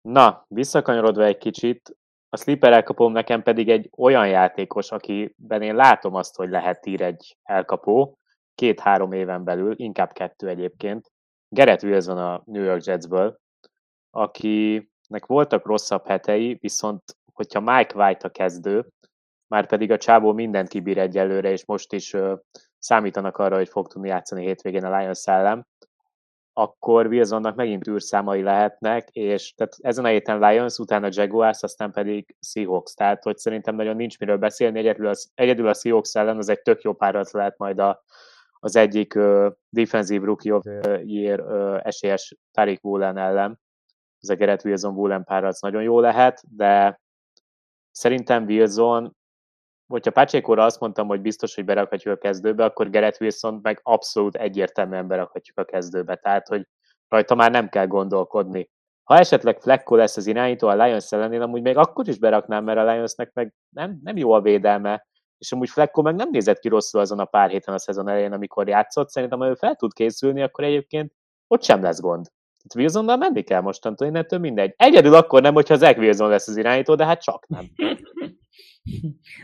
Na, 0.00 0.44
visszakanyarodva 0.48 1.24
egy 1.24 1.38
kicsit, 1.38 1.96
a 2.28 2.36
sleeper 2.36 2.72
elkapóm 2.72 3.12
nekem 3.12 3.42
pedig 3.42 3.68
egy 3.68 3.90
olyan 3.96 4.28
játékos, 4.28 4.90
akiben 4.90 5.62
én 5.62 5.74
látom 5.74 6.14
azt, 6.14 6.36
hogy 6.36 6.48
lehet 6.48 6.80
tír 6.80 7.02
egy 7.02 7.36
elkapó, 7.42 8.18
két-három 8.54 9.12
éven 9.12 9.44
belül, 9.44 9.74
inkább 9.76 10.12
kettő 10.12 10.48
egyébként, 10.48 11.12
Gerett 11.48 11.82
Wilson 11.82 12.18
a 12.18 12.42
New 12.44 12.62
York 12.62 12.84
Jetsből, 12.84 13.38
akinek 14.10 15.26
voltak 15.26 15.66
rosszabb 15.66 16.06
hetei, 16.06 16.58
viszont 16.60 17.02
hogyha 17.32 17.60
Mike 17.60 17.94
White 17.96 18.26
a 18.26 18.30
kezdő, 18.30 18.88
már 19.46 19.66
pedig 19.66 19.90
a 19.90 19.98
csábó 19.98 20.32
mindent 20.32 20.68
kibír 20.68 20.98
egyelőre, 20.98 21.50
és 21.50 21.64
most 21.64 21.92
is 21.92 22.12
uh, 22.12 22.38
számítanak 22.78 23.36
arra, 23.36 23.56
hogy 23.56 23.68
fog 23.68 23.88
tudni 23.88 24.08
játszani 24.08 24.44
hétvégén 24.44 24.84
a 24.84 24.98
Lions 24.98 25.26
ellen, 25.26 25.66
akkor 26.52 27.06
Wilsonnak 27.06 27.54
megint 27.54 27.88
űrszámai 27.88 28.42
lehetnek, 28.42 29.08
és 29.10 29.54
tehát 29.54 29.76
ezen 29.80 30.04
a 30.04 30.08
héten 30.08 30.38
Lions, 30.38 30.78
utána 30.78 31.08
Jaguars, 31.10 31.62
aztán 31.62 31.92
pedig 31.92 32.36
Seahawks, 32.40 32.94
tehát 32.94 33.22
hogy 33.22 33.36
szerintem 33.36 33.74
nagyon 33.74 33.96
nincs 33.96 34.18
miről 34.18 34.36
beszélni, 34.36 34.78
egyedül 34.78 35.06
a, 35.06 35.14
egyedül 35.34 35.68
a 35.68 35.74
Seahawks 35.74 36.14
ellen 36.14 36.36
az 36.36 36.48
egy 36.48 36.62
tök 36.62 36.82
jó 36.82 36.92
párat 36.92 37.30
lehet 37.30 37.58
majd 37.58 37.78
a, 37.78 38.02
az 38.64 38.76
egyik 38.76 39.14
uh, 39.14 39.52
defensive 39.68 40.24
rookie 40.24 40.54
of 40.54 40.64
year 41.04 41.40
uh, 41.40 41.86
esélyes 41.86 42.36
Tarik 42.52 42.84
Woolen 42.84 43.16
ellen. 43.16 43.60
Ez 44.20 44.28
a 44.28 44.34
Gerett 44.34 44.64
Wilson 44.64 44.94
Woolen 44.94 45.24
párat 45.24 45.60
nagyon 45.60 45.82
jó 45.82 46.00
lehet, 46.00 46.42
de 46.56 47.00
szerintem 47.90 48.44
Wilson, 48.44 49.16
hogyha 49.86 50.10
Pacsékóra 50.10 50.64
azt 50.64 50.80
mondtam, 50.80 51.06
hogy 51.06 51.20
biztos, 51.20 51.54
hogy 51.54 51.64
berakhatjuk 51.64 52.14
a 52.14 52.18
kezdőbe, 52.18 52.64
akkor 52.64 52.90
Gerett 52.90 53.20
Wilson 53.20 53.58
meg 53.62 53.80
abszolút 53.82 54.36
egyértelműen 54.36 55.06
berakhatjuk 55.06 55.58
a 55.58 55.64
kezdőbe. 55.64 56.16
Tehát, 56.16 56.48
hogy 56.48 56.66
rajta 57.08 57.34
már 57.34 57.50
nem 57.50 57.68
kell 57.68 57.86
gondolkodni. 57.86 58.70
Ha 59.02 59.18
esetleg 59.18 59.60
Flecko 59.60 59.96
lesz 59.96 60.16
az 60.16 60.26
irányító 60.26 60.68
a 60.68 60.84
Lions 60.84 61.12
ellenén, 61.12 61.40
amúgy 61.40 61.62
még 61.62 61.76
akkor 61.76 62.08
is 62.08 62.18
beraknám, 62.18 62.64
mert 62.64 62.78
a 62.78 62.92
Lionsnek 62.92 63.32
meg 63.32 63.54
nem, 63.68 63.98
nem 64.02 64.16
jó 64.16 64.32
a 64.32 64.40
védelme, 64.40 65.06
és 65.44 65.52
amúgy 65.52 65.68
Flecko 65.68 66.02
meg 66.02 66.14
nem 66.14 66.28
nézett 66.30 66.58
ki 66.58 66.68
rosszul 66.68 67.00
azon 67.00 67.18
a 67.18 67.24
pár 67.24 67.50
héten 67.50 67.74
a 67.74 67.78
szezon 67.78 68.08
elején, 68.08 68.32
amikor 68.32 68.68
játszott, 68.68 69.08
szerintem 69.08 69.38
ha 69.38 69.48
ő 69.48 69.54
fel 69.54 69.74
tud 69.74 69.92
készülni, 69.92 70.42
akkor 70.42 70.64
egyébként 70.64 71.12
ott 71.46 71.62
sem 71.62 71.82
lesz 71.82 72.00
gond. 72.00 72.26
Itt 72.62 72.74
Wilsonnal 72.74 73.16
menni 73.16 73.42
kell 73.42 73.60
mostantól, 73.60 74.06
innentől 74.06 74.38
mindegy. 74.38 74.74
Egyedül 74.76 75.14
akkor 75.14 75.42
nem, 75.42 75.54
hogyha 75.54 75.76
Zach 75.76 75.98
Wilson 75.98 76.28
lesz 76.28 76.48
az 76.48 76.56
irányító, 76.56 76.94
de 76.94 77.04
hát 77.04 77.22
csak 77.22 77.46
nem. 77.46 77.64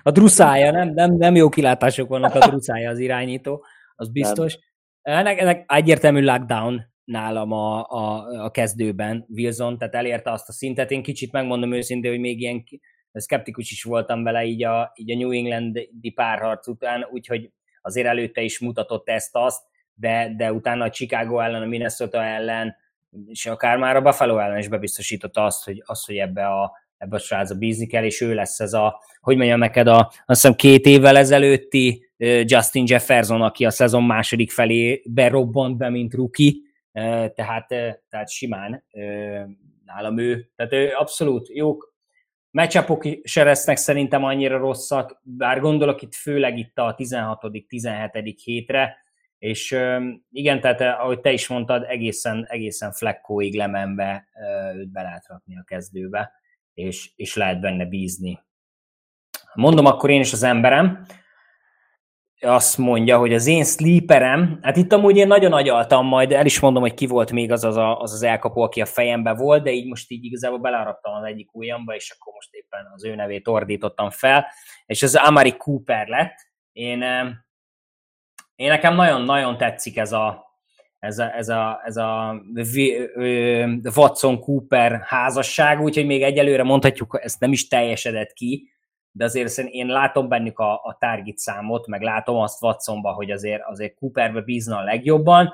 A 0.02 0.10
druszája, 0.10 0.70
nem, 0.70 0.88
nem, 0.88 1.16
nem 1.16 1.34
jó 1.34 1.48
kilátások 1.48 2.08
vannak 2.08 2.34
a 2.34 2.48
druszája 2.48 2.90
az 2.90 2.98
irányító, 2.98 3.64
az 3.94 4.08
biztos. 4.08 4.58
Ennek, 5.02 5.38
ennek 5.38 5.72
egyértelmű 5.72 6.20
lockdown 6.20 6.90
nálam 7.04 7.52
a, 7.52 7.84
a, 7.88 8.26
a 8.44 8.50
kezdőben 8.50 9.26
Wilson, 9.28 9.78
tehát 9.78 9.94
elérte 9.94 10.30
azt 10.30 10.48
a 10.48 10.52
szintet. 10.52 10.90
Én 10.90 11.02
kicsit 11.02 11.32
megmondom 11.32 11.72
őszintén, 11.72 12.10
hogy 12.10 12.20
még 12.20 12.40
ilyen 12.40 12.64
szkeptikus 13.18 13.70
is 13.70 13.82
voltam 13.82 14.22
vele 14.22 14.44
így 14.44 14.64
a, 14.64 14.92
így 14.94 15.10
a 15.10 15.16
New 15.16 15.30
England-i 15.30 16.10
párharc 16.10 16.66
után, 16.66 17.06
úgyhogy 17.10 17.50
azért 17.80 18.06
előtte 18.06 18.40
is 18.40 18.58
mutatott 18.58 19.08
ezt-azt, 19.08 19.62
de, 19.94 20.34
de 20.36 20.52
utána 20.52 20.84
a 20.84 20.90
Chicago 20.90 21.38
ellen, 21.38 21.62
a 21.62 21.66
Minnesota 21.66 22.24
ellen, 22.24 22.76
és 23.26 23.46
akár 23.46 23.78
már 23.78 23.96
a 23.96 24.02
Buffalo 24.02 24.38
ellen 24.38 24.58
is 24.58 24.68
bebiztosította 24.68 25.44
azt, 25.44 25.64
hogy, 25.64 25.82
azt, 25.86 26.06
hogy 26.06 26.16
ebbe 26.16 26.46
a, 26.46 26.72
ebbe 26.98 27.16
a 27.16 27.18
srácba 27.18 27.58
bízni 27.58 27.86
kell, 27.86 28.04
és 28.04 28.20
ő 28.20 28.34
lesz 28.34 28.60
ez 28.60 28.72
a, 28.72 29.00
hogy 29.20 29.36
mondjam 29.36 29.58
neked, 29.58 29.86
a, 29.86 29.98
azt 29.98 30.12
hiszem 30.26 30.54
két 30.54 30.86
évvel 30.86 31.16
ezelőtti 31.16 32.08
Justin 32.44 32.84
Jefferson, 32.86 33.42
aki 33.42 33.64
a 33.64 33.70
szezon 33.70 34.02
második 34.02 34.50
felé 34.50 35.02
berobbant 35.04 35.76
be, 35.76 35.88
mint 35.88 36.14
rookie, 36.14 36.52
tehát, 37.34 37.66
tehát 38.08 38.30
simán 38.30 38.84
nálam 39.84 40.18
ő, 40.18 40.50
tehát 40.56 40.72
ő 40.72 40.90
abszolút 40.98 41.48
jók, 41.48 41.89
Meccsapok 42.50 43.02
se 43.22 43.44
lesznek 43.44 43.76
szerintem 43.76 44.24
annyira 44.24 44.58
rosszak, 44.58 45.20
bár 45.22 45.60
gondolok 45.60 46.02
itt 46.02 46.14
főleg 46.14 46.58
itt 46.58 46.78
a 46.78 46.94
16.-17. 46.94 48.34
hétre, 48.44 48.96
és 49.38 49.76
igen, 50.30 50.60
tehát 50.60 50.80
eh, 50.80 51.00
ahogy 51.00 51.20
te 51.20 51.32
is 51.32 51.48
mondtad, 51.48 51.84
egészen, 51.88 52.46
egészen 52.48 52.92
flekkóig 52.92 53.54
lemenve 53.54 54.28
őt 54.76 54.90
be 54.90 55.02
lehet 55.02 55.26
rakni 55.26 55.58
a 55.58 55.64
kezdőbe, 55.64 56.32
és, 56.74 57.10
és 57.16 57.36
lehet 57.36 57.60
benne 57.60 57.84
bízni. 57.84 58.42
Mondom 59.54 59.86
akkor 59.86 60.10
én 60.10 60.20
is 60.20 60.32
az 60.32 60.42
emberem, 60.42 61.06
azt 62.40 62.78
mondja, 62.78 63.18
hogy 63.18 63.34
az 63.34 63.46
én 63.46 63.64
sleeperem, 63.64 64.58
hát 64.62 64.76
itt 64.76 64.92
amúgy 64.92 65.16
én 65.16 65.26
nagyon 65.26 65.52
agyaltam, 65.52 66.06
majd 66.06 66.32
el 66.32 66.44
is 66.44 66.60
mondom, 66.60 66.82
hogy 66.82 66.94
ki 66.94 67.06
volt 67.06 67.32
még 67.32 67.52
az 67.52 67.64
az, 67.64 67.76
a, 67.76 68.00
az, 68.00 68.12
az 68.12 68.22
elkapó, 68.22 68.62
aki 68.62 68.80
a 68.80 68.86
fejembe 68.86 69.34
volt, 69.34 69.62
de 69.62 69.70
így 69.70 69.86
most 69.86 70.10
így 70.10 70.24
igazából 70.24 70.58
beleraktam 70.58 71.14
az 71.14 71.24
egyik 71.24 71.54
ujjamba, 71.54 71.94
és 71.94 72.10
akkor 72.10 72.32
most 72.32 72.54
éppen 72.54 72.90
az 72.94 73.04
ő 73.04 73.14
nevét 73.14 73.48
ordítottam 73.48 74.10
fel, 74.10 74.46
és 74.86 75.02
az 75.02 75.14
Amari 75.14 75.56
Cooper 75.56 76.06
lett. 76.08 76.34
Én, 76.72 77.02
én 78.54 78.68
nekem 78.68 78.94
nagyon-nagyon 78.94 79.56
tetszik 79.56 79.96
ez 79.96 80.12
a, 80.12 80.44
ez 80.98 81.18
a, 81.18 81.36
ez 81.36 81.48
a, 81.48 81.80
ez 81.84 81.96
a 81.96 82.40
Watson 83.96 84.40
Cooper 84.40 85.00
házasság, 85.04 85.80
úgyhogy 85.80 86.06
még 86.06 86.22
egyelőre 86.22 86.62
mondhatjuk, 86.62 87.18
ezt 87.22 87.40
nem 87.40 87.52
is 87.52 87.68
teljesedett 87.68 88.32
ki, 88.32 88.70
de 89.12 89.24
azért 89.24 89.58
én 89.58 89.86
látom 89.86 90.28
bennük 90.28 90.58
a, 90.58 90.72
a 90.72 90.96
target 90.98 91.38
számot, 91.38 91.86
meg 91.86 92.02
látom 92.02 92.36
azt 92.36 92.62
Watsonba, 92.62 93.12
hogy 93.12 93.30
azért, 93.30 93.62
azért 93.66 93.94
Cooperbe 93.94 94.40
bízna 94.40 94.78
a 94.78 94.84
legjobban, 94.84 95.52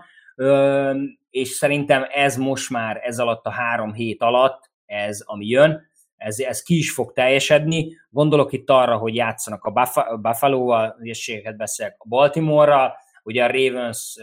és 1.30 1.48
szerintem 1.48 2.06
ez 2.14 2.36
most 2.36 2.70
már, 2.70 3.00
ez 3.04 3.18
alatt 3.18 3.44
a 3.44 3.50
három 3.50 3.92
hét 3.92 4.22
alatt, 4.22 4.70
ez 4.86 5.20
ami 5.24 5.46
jön, 5.46 5.88
ez, 6.16 6.38
ez 6.38 6.62
ki 6.62 6.76
is 6.76 6.92
fog 6.92 7.12
teljesedni. 7.12 7.96
Gondolok 8.10 8.52
itt 8.52 8.70
arra, 8.70 8.96
hogy 8.96 9.14
játszanak 9.14 9.64
a 9.64 9.90
Buffalo-val, 10.16 10.96
hülyeségeket 10.98 11.56
beszélek, 11.56 11.96
a 11.98 12.08
Baltimore-ral, 12.08 12.92
ugye 13.22 13.44
a 13.44 13.50
Ravens 13.50 14.16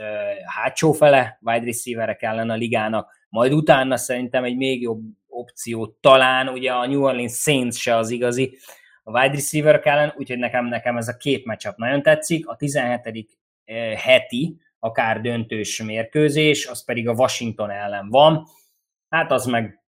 hátsó 0.45 0.91
fele 0.91 1.39
wide 1.41 1.65
receiverek 1.65 2.21
ellen 2.21 2.49
a 2.49 2.55
ligának, 2.55 3.11
majd 3.29 3.53
utána 3.53 3.97
szerintem 3.97 4.43
egy 4.43 4.57
még 4.57 4.81
jobb 4.81 5.01
opció 5.27 5.97
talán, 6.01 6.47
ugye 6.47 6.71
a 6.71 6.88
New 6.88 7.03
Orleans 7.03 7.34
Saints 7.34 7.75
se 7.75 7.95
az 7.95 8.09
igazi 8.09 8.57
a 9.03 9.11
wide 9.11 9.33
receiver 9.33 9.81
ellen, 9.83 10.13
úgyhogy 10.17 10.37
nekem, 10.37 10.65
nekem 10.65 10.97
ez 10.97 11.07
a 11.07 11.17
két 11.17 11.45
matchup 11.45 11.75
nagyon 11.75 12.01
tetszik. 12.01 12.47
A 12.47 12.55
17. 12.55 13.39
heti, 13.95 14.57
akár 14.79 15.21
döntős 15.21 15.81
mérkőzés, 15.83 16.67
az 16.67 16.85
pedig 16.85 17.07
a 17.07 17.13
Washington 17.13 17.69
ellen 17.69 18.09
van. 18.09 18.47
Hát 19.09 19.31
az 19.31 19.45
meg 19.45 19.83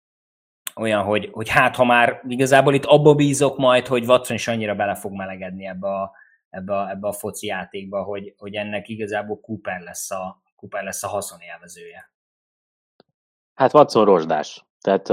olyan, 0.77 1.05
hogy, 1.05 1.29
hogy 1.33 1.49
hát 1.49 1.77
ha 1.77 1.85
már 1.85 2.23
igazából 2.29 2.75
itt 2.75 2.85
abba 2.85 3.15
bízok 3.15 3.59
majd, 3.59 3.87
hogy 3.87 4.07
Watson 4.07 4.37
is 4.37 4.49
annyira 4.49 4.75
bele 4.75 4.95
fog 4.95 5.13
melegedni 5.13 5.67
ebbe 5.67 5.89
a, 5.89 6.13
ebbe 6.51 6.77
a, 6.77 6.91
ebbe 6.91 7.09
a 7.09 7.13
foci 7.13 7.47
játékba, 7.47 8.03
hogy, 8.03 8.35
hogy 8.37 8.55
ennek 8.55 8.89
igazából 8.89 9.41
Cooper 9.41 9.81
lesz 9.81 10.11
a, 10.11 10.43
Cooper 10.57 10.85
lesz 10.85 11.03
a 11.03 11.09
haszonélvezője. 11.09 12.13
Hát 13.55 13.75
Watson 13.75 14.05
rozsdás. 14.05 14.65
Tehát, 14.81 15.09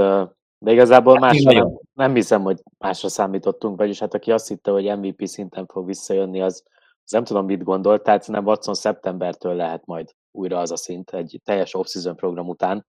de 0.58 0.72
igazából 0.72 1.12
hát 1.12 1.22
másra 1.22 1.52
nem, 1.52 1.78
nem 1.92 2.14
hiszem, 2.14 2.42
hogy 2.42 2.62
másra 2.78 3.08
számítottunk, 3.08 3.78
vagyis 3.78 3.98
hát 3.98 4.14
aki 4.14 4.32
azt 4.32 4.48
hitte, 4.48 4.70
hogy 4.70 4.98
MVP 4.98 5.26
szinten 5.26 5.66
fog 5.66 5.86
visszajönni, 5.86 6.40
az, 6.40 6.62
az 7.04 7.10
nem 7.10 7.24
tudom, 7.24 7.44
mit 7.44 7.62
gondolt, 7.62 8.02
tehát 8.02 8.26
nem 8.26 8.46
Watson 8.46 8.74
szeptembertől 8.74 9.54
lehet 9.54 9.86
majd 9.86 10.14
újra 10.30 10.58
az 10.58 10.70
a 10.70 10.76
szint, 10.76 11.10
egy 11.10 11.40
teljes 11.44 11.74
off-season 11.74 12.16
program 12.16 12.48
után. 12.48 12.86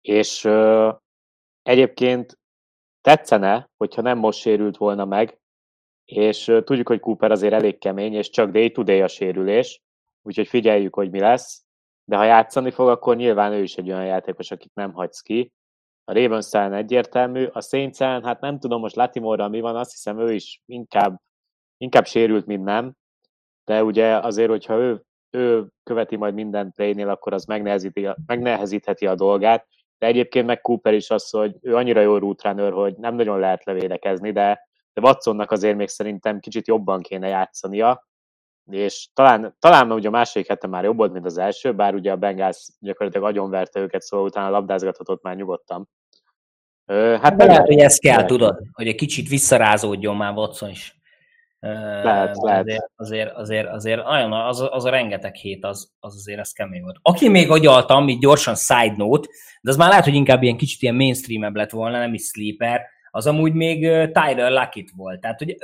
És 0.00 0.44
uh, 0.44 0.94
egyébként 1.62 2.38
tetszene, 3.00 3.70
hogyha 3.76 4.02
nem 4.02 4.18
most 4.18 4.38
sérült 4.38 4.76
volna 4.76 5.04
meg, 5.04 5.38
és 6.04 6.44
tudjuk, 6.64 6.88
hogy 6.88 7.00
Cooper 7.00 7.30
azért 7.30 7.52
elég 7.52 7.78
kemény, 7.78 8.14
és 8.14 8.30
csak 8.30 8.50
day-to-day 8.50 9.02
a 9.02 9.08
sérülés, 9.08 9.82
úgyhogy 10.22 10.48
figyeljük, 10.48 10.94
hogy 10.94 11.10
mi 11.10 11.20
lesz, 11.20 11.64
de 12.04 12.16
ha 12.16 12.24
játszani 12.24 12.70
fog, 12.70 12.88
akkor 12.88 13.16
nyilván 13.16 13.52
ő 13.52 13.62
is 13.62 13.76
egy 13.76 13.90
olyan 13.90 14.04
játékos, 14.04 14.50
akit 14.50 14.74
nem 14.74 14.92
hagysz 14.92 15.20
ki. 15.20 15.52
A 16.08 16.12
ravens 16.12 16.52
egyértelmű, 16.52 17.44
a 17.44 17.60
saints 17.60 17.98
hát 17.98 18.40
nem 18.40 18.58
tudom 18.58 18.80
most 18.80 18.96
Latimorral 18.96 19.48
mi 19.48 19.60
van, 19.60 19.76
azt 19.76 19.90
hiszem 19.90 20.20
ő 20.20 20.32
is 20.32 20.62
inkább, 20.66 21.20
inkább 21.76 22.06
sérült, 22.06 22.46
mint 22.46 22.64
nem, 22.64 22.92
de 23.64 23.84
ugye 23.84 24.16
azért, 24.16 24.50
hogyha 24.50 24.74
ő, 24.74 25.02
ő 25.30 25.66
követi 25.82 26.16
majd 26.16 26.34
minden 26.34 26.72
playnél, 26.72 27.08
akkor 27.08 27.32
az 27.32 27.44
megnehezíti, 27.44 28.08
megnehezítheti 28.26 29.06
a 29.06 29.14
dolgát, 29.14 29.66
de 29.98 30.06
egyébként 30.06 30.46
meg 30.46 30.60
Cooper 30.60 30.94
is 30.94 31.10
az, 31.10 31.30
hogy 31.30 31.56
ő 31.60 31.76
annyira 31.76 32.00
jó 32.00 32.16
rútrunner, 32.16 32.72
hogy 32.72 32.96
nem 32.96 33.14
nagyon 33.14 33.38
lehet 33.38 33.64
levédekezni, 33.64 34.32
de 34.32 34.66
de 34.98 35.06
Watsonnak 35.06 35.50
azért 35.50 35.76
még 35.76 35.88
szerintem 35.88 36.40
kicsit 36.40 36.66
jobban 36.66 37.00
kéne 37.00 37.28
játszania, 37.28 38.06
és 38.70 39.08
talán, 39.14 39.56
talán 39.58 39.92
ugye 39.92 40.08
a 40.08 40.10
második 40.10 40.48
hete 40.48 40.66
már 40.66 40.84
jobb 40.84 40.96
volt, 40.96 41.12
mint 41.12 41.24
az 41.24 41.38
első, 41.38 41.74
bár 41.74 41.94
ugye 41.94 42.12
a 42.12 42.16
Bengals 42.16 42.68
gyakorlatilag 42.78 43.26
agyonverte 43.26 43.80
őket, 43.80 44.02
szóval 44.02 44.26
utána 44.26 44.50
labdázgathatott 44.50 45.22
már 45.22 45.36
nyugodtan. 45.36 45.88
Hát, 46.96 47.34
lehet, 47.36 47.66
hogy 47.66 47.78
ez 47.78 47.98
kell, 47.98 48.24
tudod, 48.24 48.58
hogy 48.72 48.86
egy 48.86 48.94
kicsit 48.94 49.28
visszarázódjon 49.28 50.16
már 50.16 50.32
Watson 50.32 50.70
is. 50.70 50.96
Lehet, 51.60 52.36
azért, 52.36 52.66
lehet. 52.66 52.90
Azért, 52.96 53.34
azért, 53.34 53.68
azért 53.68 54.06
olyan, 54.06 54.32
az, 54.32 54.68
az 54.70 54.84
a 54.84 54.90
rengeteg 54.90 55.34
hét, 55.34 55.64
az, 55.64 55.90
az 56.00 56.14
azért 56.14 56.38
ez 56.38 56.52
kemény 56.52 56.82
volt. 56.82 56.96
Aki 57.02 57.28
még 57.28 57.50
agyaltam, 57.50 58.08
így 58.08 58.18
gyorsan 58.18 58.54
side 58.54 58.94
note, 58.96 59.28
de 59.60 59.70
az 59.70 59.76
már 59.76 59.88
lehet, 59.88 60.04
hogy 60.04 60.14
inkább 60.14 60.42
ilyen 60.42 60.56
kicsit 60.56 60.82
ilyen 60.82 60.94
mainstream 60.94 61.56
lett 61.56 61.70
volna, 61.70 61.98
nem 61.98 62.14
is 62.14 62.22
sleeper, 62.22 62.80
az 63.10 63.26
amúgy 63.26 63.52
még 63.52 63.80
Tyler 64.12 64.50
Luckett 64.50 64.88
volt. 64.96 65.20
Tehát, 65.20 65.38
hogy 65.38 65.56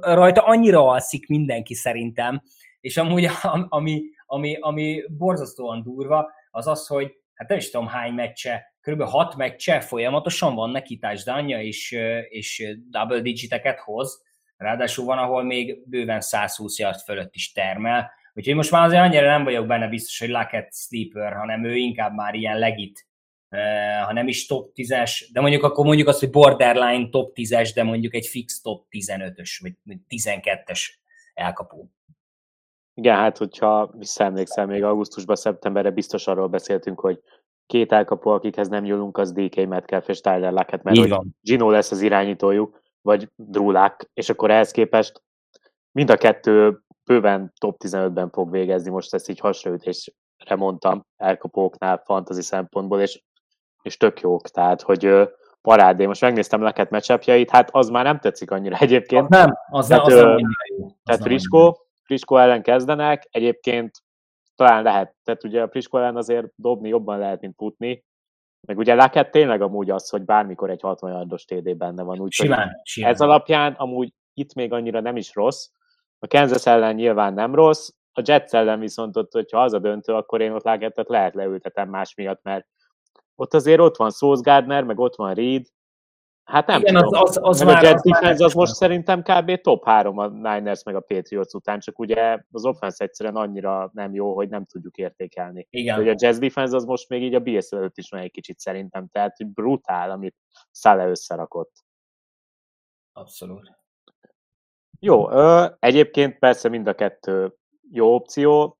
rajta 0.00 0.42
annyira 0.42 0.86
alszik 0.86 1.28
mindenki 1.28 1.74
szerintem, 1.74 2.42
és 2.80 2.96
amúgy 2.96 3.28
ami, 3.68 4.02
ami, 4.26 4.56
ami 4.60 5.02
borzasztóan 5.08 5.82
durva, 5.82 6.30
az 6.50 6.66
az, 6.66 6.86
hogy 6.86 7.12
hát 7.34 7.48
nem 7.48 7.58
is 7.58 7.70
tudom 7.70 7.86
hány 7.86 8.12
meccse, 8.12 8.69
kb. 8.80 9.02
hat 9.02 9.36
meccse 9.36 9.80
folyamatosan 9.80 10.54
van 10.54 10.70
neki 10.70 10.98
touchdownja, 10.98 11.62
és, 11.62 11.96
és 12.28 12.76
double 12.90 13.20
digiteket 13.20 13.78
hoz, 13.78 14.22
ráadásul 14.56 15.04
van, 15.04 15.18
ahol 15.18 15.42
még 15.42 15.88
bőven 15.88 16.20
120 16.20 16.78
yard 16.78 16.98
fölött 16.98 17.34
is 17.34 17.52
termel, 17.52 18.10
úgyhogy 18.34 18.54
most 18.54 18.70
már 18.70 18.84
azért 18.84 19.02
annyira 19.02 19.26
nem 19.26 19.44
vagyok 19.44 19.66
benne 19.66 19.88
biztos, 19.88 20.18
hogy 20.18 20.28
Luckett 20.28 20.74
sleeper, 20.74 21.32
hanem 21.32 21.64
ő 21.64 21.76
inkább 21.76 22.14
már 22.14 22.34
ilyen 22.34 22.58
legit 22.58 23.08
ha 24.04 24.12
nem 24.12 24.28
is 24.28 24.46
top 24.46 24.72
10-es, 24.74 25.28
de 25.32 25.40
mondjuk 25.40 25.62
akkor 25.62 25.84
mondjuk 25.84 26.08
azt, 26.08 26.20
hogy 26.20 26.30
borderline 26.30 27.08
top 27.08 27.32
10-es, 27.34 27.70
de 27.74 27.82
mondjuk 27.82 28.14
egy 28.14 28.26
fix 28.26 28.60
top 28.60 28.86
15-ös, 28.90 29.50
vagy 29.62 29.98
12-es 30.08 30.80
elkapó. 31.34 31.90
Igen, 32.94 33.16
hát 33.16 33.38
hogyha 33.38 33.90
visszaemlékszel, 33.98 34.66
még 34.66 34.82
augusztusban, 34.82 35.36
szeptemberre 35.36 35.90
biztos 35.90 36.26
arról 36.26 36.48
beszéltünk, 36.48 37.00
hogy 37.00 37.20
két 37.70 37.92
elkapó, 37.92 38.30
akikhez 38.30 38.68
nem 38.68 38.82
nyúlunk, 38.82 39.18
az 39.18 39.32
DK 39.32 39.66
Metcalf 39.66 40.08
és 40.08 40.20
Tyler 40.20 40.52
Lockett, 40.52 40.82
mert 40.82 40.98
hogy 40.98 41.18
Gino 41.40 41.70
lesz 41.70 41.90
az 41.90 42.00
irányítójuk, 42.00 42.80
vagy 43.02 43.28
Drew 43.36 43.70
Luck, 43.70 44.10
és 44.14 44.28
akkor 44.28 44.50
ehhez 44.50 44.70
képest 44.70 45.22
mind 45.92 46.10
a 46.10 46.16
kettő 46.16 46.82
bőven 47.04 47.52
top 47.58 47.76
15-ben 47.84 48.30
fog 48.30 48.50
végezni, 48.50 48.90
most 48.90 49.14
ezt 49.14 49.28
így 49.28 49.38
hasraütésre 49.38 50.54
mondtam 50.56 51.06
elkapóknál 51.16 52.02
fantasy 52.04 52.42
szempontból, 52.42 53.00
és 53.00 53.22
és 53.82 53.96
tök 53.96 54.20
jók, 54.20 54.48
tehát 54.48 54.82
hogy 54.82 55.28
parádé. 55.62 56.06
Most 56.06 56.20
megnéztem 56.20 56.62
leket 56.62 56.90
meccsapjait, 56.90 57.50
hát 57.50 57.68
az 57.72 57.88
már 57.88 58.04
nem 58.04 58.18
tetszik 58.18 58.50
annyira 58.50 58.76
egyébként. 58.76 59.22
Az 59.22 59.38
nem, 59.38 59.54
az 59.70 59.86
tehát, 59.86 60.06
nem, 60.06 60.16
az 60.16 60.22
nem 60.22 60.40
jó. 60.76 60.84
Az 60.84 60.92
tehát 61.04 61.22
Friskó, 61.22 61.86
Friskó 62.02 62.36
ellen 62.36 62.62
kezdenek, 62.62 63.28
egyébként 63.30 63.90
talán 64.64 64.82
lehet, 64.82 65.14
tehát 65.24 65.44
ugye 65.44 65.62
a 65.62 65.68
Friskó 65.68 65.98
ellen 65.98 66.16
azért 66.16 66.46
dobni 66.56 66.88
jobban 66.88 67.18
lehet, 67.18 67.40
mint 67.40 67.54
futni, 67.56 68.04
meg 68.66 68.78
ugye 68.78 68.94
Laket 68.94 69.30
tényleg 69.30 69.62
amúgy 69.62 69.90
az, 69.90 70.08
hogy 70.08 70.24
bármikor 70.24 70.70
egy 70.70 70.80
60 70.80 71.10
yardos 71.10 71.44
TD 71.44 71.76
benne 71.76 72.02
van. 72.02 72.20
Úgy, 72.20 72.32
simán, 72.32 72.80
simán. 72.82 73.10
Ez 73.10 73.20
alapján 73.20 73.72
amúgy 73.72 74.12
itt 74.34 74.54
még 74.54 74.72
annyira 74.72 75.00
nem 75.00 75.16
is 75.16 75.34
rossz. 75.34 75.68
A 76.18 76.26
Kansas 76.26 76.66
ellen 76.66 76.94
nyilván 76.94 77.34
nem 77.34 77.54
rossz, 77.54 77.88
a 78.12 78.22
Jets 78.24 78.52
ellen 78.52 78.80
viszont 78.80 79.16
ott, 79.16 79.32
hogyha 79.32 79.62
az 79.62 79.72
a 79.72 79.78
döntő, 79.78 80.12
akkor 80.12 80.40
én 80.40 80.52
ott 80.52 80.64
Lakettet 80.64 81.08
lehet 81.08 81.34
leültetem 81.34 81.88
más 81.88 82.14
miatt, 82.14 82.42
mert 82.42 82.66
ott 83.34 83.54
azért 83.54 83.80
ott 83.80 83.96
van 83.96 84.10
Sauce 84.10 84.50
Gardner, 84.50 84.84
meg 84.84 84.98
ott 84.98 85.16
van 85.16 85.34
Reed, 85.34 85.66
Hát 86.50 86.66
nem 86.66 86.80
Igen, 86.80 86.94
tudom. 86.94 87.22
Az, 87.22 87.36
az, 87.36 87.38
az 87.42 87.60
már, 87.60 87.84
a 87.84 87.86
Jets 87.86 88.00
defense 88.00 88.44
az 88.44 88.52
most 88.54 88.74
szerintem 88.74 89.22
kb. 89.22 89.60
top 89.60 89.84
3 89.84 90.18
a 90.18 90.28
Niners 90.28 90.82
meg 90.82 90.94
a 90.94 91.00
Patriots 91.00 91.52
után, 91.52 91.80
csak 91.80 91.98
ugye 91.98 92.38
az 92.50 92.64
offense 92.64 93.04
egyszerűen 93.04 93.36
annyira 93.36 93.90
nem 93.92 94.14
jó, 94.14 94.34
hogy 94.34 94.48
nem 94.48 94.64
tudjuk 94.64 94.96
értékelni. 94.96 95.66
Igen. 95.70 95.96
Hogy 95.96 96.08
a 96.08 96.14
Jazz 96.16 96.38
defense 96.38 96.76
az 96.76 96.84
most 96.84 97.08
még 97.08 97.22
így 97.22 97.34
a 97.34 97.40
BS 97.40 97.70
előtt 97.70 97.98
is 97.98 98.10
van 98.10 98.20
egy 98.20 98.30
kicsit 98.30 98.58
szerintem, 98.58 99.08
tehát 99.12 99.36
hogy 99.36 99.46
brutál, 99.46 100.10
amit 100.10 100.36
Szale 100.70 101.08
összerakott. 101.08 101.72
Abszolút. 103.12 103.78
Jó, 105.00 105.30
ö, 105.30 105.66
egyébként 105.78 106.38
persze 106.38 106.68
mind 106.68 106.86
a 106.86 106.94
kettő 106.94 107.54
jó 107.90 108.14
opció. 108.14 108.79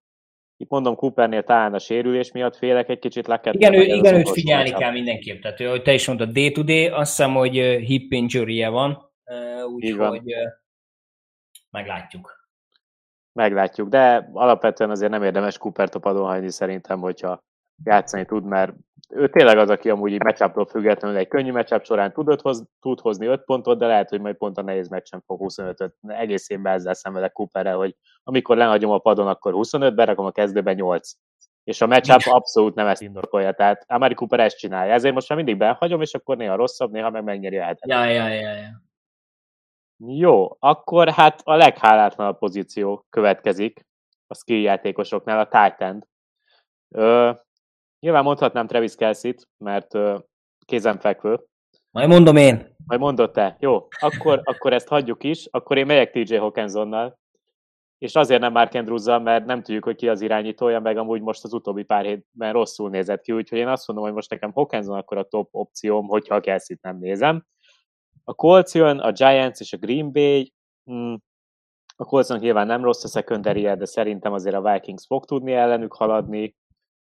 Itt 0.60 0.70
mondom, 0.70 0.94
Coopernél 0.94 1.42
talán 1.42 1.74
a 1.74 1.78
sérülés 1.78 2.32
miatt 2.32 2.56
félek 2.56 2.88
egy 2.88 2.98
kicsit 2.98 3.26
leket. 3.26 3.54
Igen, 3.54 3.74
ő, 3.74 3.82
igen 3.82 4.14
őt 4.14 4.30
figyelni 4.30 4.70
kell 4.70 4.92
mindenképp. 4.92 5.42
Tehát, 5.42 5.58
hogy 5.58 5.82
te 5.82 5.92
is 5.92 6.06
mondtad, 6.06 6.30
day 6.30 6.52
to 6.52 6.62
day, 6.62 6.86
azt 6.86 7.16
hiszem, 7.16 7.34
hogy 7.34 7.54
hip 7.86 8.12
injury 8.12 8.64
van, 8.64 9.10
úgyhogy 9.74 10.34
meglátjuk. 11.70 12.48
Meglátjuk, 13.32 13.88
de 13.88 14.28
alapvetően 14.32 14.90
azért 14.90 15.10
nem 15.10 15.22
érdemes 15.22 15.58
Cooper 15.58 15.88
topadon 15.88 16.26
hagyni 16.26 16.50
szerintem, 16.50 17.00
hogyha 17.00 17.44
játszani 17.84 18.24
tud, 18.24 18.44
mert 18.44 18.72
ő 19.10 19.28
tényleg 19.28 19.58
az, 19.58 19.70
aki 19.70 19.90
amúgy 19.90 20.12
egy 20.12 20.22
meccsapról 20.22 20.66
függetlenül 20.66 21.16
egy 21.16 21.28
könnyű 21.28 21.52
meccsap 21.52 21.84
során 21.84 22.12
tud, 22.12 22.28
öt 22.28 22.40
hoz, 22.40 22.64
tud 22.80 23.00
hozni 23.00 23.26
5 23.26 23.44
pontot, 23.44 23.78
de 23.78 23.86
lehet, 23.86 24.08
hogy 24.08 24.20
majd 24.20 24.36
pont 24.36 24.58
a 24.58 24.62
nehéz 24.62 24.88
meccsen 24.88 25.22
fog 25.26 25.40
25-öt. 25.42 25.94
Egész 26.06 26.50
évben 26.50 26.72
ezzel 26.72 26.94
szenvedek 26.94 27.32
Cooperrel, 27.32 27.76
hogy 27.76 27.96
amikor 28.22 28.56
lehagyom 28.56 28.90
a 28.90 28.98
padon, 28.98 29.26
akkor 29.26 29.52
25, 29.52 29.94
berakom 29.94 30.26
a 30.26 30.30
kezdőben 30.30 30.74
8. 30.74 31.10
És 31.64 31.80
a 31.80 31.86
matchup 31.86 32.20
abszolút 32.24 32.74
nem 32.74 32.86
ezt 32.86 33.02
indokolja, 33.02 33.52
tehát 33.52 33.84
Amari 33.88 34.14
Cooper 34.14 34.40
ezt 34.40 34.58
csinálja. 34.58 34.92
Ezért 34.92 35.14
most 35.14 35.28
már 35.28 35.38
mindig 35.38 35.56
behagyom, 35.56 36.00
és 36.00 36.14
akkor 36.14 36.36
néha 36.36 36.56
rosszabb, 36.56 36.90
néha 36.90 37.10
meg 37.10 37.24
megnyeri 37.24 37.58
a 37.58 37.64
hetet. 37.64 37.88
Ja, 37.88 38.04
ja, 38.04 38.28
ja, 38.28 38.52
ja. 38.52 38.82
Jó, 40.06 40.56
akkor 40.58 41.08
hát 41.08 41.40
a 41.44 41.54
leghálátlanabb 41.54 42.38
pozíció 42.38 43.06
következik 43.10 43.86
a 44.26 44.34
skill 44.34 44.60
játékosoknál, 44.60 45.38
a 45.38 45.48
tight 45.48 45.80
end. 45.80 46.06
Ö, 46.88 47.30
nyilván 48.00 48.22
mondhatnám 48.22 48.66
Travis 48.66 48.94
Kelsey-t, 48.94 49.48
mert 49.58 49.98
kézenfekvő. 50.66 51.40
Majd 51.90 52.08
mondom 52.08 52.36
én. 52.36 52.74
Majd 52.86 53.00
mondod 53.00 53.30
te. 53.30 53.56
Jó, 53.60 53.86
akkor, 54.00 54.40
akkor 54.52 54.72
ezt 54.72 54.88
hagyjuk 54.88 55.24
is. 55.24 55.46
Akkor 55.50 55.78
én 55.78 55.86
megyek 55.86 56.10
TJ 56.10 56.36
Hawkinsonnal. 56.36 57.18
és 57.98 58.14
azért 58.14 58.40
nem 58.40 58.52
Mark 58.52 58.74
andrews 58.74 59.04
mert 59.04 59.44
nem 59.44 59.62
tudjuk, 59.62 59.84
hogy 59.84 59.96
ki 59.96 60.08
az 60.08 60.20
irányítója, 60.20 60.80
meg 60.80 60.96
amúgy 60.96 61.20
most 61.20 61.44
az 61.44 61.52
utóbbi 61.52 61.82
pár 61.82 62.04
hétben 62.04 62.52
rosszul 62.52 62.90
nézett 62.90 63.22
ki, 63.22 63.32
úgyhogy 63.32 63.58
én 63.58 63.68
azt 63.68 63.86
mondom, 63.86 64.04
hogy 64.04 64.14
most 64.14 64.30
nekem 64.30 64.52
Hawkinson 64.52 64.96
akkor 64.96 65.16
a 65.18 65.22
top 65.22 65.48
opcióm, 65.52 66.06
hogyha 66.06 66.34
a 66.34 66.40
kelsey 66.40 66.76
nem 66.82 66.98
nézem. 66.98 67.44
A 68.24 68.34
Colts 68.34 68.74
jön, 68.74 68.98
a 68.98 69.12
Giants 69.12 69.60
és 69.60 69.72
a 69.72 69.76
Green 69.76 70.12
Bay, 70.12 70.52
hmm, 70.84 71.22
a 71.96 72.04
Coltsnak 72.04 72.40
nyilván 72.40 72.66
nem 72.66 72.82
rossz 72.82 73.04
a 73.04 73.08
secondary 73.08 73.62
de 73.62 73.84
szerintem 73.84 74.32
azért 74.32 74.54
a 74.54 74.72
Vikings 74.72 75.06
fog 75.06 75.24
tudni 75.24 75.52
ellenük 75.52 75.94
haladni. 75.94 76.56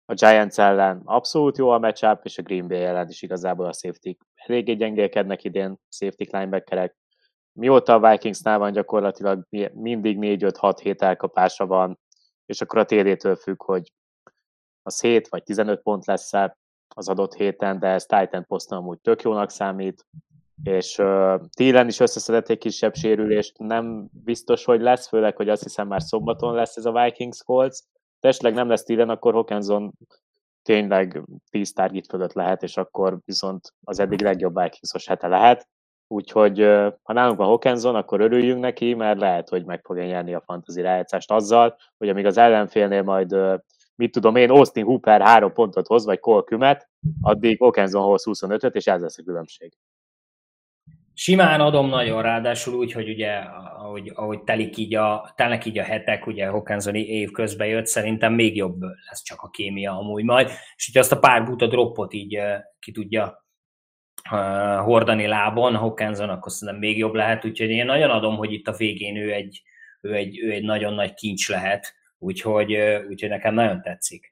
A 0.04 0.14
Giants 0.14 0.58
ellen 0.58 1.02
abszolút 1.04 1.58
jó 1.58 1.68
a 1.68 1.78
matchup, 1.78 2.20
és 2.22 2.38
a 2.38 2.42
Green 2.42 2.68
Bay 2.68 2.82
ellen 2.82 3.08
is 3.08 3.22
igazából 3.22 3.66
a 3.66 3.72
safety 3.72 4.16
eléggé 4.34 4.74
gyengélkednek 4.74 5.44
idén, 5.44 5.76
safety 5.88 6.22
linebackerek. 6.30 6.96
Mióta 7.52 7.94
a 7.94 8.10
Vikingsnál 8.10 8.58
van 8.58 8.72
gyakorlatilag 8.72 9.46
mindig 9.72 10.16
4-5-6 10.20 10.78
hét 10.82 11.02
elkapása 11.02 11.66
van, 11.66 11.98
és 12.46 12.60
akkor 12.60 12.78
a 12.78 12.84
TD-től 12.84 13.36
függ, 13.36 13.62
hogy 13.62 13.92
az 14.82 15.00
7 15.00 15.28
vagy 15.28 15.42
15 15.42 15.82
pont 15.82 16.06
lesz 16.06 16.32
az 16.94 17.08
adott 17.08 17.34
héten, 17.34 17.78
de 17.78 17.86
ez 17.86 18.06
Titan 18.06 18.44
poszton 18.46 18.78
amúgy 18.78 19.00
tök 19.00 19.22
jónak 19.22 19.50
számít, 19.50 20.06
és 20.64 20.98
uh, 20.98 21.40
télen 21.50 21.88
is 21.88 22.00
összeszedett 22.00 22.48
egy 22.48 22.58
kisebb 22.58 22.94
sérülést, 22.94 23.58
nem 23.58 24.08
biztos, 24.24 24.64
hogy 24.64 24.80
lesz, 24.80 25.08
főleg, 25.08 25.36
hogy 25.36 25.48
azt 25.48 25.62
hiszem 25.62 25.88
már 25.88 26.02
szombaton 26.02 26.54
lesz 26.54 26.76
ez 26.76 26.84
a 26.84 27.02
Vikings 27.02 27.42
Colts, 27.42 27.78
esetleg 28.28 28.54
nem 28.54 28.68
lesz 28.68 28.82
télen, 28.82 29.08
akkor 29.08 29.32
Hawkinson 29.32 29.92
tényleg 30.62 31.22
10 31.50 31.72
target 31.72 32.06
fölött 32.06 32.32
lehet, 32.32 32.62
és 32.62 32.76
akkor 32.76 33.18
viszont 33.24 33.74
az 33.84 33.98
eddig 33.98 34.22
legjobb 34.22 34.54
Vikingsos 34.54 35.06
hete 35.06 35.28
lehet. 35.28 35.68
Úgyhogy 36.06 36.60
ha 37.02 37.12
nálunk 37.12 37.38
van 37.38 37.46
Hawkinson, 37.46 37.94
akkor 37.94 38.20
örüljünk 38.20 38.60
neki, 38.60 38.94
mert 38.94 39.18
lehet, 39.18 39.48
hogy 39.48 39.64
meg 39.64 39.80
fogja 39.84 40.04
nyerni 40.04 40.34
a 40.34 40.42
fantasy 40.46 40.80
rájátszást 40.80 41.30
azzal, 41.30 41.76
hogy 41.98 42.08
amíg 42.08 42.26
az 42.26 42.36
ellenfélnél 42.36 43.02
majd 43.02 43.36
mit 43.94 44.12
tudom 44.12 44.36
én, 44.36 44.50
Austin 44.50 44.84
Hooper 44.84 45.20
három 45.20 45.52
pontot 45.52 45.86
hoz, 45.86 46.04
vagy 46.04 46.18
Cole 46.18 46.42
Kümet, 46.42 46.88
addig 47.20 47.58
Hawkinson 47.58 48.02
hoz 48.02 48.22
25-öt, 48.26 48.74
és 48.74 48.86
ez 48.86 49.00
lesz 49.00 49.18
a 49.18 49.22
különbség. 49.22 49.72
Simán 51.14 51.60
adom 51.60 51.88
nagyon, 51.88 52.22
ráadásul 52.22 52.74
úgy, 52.74 52.92
hogy 52.92 53.08
ugye, 53.08 53.30
ahogy, 53.76 54.10
ahogy 54.14 54.42
telik 54.42 54.76
így 54.76 54.94
a, 54.94 55.32
telnek 55.36 55.64
így 55.64 55.78
a 55.78 55.82
hetek, 55.82 56.26
ugye 56.26 56.46
Hawkinsoni 56.46 57.00
év 57.00 57.30
közben 57.30 57.66
jött, 57.66 57.86
szerintem 57.86 58.32
még 58.32 58.56
jobb 58.56 58.80
lesz 58.80 59.22
csak 59.22 59.40
a 59.40 59.48
kémia 59.48 59.98
amúgy 59.98 60.24
majd, 60.24 60.50
és 60.76 60.88
ugye 60.88 61.00
azt 61.00 61.12
a 61.12 61.18
pár 61.18 61.44
buta 61.44 61.66
droppot 61.66 62.12
így 62.12 62.40
ki 62.78 62.92
tudja 62.92 63.46
uh, 64.30 64.84
hordani 64.84 65.26
lábon, 65.26 65.76
Hawkinson 65.76 66.28
akkor 66.28 66.52
szerintem 66.52 66.78
még 66.78 66.98
jobb 66.98 67.14
lehet, 67.14 67.44
úgyhogy 67.44 67.70
én 67.70 67.84
nagyon 67.84 68.10
adom, 68.10 68.36
hogy 68.36 68.52
itt 68.52 68.68
a 68.68 68.76
végén 68.76 69.16
ő 69.16 69.32
egy, 69.32 69.62
ő 70.00 70.14
egy, 70.14 70.38
ő 70.38 70.50
egy 70.50 70.64
nagyon 70.64 70.94
nagy 70.94 71.14
kincs 71.14 71.48
lehet, 71.48 71.94
úgyhogy, 72.18 72.76
úgyhogy 73.08 73.28
nekem 73.28 73.54
nagyon 73.54 73.82
tetszik. 73.82 74.31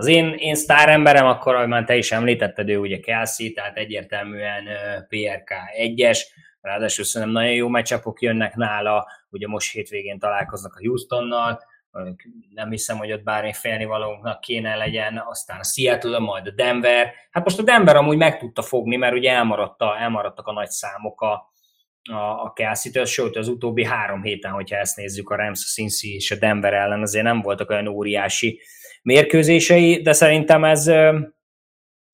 Az 0.00 0.06
én, 0.06 0.34
én 0.38 0.54
sztár 0.54 0.88
emberem, 0.88 1.26
akkor, 1.26 1.54
ahogy 1.54 1.68
már 1.68 1.84
te 1.84 1.96
is 1.96 2.12
említetted, 2.12 2.68
ő 2.68 2.78
ugye 2.78 3.00
Kelsey, 3.00 3.52
tehát 3.52 3.76
egyértelműen 3.76 4.64
PRK 5.08 5.52
1-es, 5.82 6.18
ráadásul 6.60 7.04
szerintem 7.04 7.36
nagyon 7.36 7.54
jó 7.54 7.68
meccsapok 7.68 8.22
jönnek 8.22 8.54
nála, 8.54 9.06
ugye 9.30 9.46
most 9.46 9.72
hétvégén 9.72 10.18
találkoznak 10.18 10.74
a 10.74 10.86
Houstonnal, 10.86 11.60
nem 12.54 12.70
hiszem, 12.70 12.96
hogy 12.96 13.12
ott 13.12 13.22
bármi 13.22 13.52
félnivalónknak 13.52 14.40
kéne 14.40 14.76
legyen, 14.76 15.22
aztán 15.26 15.58
a 15.58 15.64
Seattle, 15.64 16.18
majd 16.18 16.46
a 16.46 16.50
Denver. 16.50 17.12
Hát 17.30 17.44
most 17.44 17.58
a 17.58 17.62
Denver 17.62 17.96
amúgy 17.96 18.16
meg 18.16 18.38
tudta 18.38 18.62
fogni, 18.62 18.96
mert 18.96 19.14
ugye 19.14 19.30
elmaradta, 19.30 19.98
elmaradtak 19.98 20.46
a 20.46 20.52
nagy 20.52 20.70
számok 20.70 21.20
a, 21.20 21.52
a, 22.12 22.44
a 22.44 22.52
Kelsey-től, 22.52 23.04
sőt 23.04 23.36
az 23.36 23.48
utóbbi 23.48 23.84
három 23.84 24.22
héten, 24.22 24.52
hogyha 24.52 24.76
ezt 24.76 24.96
nézzük, 24.96 25.30
a 25.30 25.36
Rams, 25.36 25.60
a 25.64 25.72
Cincy 25.72 26.14
és 26.14 26.30
a 26.30 26.36
Denver 26.36 26.74
ellen 26.74 27.02
azért 27.02 27.24
nem 27.24 27.40
voltak 27.40 27.70
olyan 27.70 27.88
óriási 27.88 28.60
mérkőzései, 29.02 30.02
de 30.02 30.12
szerintem 30.12 30.64
ez, 30.64 30.86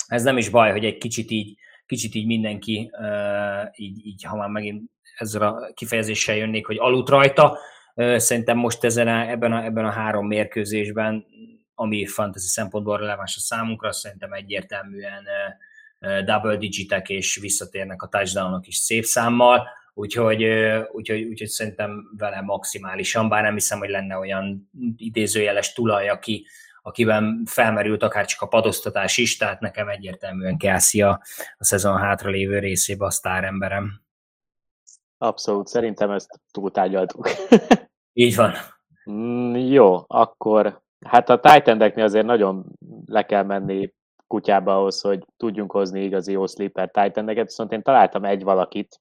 ez 0.07 0.23
nem 0.23 0.37
is 0.37 0.49
baj, 0.49 0.71
hogy 0.71 0.85
egy 0.85 0.99
kicsit 0.99 1.31
így, 1.31 1.59
kicsit 1.87 2.15
így 2.15 2.27
mindenki, 2.27 2.91
így, 3.75 4.07
így, 4.07 4.25
ha 4.25 4.37
már 4.37 4.49
megint 4.49 4.91
ezzel 5.17 5.43
a 5.43 5.73
kifejezéssel 5.75 6.37
jönnék, 6.37 6.67
hogy 6.67 6.79
alut 6.79 7.09
rajta, 7.09 7.59
szerintem 8.17 8.59
most 8.59 8.85
ezen 8.85 9.09
a, 9.09 9.31
ebben, 9.31 9.53
a, 9.53 9.65
ebben 9.65 9.85
a 9.85 9.91
három 9.91 10.27
mérkőzésben, 10.27 11.27
ami 11.75 12.07
fantasy 12.07 12.49
szempontból 12.49 12.99
releváns 12.99 13.37
a 13.37 13.41
számunkra, 13.41 13.93
szerintem 13.93 14.33
egyértelműen 14.33 15.25
double 16.25 16.57
digitek 16.57 17.09
és 17.09 17.37
visszatérnek 17.37 18.03
a 18.03 18.09
touchdownok 18.09 18.67
is 18.67 18.77
szép 18.77 19.05
számmal, 19.05 19.69
úgyhogy, 19.95 20.45
úgyhogy, 20.93 21.23
úgyhogy 21.23 21.49
szerintem 21.49 22.11
vele 22.17 22.41
maximálisan, 22.41 23.29
bár 23.29 23.43
nem 23.43 23.55
hiszem, 23.55 23.79
hogy 23.79 23.89
lenne 23.89 24.17
olyan 24.17 24.71
idézőjeles 24.97 25.73
tulaj, 25.73 26.09
aki, 26.09 26.47
akiben 26.87 27.43
felmerült 27.47 28.03
akár 28.03 28.27
csak 28.27 28.41
a 28.41 28.47
padoztatás 28.47 29.17
is, 29.19 29.37
tehát 29.37 29.61
nekem 29.61 29.89
egyértelműen 29.89 30.57
Kelsey 30.57 31.03
a, 31.03 31.21
a 31.59 31.65
szezon 31.65 31.97
hátralévő 31.97 32.59
részébe 32.59 33.05
a 33.05 33.11
sztáremberem. 33.11 34.01
Abszolút, 35.19 35.67
szerintem 35.67 36.11
ezt 36.11 36.41
túltárgyaltuk. 36.51 37.29
Így 38.13 38.37
van. 38.37 38.53
Mm, 39.11 39.55
jó, 39.55 40.05
akkor 40.07 40.83
hát 41.07 41.31
a 41.31 41.41
titan 41.41 41.81
azért 41.81 42.27
nagyon 42.27 42.65
le 43.07 43.27
kell 43.27 43.43
menni 43.43 43.93
kutyába 44.27 44.77
ahhoz, 44.77 45.01
hogy 45.01 45.25
tudjunk 45.37 45.73
hozni 45.73 46.05
igazi 46.05 46.33
jó 46.33 46.47
sleeper 46.47 46.91
titan 46.91 47.27
viszont 47.27 47.73
én 47.73 47.83
találtam 47.83 48.25
egy 48.25 48.43
valakit, 48.43 49.01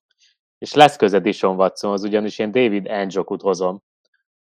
és 0.57 0.73
lesz 0.73 0.95
köze 0.95 1.19
Dishon 1.19 1.55
Watsonhoz, 1.55 2.03
ugyanis 2.03 2.39
én 2.39 2.51
David 2.51 2.87
Anjokut 2.87 3.41
hozom, 3.41 3.81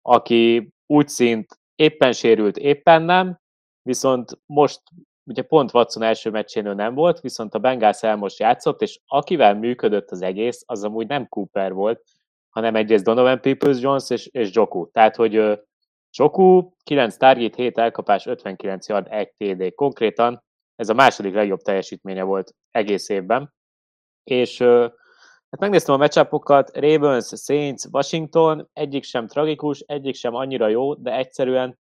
aki 0.03 0.73
úgy 0.87 1.09
szint 1.09 1.58
éppen 1.79 2.13
sérült, 2.13 2.57
éppen 2.57 3.03
nem, 3.03 3.39
viszont 3.83 4.39
most 4.47 4.81
ugye 5.25 5.43
pont 5.43 5.75
Watson 5.75 6.03
első 6.03 6.31
meccsén 6.31 6.67
ő 6.67 6.75
nem 6.75 6.95
volt, 6.95 7.21
viszont 7.21 7.55
a 7.55 7.59
Bengals 7.59 8.03
el 8.03 8.17
most 8.17 8.39
játszott, 8.39 8.83
és 8.83 9.01
akivel 9.07 9.55
működött 9.55 10.11
az 10.11 10.23
egész, 10.23 10.63
az 10.67 10.85
amúgy 10.85 11.07
nem 11.07 11.29
Cooper 11.29 11.73
volt, 11.73 12.03
hanem 12.49 12.75
egyrészt 12.75 13.05
Donovan 13.05 13.41
Peoples-Jones 13.41 14.11
és, 14.11 14.27
és 14.27 14.51
Joku. 14.53 14.91
Tehát, 14.91 15.17
hogy 15.17 15.61
Joku 16.17 16.71
9 16.83 17.17
target, 17.17 17.55
7 17.55 17.79
elkapás, 17.79 18.27
59 18.27 18.89
yard, 18.89 19.07
1 19.11 19.33
TD. 19.37 19.75
Konkrétan 19.75 20.43
ez 20.77 20.89
a 20.89 20.95
második 20.95 21.35
legjobb 21.35 21.61
teljesítménye 21.61 22.23
volt 22.23 22.55
egész 22.71 23.09
évben. 23.09 23.55
És 24.25 24.65
hát 25.51 25.61
megnéztem 25.61 25.95
a 25.95 25.99
meccsapokat, 25.99 26.77
Ravens, 26.77 27.33
Saints, 27.37 27.85
Washington, 27.93 28.69
egyik 28.73 29.05
sem 29.05 29.27
tragikus, 29.27 29.81
egyik 29.81 30.15
sem 30.15 30.35
annyira 30.35 30.69
jó, 30.69 30.95
de 30.95 31.17
egyszerűen 31.17 31.79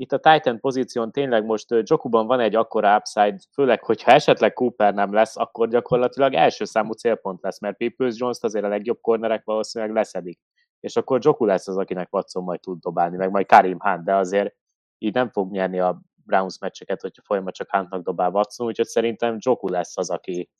itt 0.00 0.12
a 0.12 0.18
Titan 0.18 0.60
pozíción 0.60 1.12
tényleg 1.12 1.44
most 1.44 1.74
Jokuban 1.82 2.26
van 2.26 2.40
egy 2.40 2.54
akkora 2.54 2.96
upside, 2.96 3.38
főleg, 3.52 3.84
hogyha 3.84 4.10
esetleg 4.10 4.52
Cooper 4.52 4.94
nem 4.94 5.12
lesz, 5.12 5.36
akkor 5.36 5.68
gyakorlatilag 5.68 6.34
első 6.34 6.64
számú 6.64 6.92
célpont 6.92 7.42
lesz, 7.42 7.60
mert 7.60 7.76
Peoples 7.76 8.18
Jones-t 8.18 8.44
azért 8.44 8.64
a 8.64 8.68
legjobb 8.68 9.00
cornerek 9.00 9.44
valószínűleg 9.44 9.94
leszedik. 9.94 10.38
És 10.80 10.96
akkor 10.96 11.18
Joku 11.22 11.44
lesz 11.44 11.68
az, 11.68 11.76
akinek 11.76 12.14
Watson 12.14 12.44
majd 12.44 12.60
tud 12.60 12.78
dobálni, 12.80 13.16
meg 13.16 13.30
majd 13.30 13.46
Karim 13.46 13.78
Hunt, 13.80 14.04
de 14.04 14.14
azért 14.14 14.54
így 14.98 15.14
nem 15.14 15.30
fog 15.30 15.50
nyerni 15.50 15.80
a 15.80 16.00
Browns 16.24 16.58
meccseket, 16.58 17.00
hogyha 17.00 17.22
folyamat 17.24 17.54
csak 17.54 17.70
Huntnak 17.70 18.02
dobál 18.02 18.30
Watson, 18.30 18.66
úgyhogy 18.66 18.86
szerintem 18.86 19.36
Joku 19.38 19.68
lesz 19.68 19.96
az, 19.96 20.10
aki 20.10 20.50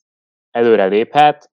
előre 0.51 0.85
léphet. 0.85 1.51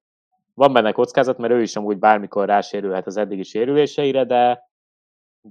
Van 0.57 0.73
benne 0.73 0.93
kockázat, 0.93 1.39
mert 1.39 1.53
ő 1.53 1.63
is 1.63 1.77
amúgy 1.77 1.99
bármikor 1.99 2.47
rásérülhet 2.47 3.07
az 3.07 3.17
eddigi 3.17 3.43
sérüléseire, 3.43 4.25
de 4.25 4.65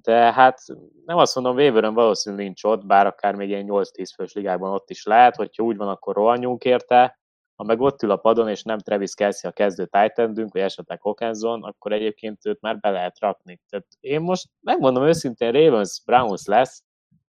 de 0.01 0.33
hát 0.33 0.59
nem 1.05 1.17
azt 1.17 1.35
mondom, 1.35 1.55
Waverön 1.55 1.93
valószínűleg 1.93 2.45
nincs 2.45 2.63
ott, 2.63 2.85
bár 2.85 3.05
akár 3.05 3.35
még 3.35 3.49
ilyen 3.49 3.65
8-10 3.67 4.11
fős 4.15 4.33
ligában 4.33 4.73
ott 4.73 4.89
is 4.89 5.03
lehet, 5.05 5.35
hogyha 5.35 5.63
úgy 5.63 5.77
van, 5.77 5.87
akkor 5.87 6.15
rohanjunk 6.15 6.63
érte, 6.63 7.19
ha 7.55 7.63
meg 7.63 7.81
ott 7.81 8.03
ül 8.03 8.11
a 8.11 8.17
padon, 8.17 8.49
és 8.49 8.63
nem 8.63 8.79
Travis 8.79 9.13
Kelsey 9.13 9.49
a 9.49 9.53
kezdő 9.53 9.85
titan 9.85 10.33
vagy 10.33 10.61
esetleg 10.61 11.01
Hawkinson, 11.01 11.63
akkor 11.63 11.91
egyébként 11.91 12.45
őt 12.45 12.61
már 12.61 12.79
be 12.79 12.89
lehet 12.89 13.19
rakni. 13.19 13.59
Tehát 13.69 13.85
én 13.99 14.21
most 14.21 14.49
megmondom 14.61 15.03
őszintén, 15.03 15.51
Ravens 15.51 16.01
Browns 16.05 16.45
lesz, 16.45 16.83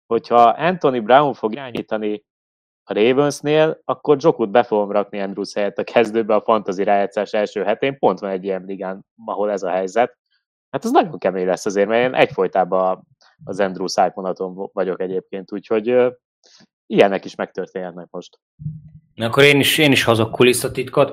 hogyha 0.07 0.43
Anthony 0.43 1.03
Brown 1.03 1.35
fog 1.35 1.53
irányítani 1.53 2.25
a 2.85 2.93
Ravensnél, 2.93 3.81
akkor 3.85 4.17
Jokut 4.21 4.51
be 4.51 4.63
fogom 4.63 4.91
rakni 4.91 5.21
Andrews 5.21 5.55
helyett 5.55 5.79
a 5.79 5.85
kezdőbe 5.85 6.35
a 6.35 6.43
fantasy 6.43 6.85
rájátszás 6.85 7.33
első 7.33 7.63
hetén, 7.63 7.99
pont 7.99 8.19
van 8.19 8.31
egy 8.31 8.45
ilyen 8.45 8.65
ligán, 8.67 9.07
ahol 9.25 9.51
ez 9.51 9.63
a 9.63 9.71
helyzet, 9.71 10.21
Hát 10.73 10.85
ez 10.85 10.91
nagyon 10.91 11.19
kemény 11.19 11.47
lesz 11.47 11.67
azért, 11.67 11.89
mert 11.89 12.07
én 12.07 12.15
egyfolytában 12.15 13.07
az 13.45 13.61
Andrew 13.61 13.87
szájponaton 13.87 14.71
vagyok 14.73 15.01
egyébként, 15.01 15.53
úgyhogy 15.53 15.97
ilyenek 16.87 17.25
is 17.25 17.35
megtörténhetnek 17.35 18.07
most. 18.11 18.39
Na 19.15 19.27
akkor 19.27 19.43
én 19.43 19.61
is, 19.61 19.79
én 19.79 19.93
is 19.93 20.05
hozok 20.05 20.33
kulisszatitkot. 20.33 21.13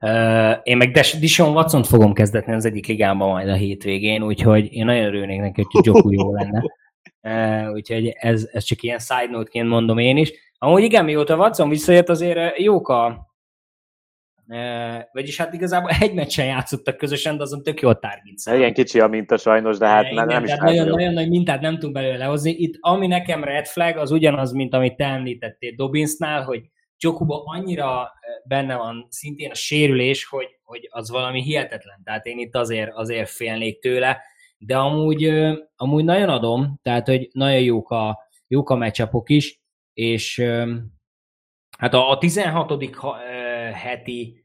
Uh, 0.00 0.56
én 0.62 0.76
meg 0.76 0.90
Dishon 1.20 1.54
watson 1.54 1.82
fogom 1.82 2.12
kezdetni 2.12 2.52
az 2.52 2.64
egyik 2.64 2.86
ligában 2.86 3.28
majd 3.28 3.48
a 3.48 3.54
hétvégén, 3.54 4.22
úgyhogy 4.22 4.72
én 4.72 4.84
nagyon 4.84 5.04
örülnék 5.04 5.40
neki, 5.40 5.66
hogy 5.70 5.84
Joku 5.84 6.10
jó 6.10 6.34
lenne. 6.34 6.62
Uh, 7.22 7.72
úgyhogy 7.72 8.06
ez, 8.06 8.48
ez 8.52 8.64
csak 8.64 8.82
ilyen 8.82 8.98
side 8.98 9.30
note-ként 9.30 9.68
mondom 9.68 9.98
én 9.98 10.16
is. 10.16 10.32
Amúgy 10.62 10.82
igen, 10.82 11.04
mióta 11.04 11.36
Watson 11.36 11.68
visszajött, 11.68 12.08
azért 12.08 12.58
jók 12.58 12.88
a, 12.88 13.28
vagyis 15.12 15.36
hát 15.36 15.52
igazából 15.52 15.90
egy 16.00 16.14
meccsen 16.14 16.46
játszottak 16.46 16.96
közösen, 16.96 17.36
de 17.36 17.42
azon 17.42 17.62
tök 17.62 17.80
jó 17.80 17.88
a 17.88 17.98
target 17.98 18.54
Igen, 18.54 18.72
kicsi 18.72 19.00
a 19.00 19.06
minta 19.06 19.36
sajnos, 19.36 19.78
de 19.78 19.86
hát 19.86 20.10
Igen, 20.10 20.26
nem 20.26 20.44
is 20.44 20.54
nagyon, 20.56 20.88
nagyon 20.88 21.12
nagy 21.12 21.28
mintát 21.28 21.60
nem 21.60 21.74
tudunk 21.74 21.92
belőle 21.92 22.24
hozni. 22.24 22.50
Itt 22.50 22.74
ami 22.80 23.06
nekem 23.06 23.44
red 23.44 23.66
flag, 23.66 23.96
az 23.96 24.10
ugyanaz, 24.10 24.52
mint 24.52 24.74
amit 24.74 24.96
te 24.96 25.04
említettél 25.04 25.72
Dobinsnál, 25.76 26.42
hogy 26.42 26.60
Csokuba 26.96 27.42
annyira 27.44 28.12
benne 28.44 28.76
van 28.76 29.06
szintén 29.08 29.50
a 29.50 29.54
sérülés, 29.54 30.24
hogy, 30.24 30.48
hogy 30.62 30.88
az 30.90 31.10
valami 31.10 31.42
hihetetlen. 31.42 32.00
Tehát 32.04 32.26
én 32.26 32.38
itt 32.38 32.56
azért, 32.56 32.90
azért 32.94 33.30
félnék 33.30 33.80
tőle, 33.80 34.22
de 34.58 34.76
amúgy, 34.76 35.32
amúgy 35.76 36.04
nagyon 36.04 36.28
adom, 36.28 36.78
tehát 36.82 37.06
hogy 37.06 37.28
nagyon 37.32 37.60
jók 37.60 37.90
a, 37.90 38.18
jók 38.48 38.70
a 38.70 38.76
meccsapok 38.76 39.28
is, 39.28 39.59
és 40.00 40.42
hát 41.78 41.94
a, 41.94 42.10
a 42.10 42.18
16. 42.18 42.96
heti 43.72 44.44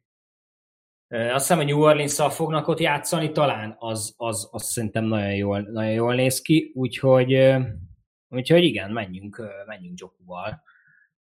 azt 1.07 1.33
hiszem, 1.33 1.57
hogy 1.57 1.65
New 1.65 1.81
orleans 1.81 2.15
fognak 2.29 2.67
ott 2.67 2.79
játszani 2.79 3.31
talán, 3.31 3.75
az, 3.79 4.13
az, 4.17 4.49
az 4.51 4.63
szerintem 4.63 5.03
nagyon 5.03 5.35
jól, 5.35 5.61
nagyon 5.61 5.91
jól 5.91 6.15
néz 6.15 6.41
ki, 6.41 6.71
úgyhogy, 6.75 7.55
úgyhogy 8.29 8.63
igen, 8.63 8.91
menjünk, 8.91 9.41
menjünk 9.65 9.99
Jokuval. 9.99 10.61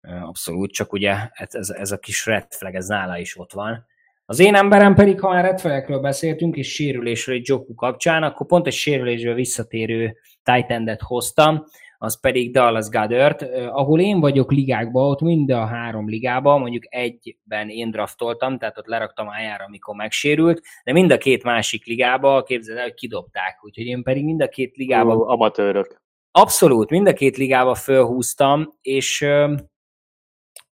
Abszolút, 0.00 0.72
csak 0.72 0.92
ugye 0.92 1.28
ez, 1.32 1.70
ez 1.70 1.92
a 1.92 1.98
kis 1.98 2.26
red 2.26 2.46
flag, 2.52 2.74
ez 2.74 2.86
nála 2.86 3.18
is 3.18 3.38
ott 3.38 3.52
van. 3.52 3.86
Az 4.26 4.38
én 4.38 4.54
emberem 4.54 4.94
pedig, 4.94 5.20
ha 5.20 5.28
már 5.28 5.44
red 5.44 6.00
beszéltünk, 6.00 6.56
és 6.56 6.74
sérülésről 6.74 7.36
egy 7.36 7.48
Joku 7.48 7.74
kapcsán, 7.74 8.22
akkor 8.22 8.46
pont 8.46 8.66
egy 8.66 8.72
sérülésről 8.72 9.34
visszatérő 9.34 10.16
tight 10.42 11.00
hoztam, 11.00 11.66
az 12.04 12.20
pedig 12.20 12.52
Dallas 12.52 12.88
Goddard, 12.88 13.42
ahol 13.70 14.00
én 14.00 14.20
vagyok 14.20 14.52
ligákban, 14.52 15.10
ott 15.10 15.20
mind 15.20 15.50
a 15.50 15.64
három 15.66 16.08
ligában, 16.08 16.60
mondjuk 16.60 16.84
egyben 16.88 17.68
én 17.68 17.90
draftoltam, 17.90 18.58
tehát 18.58 18.78
ott 18.78 18.86
leraktam 18.86 19.28
ájára, 19.28 19.64
amikor 19.64 19.94
megsérült, 19.94 20.62
de 20.84 20.92
mind 20.92 21.10
a 21.10 21.18
két 21.18 21.42
másik 21.42 21.84
ligába, 21.86 22.42
képzeld 22.42 22.78
el, 22.78 22.84
hogy 22.84 22.94
kidobták, 22.94 23.58
úgyhogy 23.62 23.86
én 23.86 24.02
pedig 24.02 24.24
mind 24.24 24.42
a 24.42 24.48
két 24.48 24.76
ligába... 24.76 25.16
Ó, 25.16 25.28
amatőrök. 25.28 26.02
Abszolút, 26.30 26.90
mind 26.90 27.06
a 27.06 27.12
két 27.12 27.36
ligába 27.36 27.74
fölhúztam, 27.74 28.78
és, 28.82 29.26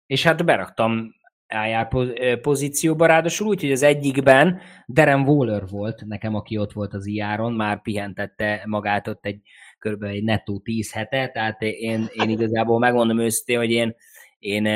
és 0.07 0.22
hát 0.22 0.45
beraktam 0.45 1.14
IR 1.66 2.41
pozícióba, 2.41 3.07
ráadásul 3.07 3.47
úgy, 3.47 3.61
hogy 3.61 3.72
az 3.72 3.83
egyikben 3.83 4.61
Darren 4.89 5.28
Waller 5.28 5.62
volt 5.68 6.05
nekem, 6.07 6.35
aki 6.35 6.59
ott 6.59 6.72
volt 6.72 6.95
az 6.95 7.07
IR-on, 7.07 7.53
már 7.53 7.83
pihentette 7.83 8.62
magát 8.66 9.09
ott 9.09 9.26
egy 9.26 9.41
kb. 9.89 10.03
egy 10.03 10.24
nettó 10.24 10.59
10 10.59 10.93
hete, 10.93 11.28
tehát 11.28 11.62
én, 11.62 12.09
én 12.12 12.28
igazából 12.28 12.78
megmondom 12.78 13.20
őszintén, 13.20 13.59
hogy 13.59 13.70
én, 13.70 13.97
én 14.39 14.66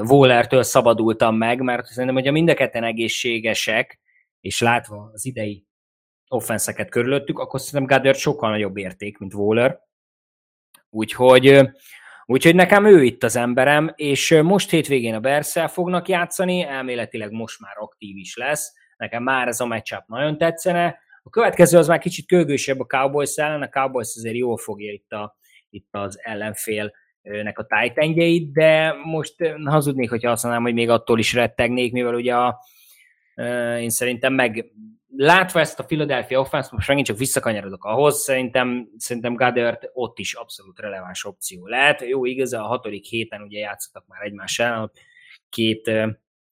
Wallertől 0.00 0.62
szabadultam 0.62 1.36
meg, 1.36 1.60
mert 1.60 1.86
szerintem, 1.86 2.14
hogyha 2.14 2.32
mind 2.32 2.48
a 2.48 2.54
ketten 2.54 2.84
egészségesek, 2.84 4.00
és 4.40 4.60
látva 4.60 5.10
az 5.12 5.26
idei 5.26 5.66
offenszeket 6.28 6.90
körülöttük, 6.90 7.38
akkor 7.38 7.60
szerintem 7.60 7.96
Goddard 7.96 8.18
sokkal 8.18 8.50
nagyobb 8.50 8.76
érték, 8.76 9.18
mint 9.18 9.34
Waller. 9.34 9.80
Úgyhogy 10.90 11.60
Úgyhogy 12.26 12.54
nekem 12.54 12.84
ő 12.84 13.02
itt 13.02 13.22
az 13.22 13.36
emberem, 13.36 13.92
és 13.94 14.40
most 14.42 14.70
hétvégén 14.70 15.14
a 15.14 15.20
Berszel 15.20 15.68
fognak 15.68 16.08
játszani, 16.08 16.62
elméletileg 16.62 17.30
most 17.30 17.60
már 17.60 17.74
aktív 17.76 18.16
is 18.16 18.36
lesz. 18.36 18.72
Nekem 18.96 19.22
már 19.22 19.48
ez 19.48 19.60
a 19.60 19.66
matchup 19.66 20.06
nagyon 20.06 20.38
tetszene. 20.38 20.98
A 21.26 21.30
következő 21.30 21.78
az 21.78 21.86
már 21.86 21.98
kicsit 21.98 22.26
kőgősebb 22.26 22.80
a 22.80 22.84
Cowboys 22.84 23.36
ellen, 23.36 23.62
a 23.62 23.68
Cowboys 23.68 24.14
azért 24.16 24.36
jól 24.36 24.56
fogja 24.56 24.92
itt, 24.92 25.12
a, 25.12 25.36
itt 25.70 25.88
az 25.90 26.18
ellenfélnek 26.22 27.58
a 27.58 27.66
titan 27.66 28.52
de 28.52 28.92
most 29.04 29.34
hazudnék, 29.64 30.10
hogyha 30.10 30.30
azt 30.30 30.42
mondanám, 30.42 30.66
hogy 30.66 30.76
még 30.76 30.88
attól 30.90 31.18
is 31.18 31.32
rettegnék, 31.32 31.92
mivel 31.92 32.14
ugye 32.14 32.34
a, 32.34 32.60
én 33.78 33.90
szerintem 33.90 34.32
meg 34.32 34.72
látva 35.16 35.60
ezt 35.60 35.78
a 35.78 35.84
Philadelphia 35.84 36.40
offense 36.40 36.68
most 36.72 36.88
megint 36.88 37.06
csak 37.06 37.18
visszakanyarodok 37.18 37.84
ahhoz, 37.84 38.22
szerintem, 38.22 38.88
szerintem 38.96 39.34
Goddard 39.34 39.90
ott 39.92 40.18
is 40.18 40.34
abszolút 40.34 40.78
releváns 40.78 41.24
opció 41.24 41.66
lehet. 41.66 42.00
Jó, 42.00 42.24
igaz, 42.24 42.52
a 42.52 42.62
hatodik 42.62 43.04
héten 43.04 43.42
ugye 43.42 43.58
játszottak 43.58 44.06
már 44.06 44.22
egymás 44.22 44.58
ellen, 44.58 44.90
két 45.48 45.90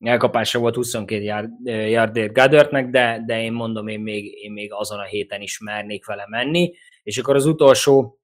elkapása 0.02 0.58
volt 0.58 0.74
22 0.74 1.22
yard, 1.22 1.50
yardért 1.64 2.32
Goddardnek, 2.32 2.90
de, 2.90 3.22
de 3.26 3.42
én 3.42 3.52
mondom, 3.52 3.88
én 3.88 4.00
még, 4.00 4.42
én 4.42 4.52
még 4.52 4.72
azon 4.72 4.98
a 4.98 5.04
héten 5.04 5.40
is 5.40 5.58
mernék 5.58 6.06
vele 6.06 6.26
menni, 6.28 6.74
és 7.02 7.18
akkor 7.18 7.34
az 7.34 7.46
utolsó 7.46 8.20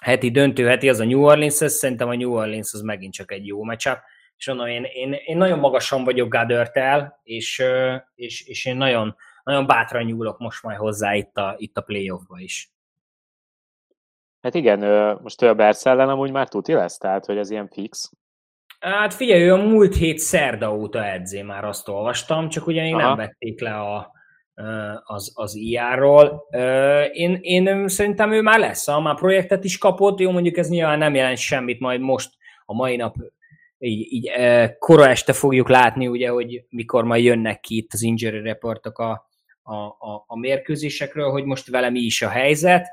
heti 0.00 0.30
döntő 0.30 0.66
heti 0.66 0.88
az 0.88 1.00
a 1.00 1.04
New 1.04 1.24
Orleans, 1.24 1.60
ez 1.60 1.74
szerintem 1.74 2.08
a 2.08 2.14
New 2.14 2.32
Orleans 2.32 2.72
az 2.72 2.80
megint 2.80 3.12
csak 3.12 3.32
egy 3.32 3.46
jó 3.46 3.62
meccsap, 3.62 3.98
és 4.36 4.46
mondom, 4.46 4.66
én, 4.66 4.84
én, 4.84 5.12
én 5.12 5.36
nagyon 5.36 5.58
magasan 5.58 6.04
vagyok 6.04 6.28
Goddard-tel, 6.28 7.20
és, 7.22 7.62
és, 8.14 8.46
és 8.46 8.64
én 8.64 8.76
nagyon, 8.76 9.16
nagyon 9.42 9.66
bátran 9.66 10.04
nyúlok 10.04 10.38
most 10.38 10.62
majd 10.62 10.78
hozzá 10.78 11.14
itt 11.14 11.36
a, 11.36 11.54
itt 11.58 11.76
a 11.76 11.80
playoffba 11.80 12.38
is. 12.38 12.72
Hát 14.40 14.54
igen, 14.54 14.78
most 15.22 15.42
ő 15.42 15.48
a 15.48 15.54
Bersz 15.54 15.86
ellen 15.86 16.08
amúgy 16.08 16.30
már 16.30 16.48
tuti 16.48 16.72
lesz, 16.72 16.98
tehát 16.98 17.24
hogy 17.24 17.36
ez 17.36 17.50
ilyen 17.50 17.68
fix. 17.68 18.12
Hát 18.84 19.14
figyelj, 19.14 19.42
ő 19.42 19.52
a 19.52 19.56
múlt 19.56 19.96
hét 19.96 20.18
szerda 20.18 20.74
óta 20.74 21.06
edzé, 21.06 21.42
már 21.42 21.64
azt 21.64 21.88
olvastam, 21.88 22.48
csak 22.48 22.66
ugye 22.66 22.82
még 22.82 22.94
Aha. 22.94 23.06
nem 23.06 23.16
vették 23.16 23.60
le 23.60 23.80
a, 23.80 24.12
az, 25.04 25.32
az 25.34 25.54
IR-ról. 25.54 26.46
Én, 27.12 27.38
én 27.40 27.88
szerintem 27.88 28.32
ő 28.32 28.40
már 28.40 28.58
lesz, 28.58 28.86
ha 28.86 29.00
már 29.00 29.14
projektet 29.14 29.64
is 29.64 29.78
kapott, 29.78 30.18
jó 30.18 30.30
mondjuk 30.30 30.56
ez 30.56 30.68
nyilván 30.68 30.98
nem 30.98 31.14
jelent 31.14 31.36
semmit, 31.36 31.80
majd 31.80 32.00
most 32.00 32.30
a 32.64 32.74
mai 32.74 32.96
nap 32.96 33.14
így, 33.78 34.12
így 34.12 34.30
kora 34.78 35.08
este 35.08 35.32
fogjuk 35.32 35.68
látni, 35.68 36.06
ugye, 36.06 36.28
hogy 36.28 36.64
mikor 36.68 37.04
majd 37.04 37.24
jönnek 37.24 37.60
ki 37.60 37.76
itt 37.76 37.92
az 37.92 38.02
injury 38.02 38.40
reportok 38.40 38.98
a, 38.98 39.28
a, 39.62 39.74
a, 39.74 40.24
a 40.26 40.38
mérkőzésekről, 40.38 41.30
hogy 41.30 41.44
most 41.44 41.70
vele 41.70 41.90
mi 41.90 42.00
is 42.00 42.22
a 42.22 42.28
helyzet. 42.28 42.86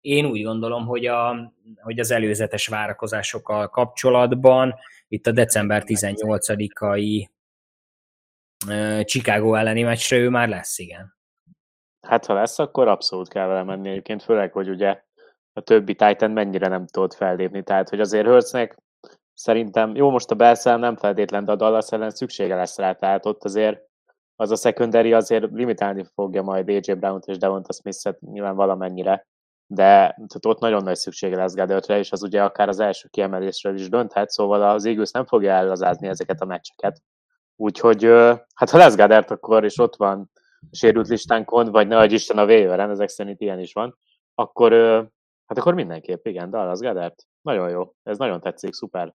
Én 0.00 0.24
úgy 0.24 0.42
gondolom, 0.42 0.86
hogy, 0.86 1.06
a, 1.06 1.52
hogy 1.82 1.98
az 1.98 2.10
előzetes 2.10 2.66
várakozásokkal 2.66 3.68
kapcsolatban 3.68 4.74
itt 5.08 5.26
a 5.26 5.32
december 5.32 5.82
18-ai 5.86 7.26
Chicago 9.04 9.54
elleni 9.54 9.82
meccsre 9.82 10.16
ő 10.16 10.28
már 10.28 10.48
lesz, 10.48 10.78
igen. 10.78 11.14
Hát 12.06 12.26
ha 12.26 12.34
lesz, 12.34 12.58
akkor 12.58 12.88
abszolút 12.88 13.28
kell 13.28 13.46
vele 13.46 13.62
menni 13.62 13.88
egyébként, 13.88 14.22
főleg, 14.22 14.52
hogy 14.52 14.68
ugye 14.68 15.02
a 15.52 15.60
többi 15.60 15.94
Titan 15.94 16.30
mennyire 16.30 16.68
nem 16.68 16.86
tudott 16.86 17.14
fellépni, 17.14 17.62
tehát 17.62 17.88
hogy 17.88 18.00
azért 18.00 18.26
Hurtsnek 18.26 18.76
szerintem, 19.34 19.94
jó 19.94 20.10
most 20.10 20.30
a 20.30 20.34
Belszel 20.34 20.78
nem 20.78 20.96
feltétlen, 20.96 21.44
de 21.44 21.52
a 21.52 21.56
Dallas 21.56 21.92
ellen 21.92 22.10
szüksége 22.10 22.54
lesz 22.54 22.78
rá, 22.78 22.92
tehát 22.92 23.26
ott 23.26 23.44
azért 23.44 23.84
az 24.36 24.50
a 24.50 24.56
secondary 24.56 25.12
azért 25.12 25.50
limitálni 25.52 26.04
fogja 26.14 26.42
majd 26.42 26.68
AJ 26.68 26.92
Brown-t 26.92 27.26
és 27.26 27.38
Devonta 27.38 27.72
Smith-et 27.72 28.20
nyilván 28.20 28.56
valamennyire, 28.56 29.26
de 29.66 29.84
tehát 29.92 30.46
ott 30.46 30.58
nagyon 30.58 30.82
nagy 30.82 30.96
szüksége 30.96 31.36
lesz 31.36 31.54
Gadötre, 31.54 31.98
és 31.98 32.12
az 32.12 32.22
ugye 32.22 32.42
akár 32.42 32.68
az 32.68 32.80
első 32.80 33.08
kiemelésről 33.08 33.74
is 33.74 33.88
dönthet, 33.88 34.30
szóval 34.30 34.62
az 34.62 34.84
Eagles 34.84 35.10
nem 35.10 35.24
fogja 35.24 35.52
ellazázni 35.52 36.08
ezeket 36.08 36.40
a 36.40 36.44
meccseket. 36.44 37.02
Úgyhogy 37.56 38.04
hát 38.54 38.70
ha 38.70 38.78
lesz 38.78 38.96
Gadert, 38.96 39.30
akkor 39.30 39.64
és 39.64 39.78
ott 39.78 39.96
van 39.96 40.30
a 40.70 40.76
sérült 40.76 41.08
listánkon, 41.08 41.70
vagy 41.70 41.86
ne 41.86 42.04
Isten 42.04 42.38
a 42.38 42.44
waiver 42.44 42.80
ezek 42.80 43.08
szerint 43.08 43.40
ilyen 43.40 43.58
is 43.58 43.72
van, 43.72 43.98
akkor 44.34 44.72
hát 45.46 45.58
akkor 45.58 45.74
mindenképp 45.74 46.26
igen, 46.26 46.50
Dallas 46.50 46.78
Gadert. 46.78 47.26
Nagyon 47.42 47.70
jó, 47.70 47.92
ez 48.02 48.18
nagyon 48.18 48.40
tetszik, 48.40 48.72
szuper. 48.72 49.14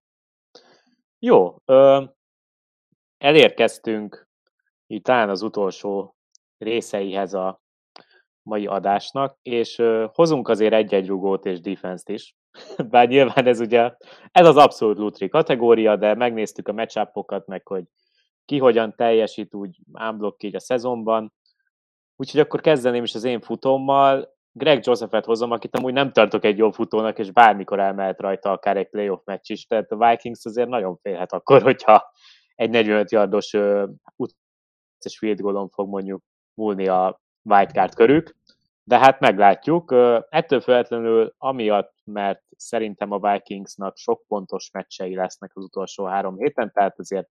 Jó, 1.18 1.56
elérkeztünk 3.18 4.28
így 4.86 5.02
talán 5.02 5.28
az 5.28 5.42
utolsó 5.42 6.16
részeihez 6.58 7.34
a 7.34 7.61
mai 8.42 8.66
adásnak, 8.66 9.38
és 9.42 9.82
hozunk 10.12 10.48
azért 10.48 10.72
egy-egy 10.72 11.06
rugót 11.06 11.46
és 11.46 11.60
defense-t 11.60 12.08
is. 12.08 12.36
Bár 12.90 13.08
nyilván 13.08 13.46
ez 13.46 13.60
ugye, 13.60 13.92
ez 14.32 14.46
az 14.46 14.56
abszolút 14.56 14.98
lutri 14.98 15.28
kategória, 15.28 15.96
de 15.96 16.14
megnéztük 16.14 16.68
a 16.68 16.72
matchupokat, 16.72 17.46
meg 17.46 17.66
hogy 17.66 17.84
ki 18.44 18.58
hogyan 18.58 18.94
teljesít 18.96 19.54
úgy 19.54 19.78
ámblok 19.92 20.42
így 20.42 20.54
a 20.54 20.60
szezonban. 20.60 21.32
Úgyhogy 22.16 22.40
akkor 22.40 22.60
kezdeném 22.60 23.02
is 23.02 23.14
az 23.14 23.24
én 23.24 23.40
futómmal. 23.40 24.34
Greg 24.52 24.86
Josephet 24.86 25.24
hozom, 25.24 25.50
akit 25.50 25.76
amúgy 25.76 25.92
nem 25.92 26.12
tartok 26.12 26.44
egy 26.44 26.58
jó 26.58 26.70
futónak, 26.70 27.18
és 27.18 27.30
bármikor 27.30 27.80
elmehet 27.80 28.20
rajta 28.20 28.50
akár 28.50 28.76
egy 28.76 28.88
playoff 28.88 29.24
meccs 29.24 29.50
is, 29.50 29.66
tehát 29.66 29.90
a 29.90 30.08
Vikings 30.08 30.44
azért 30.44 30.68
nagyon 30.68 30.96
félhet 30.96 31.32
akkor, 31.32 31.62
hogyha 31.62 32.10
egy 32.54 32.70
45 32.70 33.10
yardos 33.10 33.52
és 35.04 35.18
field 35.18 35.70
fog 35.70 35.88
mondjuk 35.88 36.22
múlni 36.54 36.88
a 36.88 37.21
wildcard 37.42 37.94
körük, 37.94 38.36
de 38.84 38.98
hát 38.98 39.20
meglátjuk. 39.20 39.92
Ettől 40.28 40.60
függetlenül 40.60 41.34
amiatt, 41.38 41.94
mert 42.04 42.42
szerintem 42.56 43.10
a 43.10 43.32
Vikingsnak 43.32 43.96
sok 43.96 44.22
pontos 44.28 44.70
meccsei 44.70 45.14
lesznek 45.14 45.50
az 45.54 45.64
utolsó 45.64 46.04
három 46.04 46.36
héten, 46.36 46.70
tehát 46.72 46.98
azért 46.98 47.28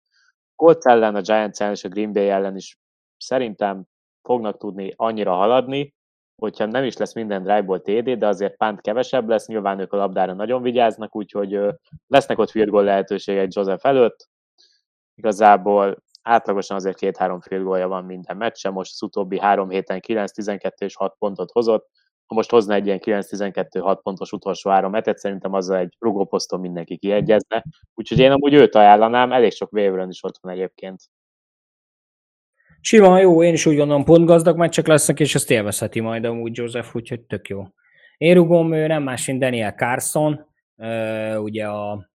Colts 0.56 0.84
ellen, 0.84 1.14
a 1.14 1.20
Giants 1.20 1.60
ellen 1.60 1.72
és 1.72 1.84
a 1.84 1.88
Green 1.88 2.12
Bay 2.12 2.28
ellen 2.28 2.56
is 2.56 2.78
szerintem 3.16 3.84
fognak 4.22 4.58
tudni 4.58 4.92
annyira 4.96 5.34
haladni, 5.34 5.94
hogyha 6.36 6.66
nem 6.66 6.84
is 6.84 6.96
lesz 6.96 7.14
minden 7.14 7.42
drive-ból 7.42 7.80
TD, 7.80 8.10
de 8.10 8.26
azért 8.26 8.56
pánt 8.56 8.80
kevesebb 8.80 9.28
lesz, 9.28 9.46
nyilván 9.46 9.78
ők 9.78 9.92
a 9.92 9.96
labdára 9.96 10.32
nagyon 10.32 10.62
vigyáznak, 10.62 11.16
úgyhogy 11.16 11.60
lesznek 12.06 12.38
ott 12.38 12.50
field 12.50 12.68
goal 12.68 12.84
lehetőségek 12.84 13.52
Joseph 13.52 13.86
előtt. 13.86 14.28
Igazából 15.14 15.96
átlagosan 16.22 16.76
azért 16.76 16.96
két-három 16.96 17.40
fél 17.40 17.62
gólja 17.62 17.88
van 17.88 18.04
minden 18.04 18.36
meccsen, 18.36 18.72
most 18.72 18.92
az 18.94 19.02
utóbbi 19.02 19.38
három 19.38 19.70
héten 19.70 20.00
9-12 20.06 20.70
és 20.76 20.96
6 20.96 21.14
pontot 21.18 21.50
hozott, 21.50 21.88
ha 22.26 22.34
most 22.34 22.50
hozna 22.50 22.74
egy 22.74 22.86
ilyen 22.86 23.00
9-12-6 23.02 23.98
pontos 24.02 24.32
utolsó 24.32 24.70
három 24.70 24.90
metet, 24.90 25.18
szerintem 25.18 25.52
azzal 25.52 25.76
egy 25.76 25.96
rugóposzton 25.98 26.60
mindenki 26.60 26.96
kiegyezne, 26.96 27.64
úgyhogy 27.94 28.18
én 28.18 28.30
amúgy 28.30 28.54
őt 28.54 28.74
ajánlanám, 28.74 29.32
elég 29.32 29.52
sok 29.52 29.72
waiver 29.72 30.08
is 30.08 30.24
ott 30.24 30.38
van 30.40 30.52
egyébként. 30.52 31.02
Sima, 32.80 33.18
jó, 33.18 33.42
én 33.42 33.52
is 33.52 33.66
úgy 33.66 33.76
gondolom, 33.76 34.04
pont 34.04 34.26
gazdag 34.26 34.56
meccsek 34.56 34.86
lesznek, 34.86 35.20
és 35.20 35.34
ezt 35.34 35.50
élvezheti 35.50 36.00
majd 36.00 36.24
amúgy 36.24 36.56
Joseph, 36.56 36.94
úgyhogy 36.94 37.20
tök 37.20 37.48
jó. 37.48 37.64
Én 38.16 38.34
rugom, 38.34 38.72
ő 38.72 38.86
nem 38.86 39.02
más, 39.02 39.26
mint 39.26 39.40
Daniel 39.40 39.72
Carson, 39.72 40.46
ugye 41.36 41.68
a 41.68 42.10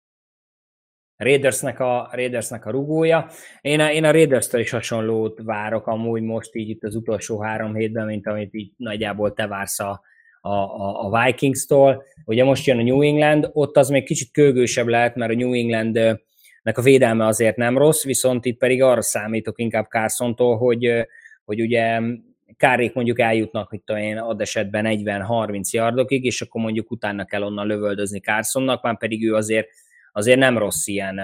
Raidersnek 1.18 1.80
a, 1.80 2.10
Raidersnek 2.12 2.66
a 2.66 2.72
rugója. 2.72 3.30
Én 3.62 3.80
a, 3.80 3.92
én 3.92 4.04
a 4.04 4.12
Raiders-től 4.12 4.62
is 4.62 4.70
hasonlót 4.70 5.42
várok 5.44 5.88
amúgy 5.88 6.22
most 6.22 6.56
így 6.56 6.70
itt 6.70 6.84
az 6.84 6.96
utolsó 6.96 7.42
három 7.42 7.76
hétben, 7.76 8.06
mint 8.06 8.28
amit 8.28 8.54
így 8.54 8.72
nagyjából 8.78 9.34
te 9.34 9.48
vársz 9.48 9.80
a, 9.80 10.02
a, 10.42 10.50
a, 10.50 11.12
a 11.12 11.24
Vikings-tól. 11.24 12.04
Ugye 12.26 12.44
most 12.44 12.66
jön 12.66 12.80
a 12.80 12.84
New 12.84 13.02
England, 13.02 13.50
ott 13.54 13.78
az 13.78 13.90
még 13.90 14.04
kicsit 14.04 14.32
kőgősebb 14.32 14.88
lehet, 14.88 15.16
mert 15.16 15.32
a 15.32 15.36
New 15.36 15.54
England 15.54 16.20
nek 16.64 16.78
a 16.78 16.82
védelme 16.82 17.26
azért 17.26 17.56
nem 17.56 17.78
rossz, 17.78 18.04
viszont 18.04 18.46
itt 18.46 18.58
pedig 18.58 18.82
arra 18.82 19.02
számítok 19.02 19.60
inkább 19.60 19.86
Carsontól, 19.86 20.58
hogy, 20.58 21.08
hogy 21.46 21.62
ugye 21.62 22.02
kárék 22.58 22.94
mondjuk 22.94 23.20
eljutnak, 23.20 23.70
hogy 23.70 23.82
tudom 23.82 24.02
én, 24.02 24.18
ad 24.18 24.42
esetben 24.42 24.86
40-30 24.88 25.70
yardokig, 25.70 26.24
és 26.24 26.42
akkor 26.42 26.62
mondjuk 26.62 26.92
utána 26.92 27.26
kell 27.26 27.44
onnan 27.44 27.68
lövöldözni 27.68 28.20
Carsonnak, 28.20 28.84
már 28.84 28.98
pedig 28.98 29.26
ő 29.26 29.36
azért, 29.36 29.68
azért 30.16 30.40
nem 30.40 30.58
rossz 30.58 30.88
ilyen, 30.88 31.22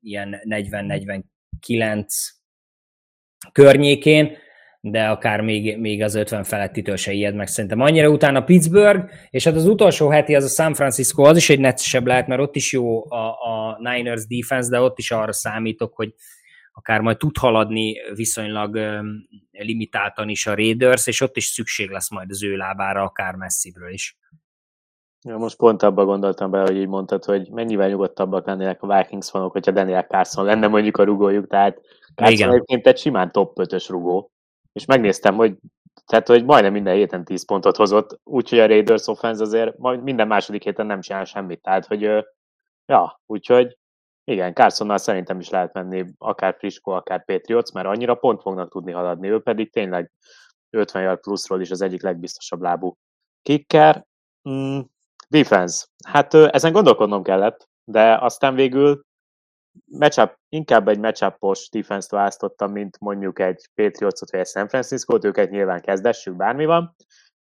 ilyen 0.00 0.36
40-49 0.48 2.04
környékén, 3.52 4.36
de 4.80 5.08
akár 5.08 5.40
még, 5.40 5.78
még 5.78 6.02
az 6.02 6.14
50 6.14 6.44
felettitől 6.44 6.96
se 6.96 7.12
ijed 7.12 7.34
meg 7.34 7.46
szerintem. 7.46 7.80
Annyira 7.80 8.08
utána 8.08 8.44
Pittsburgh, 8.44 9.10
és 9.30 9.44
hát 9.44 9.54
az 9.54 9.66
utolsó 9.66 10.08
heti 10.08 10.34
az 10.34 10.44
a 10.44 10.48
San 10.48 10.74
Francisco, 10.74 11.22
az 11.22 11.36
is 11.36 11.50
egy 11.50 11.60
neccesebb 11.60 12.06
lehet, 12.06 12.26
mert 12.26 12.40
ott 12.40 12.56
is 12.56 12.72
jó 12.72 13.12
a, 13.12 13.28
a 13.28 13.78
Niners 13.78 14.26
defense, 14.26 14.70
de 14.70 14.80
ott 14.80 14.98
is 14.98 15.10
arra 15.10 15.32
számítok, 15.32 15.94
hogy 15.94 16.14
akár 16.72 17.00
majd 17.00 17.16
tud 17.16 17.36
haladni 17.36 17.94
viszonylag 18.14 18.78
limitáltan 19.50 20.28
is 20.28 20.46
a 20.46 20.54
Raiders, 20.54 21.06
és 21.06 21.20
ott 21.20 21.36
is 21.36 21.44
szükség 21.44 21.90
lesz 21.90 22.10
majd 22.10 22.30
az 22.30 22.42
ő 22.42 22.56
lábára, 22.56 23.02
akár 23.02 23.34
messzibről 23.34 23.92
is. 23.92 24.18
Ja, 25.22 25.36
most 25.36 25.56
pont 25.56 25.82
abban 25.82 26.06
gondoltam 26.06 26.50
bele, 26.50 26.64
hogy 26.64 26.76
így 26.76 26.88
mondtad, 26.88 27.24
hogy 27.24 27.50
mennyivel 27.50 27.88
nyugodtabbak 27.88 28.46
lennének 28.46 28.82
a 28.82 28.96
Vikings 28.96 29.30
fanok, 29.30 29.52
hogyha 29.52 29.70
Daniel 29.70 30.02
Carson 30.02 30.44
lenne 30.44 30.68
mondjuk 30.68 30.96
a 30.96 31.04
rugójuk, 31.04 31.46
tehát 31.46 31.80
Carson 32.14 32.48
egyébként 32.48 32.86
egy 32.86 32.98
simán 32.98 33.32
top 33.32 33.58
5-ös 33.60 33.86
rugó, 33.88 34.30
és 34.72 34.84
megnéztem, 34.84 35.34
hogy 35.34 35.56
tehát, 36.06 36.28
hogy 36.28 36.44
majdnem 36.44 36.72
minden 36.72 36.94
héten 36.94 37.24
10 37.24 37.44
pontot 37.44 37.76
hozott, 37.76 38.20
úgyhogy 38.24 38.58
a 38.58 38.66
Raiders 38.66 39.06
offense 39.06 39.42
azért 39.42 39.78
majd 39.78 40.02
minden 40.02 40.26
második 40.26 40.62
héten 40.62 40.86
nem 40.86 41.00
csinál 41.00 41.24
semmit, 41.24 41.62
tehát, 41.62 41.86
hogy 41.86 42.00
ja, 42.86 43.20
úgyhogy 43.26 43.78
igen, 44.24 44.54
Carsonnal 44.54 44.98
szerintem 44.98 45.40
is 45.40 45.48
lehet 45.48 45.72
menni, 45.72 46.04
akár 46.18 46.54
Frisko, 46.58 46.90
akár 46.90 47.24
Patriots, 47.24 47.72
mert 47.72 47.86
annyira 47.86 48.14
pont 48.14 48.40
fognak 48.40 48.70
tudni 48.70 48.92
haladni, 48.92 49.28
ő 49.28 49.40
pedig 49.40 49.72
tényleg 49.72 50.12
50 50.70 51.02
yard 51.02 51.20
pluszról 51.20 51.60
is 51.60 51.70
az 51.70 51.80
egyik 51.80 52.02
legbiztosabb 52.02 52.60
lábú 52.60 52.96
kicker. 53.42 54.06
Mm, 54.48 54.80
defense. 55.30 55.86
Hát 56.04 56.34
ezen 56.34 56.72
gondolkodnom 56.72 57.22
kellett, 57.22 57.68
de 57.84 58.16
aztán 58.16 58.54
végül 58.54 59.04
matchup, 59.84 60.34
inkább 60.48 60.88
egy 60.88 60.98
matchupos 60.98 61.68
defense-t 61.68 62.10
választottam, 62.10 62.72
mint 62.72 62.98
mondjuk 63.00 63.38
egy 63.38 63.68
Patriots-ot 63.74 64.30
vagy 64.30 64.40
egy 64.40 64.46
San 64.46 64.68
Francisco-t, 64.68 65.24
őket 65.24 65.50
nyilván 65.50 65.80
kezdessük, 65.80 66.36
bármi 66.36 66.64
van. 66.64 66.94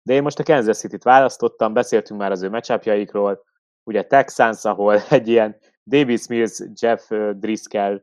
De 0.03 0.15
én 0.15 0.23
most 0.23 0.39
a 0.39 0.43
Kansas 0.43 0.79
City-t 0.79 1.03
választottam, 1.03 1.73
beszéltünk 1.73 2.21
már 2.21 2.31
az 2.31 2.43
ő 2.43 2.51
matchupjaikról, 2.51 3.45
ugye 3.83 4.03
Texans, 4.03 4.65
ahol 4.65 5.01
egy 5.11 5.29
ilyen 5.29 5.59
David 5.85 6.21
Smith, 6.21 6.63
Jeff 6.81 7.11
Driscoll 7.35 8.03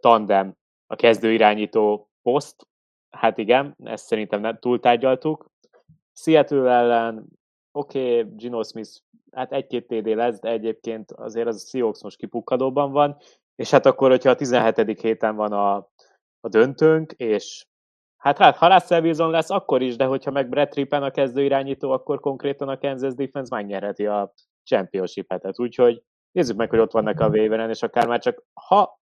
tandem 0.00 0.54
a 0.86 0.96
kezdőirányító 0.96 2.10
poszt, 2.22 2.66
hát 3.10 3.38
igen, 3.38 3.76
ezt 3.84 4.06
szerintem 4.06 4.40
nem 4.40 4.58
túltárgyaltuk. 4.58 5.50
Seattle 6.12 6.70
ellen, 6.70 7.26
oké, 7.76 8.20
okay, 8.20 8.34
Gino 8.36 8.62
Smith, 8.62 8.90
hát 9.30 9.52
egy-két 9.52 9.86
TD 9.86 10.06
lesz, 10.06 10.40
de 10.40 10.48
egyébként 10.48 11.12
azért 11.12 11.46
az 11.46 11.62
a 11.64 11.68
Seahawks 11.68 12.02
most 12.02 12.16
kipukkadóban 12.16 12.92
van, 12.92 13.16
és 13.56 13.70
hát 13.70 13.86
akkor, 13.86 14.10
hogyha 14.10 14.30
a 14.30 14.34
17. 14.34 15.00
héten 15.00 15.36
van 15.36 15.52
a, 15.52 15.76
a 16.40 16.48
döntőnk, 16.48 17.12
és 17.12 17.66
hát, 18.16 18.38
hát 18.38 18.56
ha 18.56 18.74
Russell 18.74 19.02
Wilson 19.02 19.30
lesz, 19.30 19.50
akkor 19.50 19.82
is, 19.82 19.96
de 19.96 20.04
hogyha 20.04 20.30
meg 20.30 20.48
Brett 20.48 20.74
Rippen 20.74 21.02
a 21.02 21.10
kezdőirányító, 21.10 21.90
akkor 21.90 22.20
konkrétan 22.20 22.68
a 22.68 22.78
Kansas 22.78 23.14
Defense 23.14 23.54
megnyerheti 23.54 24.06
a 24.06 24.32
championship-et. 24.64 25.58
Úgyhogy 25.60 26.02
nézzük 26.32 26.56
meg, 26.56 26.70
hogy 26.70 26.78
ott 26.78 26.92
vannak 26.92 27.20
a 27.20 27.28
waveren, 27.28 27.70
és 27.70 27.82
akár 27.82 28.06
már 28.06 28.20
csak, 28.20 28.42
ha, 28.54 29.00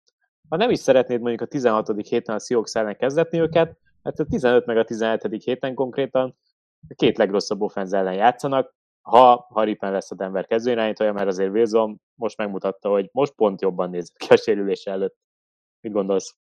ha 0.49 0.55
nem 0.55 0.69
is 0.69 0.79
szeretnéd 0.79 1.19
mondjuk 1.19 1.41
a 1.41 1.45
16. 1.45 2.07
héten 2.07 2.35
a 2.35 2.39
Seahawks 2.39 2.75
ellen 2.75 2.97
kezdetni 2.97 3.39
őket, 3.39 3.77
hát 4.03 4.19
a 4.19 4.25
15 4.25 4.65
meg 4.65 4.77
a 4.77 4.83
17. 4.83 5.43
héten 5.43 5.73
konkrétan 5.73 6.35
a 6.89 6.93
két 6.95 7.17
legrosszabb 7.17 7.61
offenz 7.61 7.93
ellen 7.93 8.13
játszanak, 8.13 8.73
ha 9.01 9.47
Haripen 9.49 9.91
lesz 9.91 10.11
a 10.11 10.15
Denver 10.15 10.45
kezdőirányítója, 10.45 11.13
mert 11.13 11.27
azért 11.27 11.51
Wilson 11.51 12.01
most 12.15 12.37
megmutatta, 12.37 12.89
hogy 12.89 13.09
most 13.11 13.33
pont 13.33 13.61
jobban 13.61 13.89
nézett 13.89 14.17
ki 14.17 14.33
a 14.33 14.35
sérülése 14.37 14.91
előtt. 14.91 15.15
Mit 15.81 15.93
gondolsz? 15.93 16.35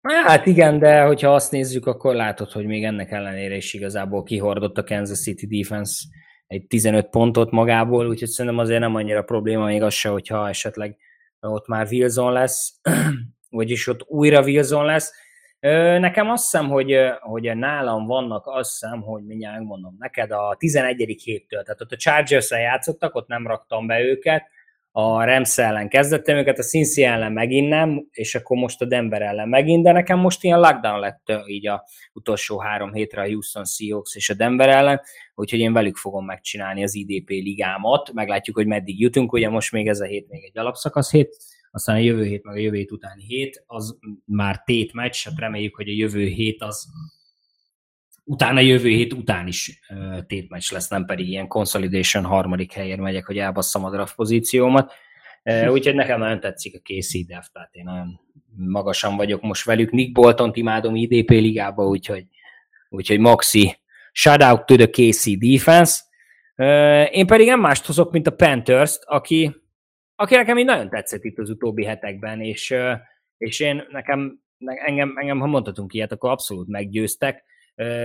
Hát 0.00 0.46
igen, 0.46 0.78
de 0.78 1.02
hogyha 1.02 1.34
azt 1.34 1.52
nézzük, 1.52 1.86
akkor 1.86 2.14
látod, 2.14 2.50
hogy 2.50 2.66
még 2.66 2.84
ennek 2.84 3.10
ellenére 3.10 3.56
is 3.56 3.74
igazából 3.74 4.22
kihordott 4.22 4.78
a 4.78 4.84
Kansas 4.84 5.22
City 5.22 5.58
defense 5.58 6.04
egy 6.46 6.66
15 6.66 7.08
pontot 7.08 7.50
magából, 7.50 8.08
úgyhogy 8.08 8.28
szerintem 8.28 8.60
azért 8.60 8.80
nem 8.80 8.94
annyira 8.94 9.22
probléma 9.22 9.64
még 9.64 9.82
az 9.82 9.94
se, 9.94 10.08
hogyha 10.08 10.48
esetleg 10.48 10.96
ott 11.40 11.66
már 11.66 11.86
Wilson 11.90 12.32
lesz, 12.32 12.80
vagyis 13.50 13.86
ott 13.86 14.04
újra 14.06 14.42
Wilson 14.42 14.84
lesz. 14.84 15.12
Nekem 15.60 16.30
azt 16.30 16.42
hiszem, 16.42 16.68
hogy, 16.68 16.96
hogy 17.20 17.56
nálam 17.56 18.06
vannak, 18.06 18.46
azt 18.46 18.70
hiszem, 18.70 19.00
hogy 19.00 19.24
mindjárt 19.24 19.62
mondom 19.62 19.96
neked, 19.98 20.30
a 20.30 20.56
11. 20.58 21.20
héttől, 21.24 21.62
tehát 21.62 21.80
ott 21.80 21.92
a 21.92 21.96
chargers 21.96 22.50
játszottak, 22.50 23.14
ott 23.14 23.28
nem 23.28 23.46
raktam 23.46 23.86
be 23.86 24.00
őket, 24.00 24.42
a 25.00 25.24
Rams 25.24 25.58
ellen 25.58 25.88
kezdettem 25.88 26.36
őket, 26.36 26.58
a 26.58 26.62
Cincy 26.62 27.04
ellen 27.04 27.32
megint 27.32 27.68
nem, 27.68 28.06
és 28.10 28.34
akkor 28.34 28.56
most 28.56 28.80
a 28.80 28.84
Denver 28.84 29.22
ellen 29.22 29.48
megint, 29.48 29.84
de 29.84 29.92
nekem 29.92 30.18
most 30.18 30.44
ilyen 30.44 30.60
lockdown 30.60 31.00
lett 31.00 31.32
így 31.46 31.66
a 31.66 31.84
utolsó 32.12 32.58
három 32.58 32.92
hétre 32.92 33.22
a 33.22 33.26
Houston 33.26 33.64
Seahawks 33.64 34.14
és 34.14 34.30
a 34.30 34.34
Denver 34.34 34.68
ellen, 34.68 35.00
úgyhogy 35.34 35.58
én 35.58 35.72
velük 35.72 35.96
fogom 35.96 36.24
megcsinálni 36.24 36.82
az 36.82 36.94
IDP 36.94 37.28
ligámat, 37.28 38.12
meglátjuk, 38.12 38.56
hogy 38.56 38.66
meddig 38.66 39.00
jutunk, 39.00 39.32
ugye 39.32 39.48
most 39.48 39.72
még 39.72 39.88
ez 39.88 40.00
a 40.00 40.04
hét 40.04 40.28
még 40.28 40.44
egy 40.44 40.58
alapszakasz 40.58 41.10
hét, 41.10 41.36
aztán 41.70 41.96
a 41.96 41.98
jövő 41.98 42.24
hét, 42.24 42.44
meg 42.44 42.54
a 42.54 42.58
jövő 42.58 42.76
hét 42.76 42.92
utáni 42.92 43.24
hét, 43.24 43.62
az 43.66 43.98
már 44.24 44.62
tét 44.64 44.92
meccs, 44.92 45.24
hát 45.24 45.38
reméljük, 45.38 45.76
hogy 45.76 45.88
a 45.88 45.92
jövő 45.92 46.26
hét 46.26 46.62
az 46.62 46.88
utána 48.28 48.60
jövő 48.60 48.88
hét 48.88 49.12
után 49.12 49.46
is 49.46 49.80
uh, 49.88 50.26
tétmeccs 50.26 50.72
lesz, 50.72 50.88
nem 50.88 51.04
pedig 51.04 51.28
ilyen 51.28 51.46
consolidation 51.46 52.24
harmadik 52.24 52.72
helyért 52.72 53.00
megyek, 53.00 53.26
hogy 53.26 53.38
elbasszam 53.38 53.84
a 53.84 53.90
draft 53.90 54.14
pozíciómat. 54.14 54.92
Uh, 55.44 55.72
úgyhogy 55.72 55.94
nekem 55.94 56.18
nagyon 56.18 56.40
tetszik 56.40 56.74
a 56.74 56.80
KC 56.82 57.26
Dev, 57.26 57.42
tehát 57.52 57.74
én 57.74 57.84
nagyon 57.84 58.20
magasan 58.56 59.16
vagyok 59.16 59.42
most 59.42 59.64
velük. 59.64 59.90
Nick 59.90 60.12
Bolton 60.12 60.50
imádom 60.54 60.96
IDP 60.96 61.30
ligába, 61.30 61.86
úgyhogy, 61.86 62.24
úgyhogy 62.88 63.18
Maxi, 63.18 63.76
shout 64.12 64.42
out 64.42 64.66
to 64.66 64.76
the 64.76 64.86
KC 64.86 65.38
defense. 65.38 66.00
Uh, 66.56 67.16
én 67.16 67.26
pedig 67.26 67.46
nem 67.46 67.60
mást 67.60 67.86
hozok, 67.86 68.12
mint 68.12 68.26
a 68.26 68.34
Panthers-t, 68.34 69.04
aki, 69.04 69.56
aki 70.20 70.34
nekem 70.34 70.58
így 70.58 70.64
nagyon 70.64 70.88
tetszett 70.88 71.24
itt 71.24 71.38
az 71.38 71.50
utóbbi 71.50 71.84
hetekben, 71.84 72.40
és, 72.40 72.74
és 73.36 73.60
én 73.60 73.86
nekem, 73.90 74.40
engem, 74.58 75.12
engem, 75.16 75.38
ha 75.38 75.46
mondhatunk 75.46 75.94
ilyet, 75.94 76.12
akkor 76.12 76.30
abszolút 76.30 76.68
meggyőztek 76.68 77.44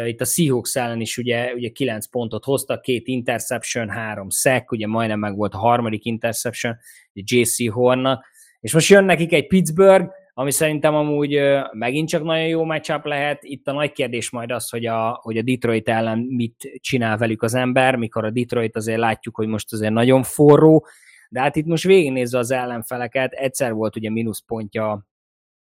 itt 0.06 0.22
a 0.22 0.26
Seahawks 0.26 0.76
ellen 0.76 1.02
is 1.02 1.18
ugye, 1.18 1.54
ugye 1.54 1.70
9 1.70 2.06
pontot 2.08 2.44
hoztak, 2.44 2.82
két 2.82 3.08
interception, 3.08 3.90
három 3.90 4.30
sack, 4.30 4.72
ugye 4.72 4.88
majdnem 4.88 5.20
meg 5.20 5.36
volt 5.36 5.54
a 5.54 5.58
harmadik 5.58 6.06
interception, 6.06 6.78
JC 7.14 7.70
Hornnak, 7.70 8.26
és 8.60 8.74
most 8.74 8.90
jön 8.90 9.04
nekik 9.04 9.34
egy 9.34 9.48
Pittsburgh, 9.48 10.10
ami 10.34 10.52
szerintem 10.52 10.96
amúgy 10.96 11.40
megint 11.72 12.10
csak 12.10 12.24
nagyon 12.24 12.48
jó 12.48 12.64
matchup 12.64 13.06
lehet. 13.06 13.44
Itt 13.44 13.68
a 13.68 13.72
nagy 13.72 13.92
kérdés 13.92 14.30
majd 14.30 14.52
az, 14.52 14.70
hogy 14.70 14.86
a, 14.86 15.20
hogy 15.22 15.38
a 15.38 15.42
Detroit 15.42 15.90
ellen 15.90 16.18
mit 16.20 16.72
csinál 16.80 17.18
velük 17.18 17.42
az 17.42 17.54
ember, 17.54 17.96
mikor 17.96 18.26
a 18.26 18.32
Detroit 18.32 18.76
azért 18.76 19.00
látjuk, 19.00 19.36
hogy 19.36 19.48
most 19.48 19.74
azért 19.74 19.94
nagyon 19.94 20.24
forró, 20.24 20.86
de 21.34 21.40
hát 21.40 21.56
itt 21.56 21.66
most 21.66 21.84
végignézve 21.84 22.38
az 22.38 22.52
ellenfeleket, 22.52 23.32
egyszer 23.32 23.74
volt 23.74 23.96
ugye 23.96 24.10
mínuszpontja 24.10 25.06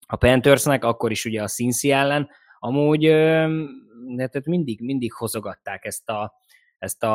a 0.07 0.15
Panthersnek, 0.15 0.83
akkor 0.83 1.11
is 1.11 1.25
ugye 1.25 1.41
a 1.41 1.47
Cincy 1.47 1.91
ellen, 1.91 2.29
amúgy 2.59 3.01
tehát 4.15 4.45
mindig, 4.45 4.81
mindig 4.81 5.13
hozogatták 5.13 5.85
ezt 5.85 6.09
a, 6.09 6.33
ezt 6.77 7.03
a 7.03 7.07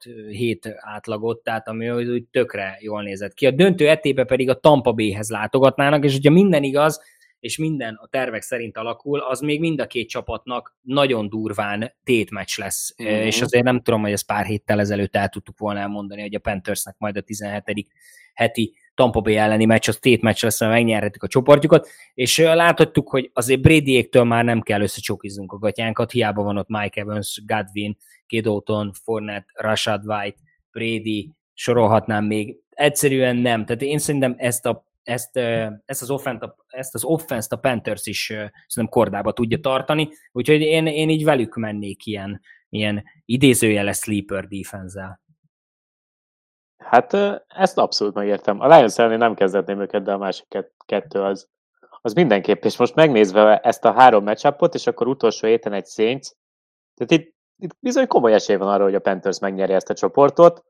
6-7 0.00 0.74
átlagot, 0.76 1.42
tehát 1.42 1.68
ami 1.68 1.90
úgy 1.90 2.24
tökre 2.30 2.76
jól 2.80 3.02
nézett 3.02 3.34
ki. 3.34 3.46
A 3.46 3.50
döntő 3.50 3.88
etébe 3.88 4.24
pedig 4.24 4.48
a 4.48 4.60
Tampa 4.60 4.92
Bay-hez 4.92 5.30
látogatnának, 5.30 6.04
és 6.04 6.12
hogyha 6.12 6.30
minden 6.30 6.62
igaz, 6.62 7.02
és 7.44 7.58
minden 7.58 7.98
a 8.02 8.06
tervek 8.06 8.42
szerint 8.42 8.76
alakul, 8.76 9.20
az 9.20 9.40
még 9.40 9.60
mind 9.60 9.80
a 9.80 9.86
két 9.86 10.08
csapatnak 10.08 10.76
nagyon 10.82 11.28
durván 11.28 11.94
tétmeccs 12.04 12.58
lesz. 12.58 12.94
Mm-hmm. 13.02 13.12
És 13.12 13.42
azért 13.42 13.64
nem 13.64 13.80
tudom, 13.80 14.00
hogy 14.00 14.12
ezt 14.12 14.26
pár 14.26 14.44
héttel 14.44 14.80
ezelőtt 14.80 15.16
el 15.16 15.28
tudtuk 15.28 15.58
volna 15.58 15.80
elmondani, 15.80 16.20
hogy 16.20 16.34
a 16.34 16.38
Panthersnek 16.38 16.94
majd 16.98 17.16
a 17.16 17.20
17. 17.20 17.86
heti 18.34 18.74
Tampa 18.94 19.20
Bay 19.20 19.36
elleni 19.36 19.64
meccs, 19.64 19.88
az 19.88 19.96
tétmeccs 19.96 20.42
lesz, 20.42 20.60
mert 20.60 20.72
megnyerhetik 20.72 21.22
a 21.22 21.28
csoportjukat, 21.28 21.88
és 22.14 22.38
láthattuk, 22.38 23.08
hogy 23.08 23.30
azért 23.32 23.60
Bradyéktől 23.60 24.24
már 24.24 24.44
nem 24.44 24.60
kell 24.60 24.80
összecsokizunk 24.80 25.52
a 25.52 25.58
gatyánkat, 25.58 26.10
hiába 26.10 26.42
van 26.42 26.58
ott 26.58 26.68
Mike 26.68 27.00
Evans, 27.00 27.42
Godwin, 27.46 27.96
Kidóton, 28.26 28.92
Fournette, 29.02 29.52
Rashad 29.54 30.06
White, 30.06 30.38
Brady, 30.72 31.30
sorolhatnám 31.54 32.24
még. 32.24 32.56
Egyszerűen 32.70 33.36
nem. 33.36 33.64
Tehát 33.64 33.82
én 33.82 33.98
szerintem 33.98 34.34
ezt 34.38 34.66
a 34.66 34.92
ezt, 35.04 35.36
ezt, 35.84 36.02
az 36.02 36.10
offent, 36.10 36.44
ezt 36.66 36.94
az 36.94 37.04
offense 37.04 37.48
a 37.50 37.58
Panthers 37.58 38.06
is 38.06 38.24
szerintem 38.66 38.88
kordába 38.88 39.32
tudja 39.32 39.58
tartani, 39.60 40.08
úgyhogy 40.32 40.60
én, 40.60 40.86
én 40.86 41.08
így 41.08 41.24
velük 41.24 41.54
mennék 41.54 42.06
ilyen, 42.06 42.40
ilyen 42.68 43.04
idézőjeles 43.24 43.96
sleeper 43.96 44.46
defense-zel. 44.46 45.22
Hát 46.76 47.12
ezt 47.46 47.78
abszolút 47.78 48.14
megértem. 48.14 48.60
A 48.60 48.66
Lions 48.66 48.98
ellen 48.98 49.18
nem 49.18 49.34
kezdetném 49.34 49.80
őket, 49.80 50.02
de 50.02 50.12
a 50.12 50.18
másik 50.18 50.46
kettő 50.86 51.20
az, 51.20 51.48
az 52.00 52.12
mindenképp. 52.12 52.64
És 52.64 52.76
most 52.76 52.94
megnézve 52.94 53.58
ezt 53.58 53.84
a 53.84 53.92
három 53.92 54.24
matchupot, 54.24 54.74
és 54.74 54.86
akkor 54.86 55.06
utolsó 55.06 55.46
héten 55.46 55.72
egy 55.72 55.86
Saints, 55.86 56.28
tehát 56.94 57.22
itt, 57.22 57.34
itt 57.56 57.76
bizony 57.80 58.06
komoly 58.06 58.32
esély 58.32 58.56
van 58.56 58.68
arra, 58.68 58.84
hogy 58.84 58.94
a 58.94 59.00
Panthers 59.00 59.38
megnyeri 59.38 59.72
ezt 59.72 59.90
a 59.90 59.94
csoportot. 59.94 60.64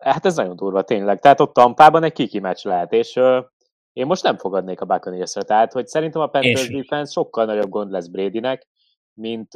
Hát 0.00 0.26
ez 0.26 0.36
nagyon 0.36 0.56
durva, 0.56 0.82
tényleg. 0.82 1.20
Tehát 1.20 1.40
ott 1.40 1.54
Tampában 1.54 2.02
egy 2.02 2.12
kiki 2.12 2.38
meccs 2.38 2.64
lehet, 2.64 2.92
és 2.92 3.20
én 3.92 4.06
most 4.06 4.22
nem 4.22 4.36
fogadnék 4.36 4.80
a 4.80 4.84
buccaneers 4.84 5.32
Tehát, 5.32 5.72
hogy 5.72 5.86
szerintem 5.86 6.22
a 6.22 6.26
Panthers 6.26 6.68
defense 6.68 7.12
sokkal 7.12 7.44
nagyobb 7.44 7.68
gond 7.68 7.90
lesz 7.90 8.06
Bradynek, 8.06 8.66
mint, 9.12 9.54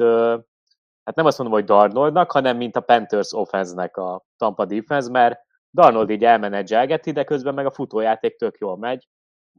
hát 1.03 1.15
nem 1.15 1.25
azt 1.25 1.37
mondom, 1.37 1.57
hogy 1.57 1.67
Darnoldnak, 1.67 2.31
hanem 2.31 2.57
mint 2.57 2.75
a 2.75 2.81
Panthers 2.81 3.33
offense-nek 3.33 3.97
a 3.97 4.25
Tampa 4.37 4.65
defense, 4.65 5.09
mert 5.09 5.39
Darnold 5.73 6.09
így 6.09 6.23
elmenedzselgeti, 6.23 7.11
de 7.11 7.23
közben 7.23 7.53
meg 7.53 7.65
a 7.65 7.71
futójáték 7.71 8.35
tök 8.35 8.57
jól 8.57 8.77
megy, 8.77 9.07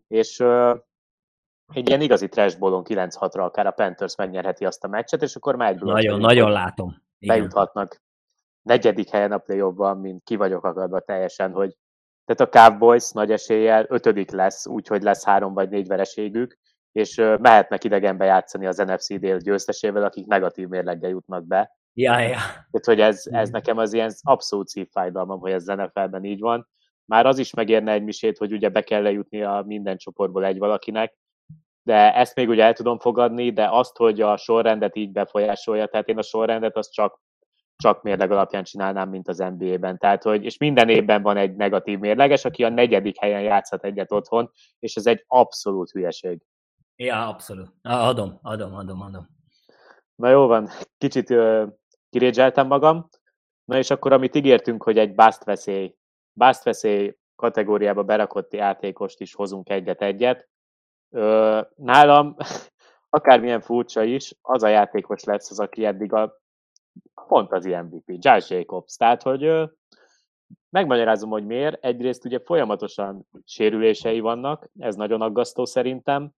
és 0.06 0.40
egy 1.74 1.88
ilyen 1.88 2.00
igazi 2.00 2.28
trash 2.28 2.58
ballon 2.58 2.82
9-6-ra 2.88 3.40
akár 3.40 3.66
a 3.66 3.70
Panthers 3.70 4.16
megnyerheti 4.16 4.64
azt 4.64 4.84
a 4.84 4.88
meccset, 4.88 5.22
és 5.22 5.36
akkor 5.36 5.56
már 5.56 5.72
egyből... 5.72 5.92
Nagyon, 5.92 6.20
nagyon 6.20 6.50
látom. 6.50 7.02
Bejuthatnak 7.18 8.02
negyedik 8.62 9.08
helyen 9.10 9.32
a 9.32 9.38
play 9.38 9.62
mint 10.00 10.22
ki 10.24 10.36
vagyok 10.36 10.64
akadva 10.64 11.00
teljesen, 11.00 11.52
hogy 11.52 11.76
tehát 12.24 12.54
a 12.54 12.58
Cowboys 12.58 13.10
nagy 13.10 13.30
eséllyel 13.30 13.86
ötödik 13.88 14.30
lesz, 14.30 14.66
úgyhogy 14.66 15.02
lesz 15.02 15.24
három 15.24 15.54
vagy 15.54 15.68
négy 15.68 15.86
vereségük, 15.86 16.58
és 16.92 17.16
mehetnek 17.38 17.84
idegenbe 17.84 18.24
játszani 18.24 18.66
az 18.66 18.76
NFC 18.76 19.18
dél 19.18 19.36
győztesével, 19.36 20.04
akik 20.04 20.26
negatív 20.26 20.68
mérleggel 20.68 21.10
jutnak 21.10 21.46
be. 21.46 21.76
Ja, 21.94 22.18
ja. 22.18 22.38
Tehát, 22.38 22.84
hogy 22.84 23.00
ez, 23.00 23.22
ez 23.30 23.50
nekem 23.50 23.78
az 23.78 23.92
ilyen 23.92 24.12
abszolút 24.20 24.68
szívfájdalmam, 24.68 25.40
hogy 25.40 25.52
ez 25.52 25.64
NFL-ben 25.64 26.24
így 26.24 26.40
van. 26.40 26.68
Már 27.04 27.26
az 27.26 27.38
is 27.38 27.54
megérne 27.54 27.92
egy 27.92 28.04
misét, 28.04 28.38
hogy 28.38 28.52
ugye 28.52 28.68
be 28.68 28.82
kell 28.82 29.02
lejutni 29.02 29.42
a 29.42 29.62
minden 29.66 29.96
csoportból 29.96 30.44
egy 30.44 30.58
valakinek, 30.58 31.14
de 31.82 32.14
ezt 32.14 32.34
még 32.34 32.48
ugye 32.48 32.64
el 32.64 32.72
tudom 32.72 32.98
fogadni, 32.98 33.52
de 33.52 33.68
azt, 33.70 33.96
hogy 33.96 34.20
a 34.20 34.36
sorrendet 34.36 34.96
így 34.96 35.12
befolyásolja, 35.12 35.86
tehát 35.86 36.08
én 36.08 36.18
a 36.18 36.22
sorrendet 36.22 36.76
az 36.76 36.90
csak 36.90 37.20
csak 37.82 38.02
mérleg 38.02 38.30
alapján 38.30 38.64
csinálnám, 38.64 39.08
mint 39.08 39.28
az 39.28 39.38
NBA-ben. 39.38 39.98
Tehát, 39.98 40.22
hogy, 40.22 40.44
és 40.44 40.58
minden 40.58 40.88
évben 40.88 41.22
van 41.22 41.36
egy 41.36 41.56
negatív 41.56 41.98
mérleges, 41.98 42.44
aki 42.44 42.64
a 42.64 42.68
negyedik 42.68 43.18
helyen 43.18 43.42
játszhat 43.42 43.84
egyet 43.84 44.12
otthon, 44.12 44.50
és 44.78 44.96
ez 44.96 45.06
egy 45.06 45.24
abszolút 45.26 45.90
hülyeség. 45.90 46.42
Ja, 46.96 47.28
abszolút. 47.28 47.68
Adom, 47.82 48.38
adom, 48.42 48.74
adom, 48.74 49.00
adom. 49.00 49.28
Na 50.14 50.28
jó 50.28 50.46
van, 50.46 50.68
kicsit 50.98 51.30
uh, 51.30 51.68
kirédzseltem 52.10 52.66
magam. 52.66 53.08
Na 53.64 53.78
és 53.78 53.90
akkor, 53.90 54.12
amit 54.12 54.34
ígértünk, 54.34 54.82
hogy 54.82 54.98
egy 54.98 55.14
bust 55.14 55.44
veszély, 55.44 55.96
bust 56.32 56.62
veszély 56.62 57.16
kategóriába 57.36 58.02
berakott 58.02 58.52
játékost 58.52 59.20
is 59.20 59.34
hozunk 59.34 59.68
egyet-egyet. 59.68 60.48
Uh, 61.08 61.60
nálam, 61.76 62.36
akármilyen 63.16 63.60
furcsa 63.60 64.02
is, 64.02 64.34
az 64.40 64.62
a 64.62 64.68
játékos 64.68 65.24
lesz 65.24 65.50
az, 65.50 65.60
aki 65.60 65.84
eddig 65.84 66.12
a 66.12 66.41
pont 67.26 67.52
az 67.52 67.64
MVP, 67.64 68.04
Josh 68.06 68.50
Jacobs. 68.50 68.96
Tehát, 68.96 69.22
hogy 69.22 69.70
megmagyarázom, 70.70 71.30
hogy 71.30 71.46
miért. 71.46 71.84
Egyrészt 71.84 72.24
ugye 72.24 72.40
folyamatosan 72.44 73.26
sérülései 73.44 74.20
vannak, 74.20 74.68
ez 74.78 74.96
nagyon 74.96 75.20
aggasztó 75.20 75.64
szerintem. 75.64 76.30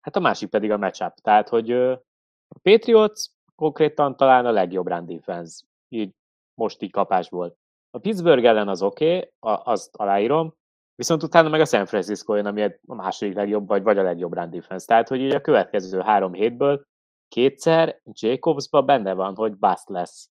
Hát 0.00 0.16
a 0.16 0.20
másik 0.20 0.48
pedig 0.48 0.70
a 0.70 0.76
matchup. 0.76 1.14
Tehát, 1.14 1.48
hogy 1.48 1.72
a 1.72 2.58
Patriots 2.62 3.26
konkrétan 3.54 4.16
talán 4.16 4.46
a 4.46 4.50
legjobb 4.50 4.88
run 4.88 5.06
defense, 5.06 5.64
így 5.88 6.14
most 6.54 6.82
így 6.82 6.90
kapásból. 6.90 7.56
A 7.90 7.98
Pittsburgh 7.98 8.44
ellen 8.44 8.68
az 8.68 8.82
oké, 8.82 9.16
okay, 9.16 9.30
azt 9.64 9.96
aláírom, 9.96 10.54
viszont 10.94 11.22
utána 11.22 11.48
meg 11.48 11.60
a 11.60 11.64
San 11.64 11.86
Francisco 11.86 12.34
jön, 12.34 12.46
ami 12.46 12.62
a 12.62 12.94
második 12.94 13.34
legjobb, 13.34 13.66
vagy, 13.66 13.82
vagy 13.82 13.98
a 13.98 14.02
legjobb 14.02 14.34
run 14.34 14.50
defense. 14.50 14.86
Tehát, 14.86 15.08
hogy 15.08 15.20
így 15.20 15.34
a 15.34 15.40
következő 15.40 16.00
három 16.00 16.32
hétből 16.32 16.86
kétszer 17.28 18.00
Jacobsba 18.12 18.82
benne 18.82 19.12
van, 19.12 19.34
hogy 19.34 19.56
bust 19.56 19.88
lesz. 19.88 20.30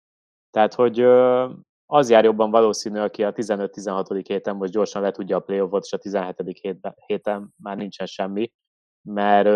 Tehát, 0.51 0.74
hogy 0.74 1.01
az 1.87 2.11
jár 2.11 2.24
jobban 2.24 2.51
valószínű, 2.51 2.99
aki 2.99 3.24
a 3.24 3.32
15-16. 3.32 4.22
héten 4.26 4.57
most 4.57 4.72
gyorsan 4.72 5.03
le 5.03 5.11
tudja 5.11 5.37
a 5.37 5.41
playoffot, 5.41 5.84
és 5.84 5.93
a 5.93 5.99
17. 5.99 6.43
héten 7.07 7.55
már 7.57 7.76
nincsen 7.76 8.07
semmi, 8.07 8.53
mert, 9.03 9.49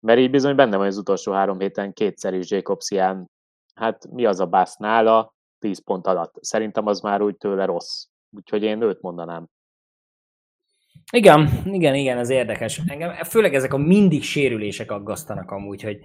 mert 0.00 0.18
így 0.18 0.30
bizony 0.30 0.54
benne 0.54 0.76
van 0.76 0.86
az 0.86 0.98
utolsó 0.98 1.32
három 1.32 1.60
héten 1.60 1.92
kétszer 1.92 2.34
is 2.34 2.50
Jacobs 2.50 2.90
ilyen, 2.90 3.30
hát 3.74 4.10
mi 4.10 4.26
az 4.26 4.40
a 4.40 4.46
bust 4.46 4.78
nála, 4.78 5.34
10 5.58 5.84
pont 5.84 6.06
alatt. 6.06 6.34
Szerintem 6.40 6.86
az 6.86 7.00
már 7.00 7.22
úgy 7.22 7.36
tőle 7.36 7.64
rossz. 7.64 8.06
Úgyhogy 8.36 8.62
én 8.62 8.82
őt 8.82 9.00
mondanám. 9.00 9.46
Igen, 11.10 11.62
igen, 11.64 11.94
igen, 11.94 12.18
ez 12.18 12.30
érdekes. 12.30 12.80
Engem 12.86 13.12
főleg 13.14 13.54
ezek 13.54 13.72
a 13.72 13.76
mindig 13.76 14.22
sérülések 14.22 14.90
aggasztanak 14.90 15.50
amúgy, 15.50 15.82
hogy 15.82 15.98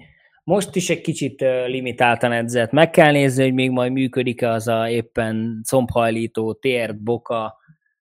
most 0.43 0.75
is 0.75 0.89
egy 0.89 1.01
kicsit 1.01 1.41
limitáltan 1.67 2.31
edzett. 2.31 2.71
Meg 2.71 2.89
kell 2.89 3.11
nézni, 3.11 3.43
hogy 3.43 3.53
még 3.53 3.69
majd 3.69 3.91
működik-e 3.91 4.49
az 4.49 4.67
a 4.67 4.89
éppen 4.89 5.61
combhajlító, 5.69 6.53
tért, 6.53 7.03
boka, 7.03 7.57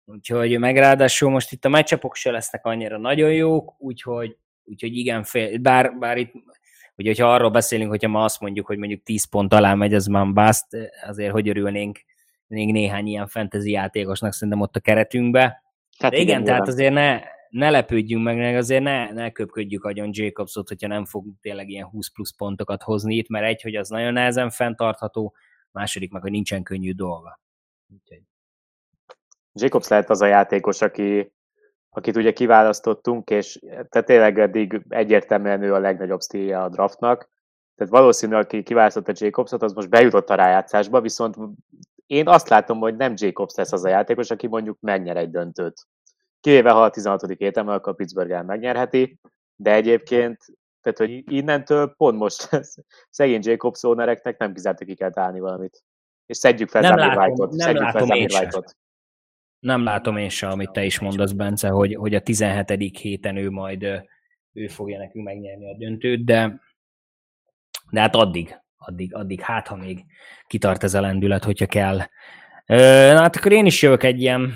úgyhogy 0.06 0.60
meg 0.60 0.78
ráadásul 0.78 1.30
most 1.30 1.52
itt 1.52 1.66
a 1.66 1.70
meccsapok 1.70 2.16
se 2.16 2.32
lesznek 2.32 2.66
annyira 2.66 2.98
nagyon 2.98 3.34
jók, 3.34 3.76
úgyhogy, 3.78 4.38
úgyhogy 4.64 4.98
igen, 4.98 5.24
fél, 5.24 5.58
bár, 5.58 5.98
bár 6.00 6.18
itt 6.18 6.34
ugye, 6.96 7.10
hogyha 7.10 7.34
arról 7.34 7.50
beszélünk, 7.50 7.90
hogyha 7.90 8.10
ma 8.10 8.24
azt 8.24 8.42
mondjuk, 8.42 8.66
hogy 8.66 8.78
mondjuk 8.78 9.04
10 9.04 9.26
pont 9.26 9.54
alá 9.54 9.74
megy, 9.74 9.94
ez 9.94 10.06
már 10.06 10.34
bust, 10.34 10.66
azért 11.08 11.32
hogy 11.32 11.50
örülnénk 11.50 12.00
még 12.48 12.72
néhány 12.72 13.08
ilyen 13.08 13.28
fantasy 13.28 13.72
játékosnak 13.72 14.34
szerintem 14.34 14.62
ott 14.62 14.76
a 14.76 14.80
keretünkbe, 14.80 15.64
Hát 16.02 16.14
igen, 16.14 16.26
igen, 16.26 16.44
tehát 16.44 16.68
azért 16.68 16.94
ne, 16.94 17.22
ne 17.50 17.70
lepődjünk 17.70 18.24
meg, 18.24 18.38
meg 18.38 18.56
azért 18.56 18.84
ne, 18.84 19.12
ne 19.12 19.32
köpködjük 19.32 19.84
agyon 19.84 20.10
Jacobsot, 20.12 20.68
hogyha 20.68 20.88
nem 20.88 21.06
fog 21.06 21.26
tényleg 21.42 21.70
ilyen 21.70 21.86
20 21.86 22.08
plusz 22.08 22.36
pontokat 22.36 22.84
hozni 22.84 23.16
itt, 23.16 23.30
mert 23.30 23.46
egy, 23.46 23.62
hogy 23.62 23.76
az 23.76 23.90
nagyon 23.90 24.14
nehezen 24.14 24.50
fenntartható, 24.50 25.36
második 25.72 26.12
meg, 26.12 26.22
hogy 26.22 26.32
nincsen 26.32 26.64
könnyű 26.64 26.92
dolga. 26.92 27.40
Úgyhogy. 27.94 28.22
Jacobs 29.54 29.88
lehet 29.88 30.10
az 30.10 30.22
a 30.22 30.26
játékos, 30.26 30.82
aki, 30.82 31.34
akit 31.90 32.16
ugye 32.16 32.34
kiválasztottunk, 32.34 33.30
és 33.30 33.60
tehát 33.70 34.06
tényleg 34.06 34.40
eddig 34.40 34.82
egyértelműen 34.90 35.64
ő 35.64 35.74
a 35.74 35.80
legnagyobb 35.80 36.22
stílje 36.22 36.62
a 36.62 36.70
draftnak. 36.70 37.30
Tehát 37.76 37.92
valószínű, 37.94 38.36
aki 38.36 38.64
kiválasztotta 38.64 39.14
Jacobsot, 39.16 39.64
az 39.64 39.74
most 39.74 39.90
bejutott 39.90 40.30
a 40.30 40.36
rájátszásba, 40.36 41.02
viszont 41.02 41.36
én 42.12 42.28
azt 42.28 42.50
látom, 42.50 42.80
hogy 42.80 42.96
nem 42.96 43.14
Jacobs 43.16 43.56
lesz 43.56 43.72
az 43.72 43.84
a 43.84 43.90
játékos, 43.90 44.30
aki 44.30 44.48
mondjuk 44.48 44.78
megnyer 44.80 45.18
egy 45.18 45.30
döntőt. 45.30 45.88
Kivéve, 46.40 46.72
ha 46.72 46.84
a 46.84 46.90
16. 46.90 47.38
héten, 47.38 47.68
akkor 47.68 47.92
a 47.92 47.96
Pittsburgh 47.96 48.44
megnyerheti, 48.44 49.20
de 49.56 49.74
egyébként, 49.74 50.38
tehát, 50.82 50.98
hogy 50.98 51.32
innentől 51.34 51.94
pont 51.98 52.18
most 52.18 52.50
szegény 53.10 53.40
Jacobs 53.44 53.84
ownereknek 53.84 54.38
nem 54.38 54.54
kizártak 54.54 54.88
ki 54.88 54.96
kell 54.96 55.12
találni 55.12 55.40
valamit. 55.40 55.84
És 56.26 56.38
szedjük 56.38 56.70
fel 56.70 56.82
nem 56.82 56.96
látom, 56.96 57.24
White-ot. 57.24 57.50
Nem 57.50 57.60
szedjük 57.60 57.84
látom 57.84 58.08
fel 58.08 58.18
én 58.18 58.28
White-ot. 58.32 58.76
Nem 59.60 59.84
látom 59.84 60.18
én 60.18 60.30
se, 60.30 60.48
amit 60.48 60.72
te 60.72 60.84
is 60.84 61.00
mondasz, 61.00 61.32
Bence, 61.32 61.70
hogy, 61.70 61.96
hogy 61.96 62.16
a 62.16 62.22
17. 62.22 62.98
héten 62.98 63.36
ő 63.36 63.50
majd 63.50 63.84
ő 64.54 64.68
fogja 64.68 64.98
nekünk 64.98 65.26
megnyerni 65.26 65.70
a 65.74 65.78
döntőt, 65.78 66.26
de, 66.26 66.62
de 67.92 68.00
hát 68.00 68.16
addig, 68.16 68.61
addig, 68.86 69.16
addig 69.16 69.42
hát, 69.42 69.68
ha 69.68 69.76
még 69.76 70.06
kitart 70.48 70.84
ez 70.84 70.94
a 70.94 71.02
lendület, 71.02 71.44
hogyha 71.44 71.66
kell. 71.66 72.02
Na 72.66 73.22
hát 73.22 73.36
akkor 73.36 73.52
én 73.52 73.66
is 73.66 73.82
jövök 73.82 74.04
egy 74.04 74.22
ilyen 74.22 74.54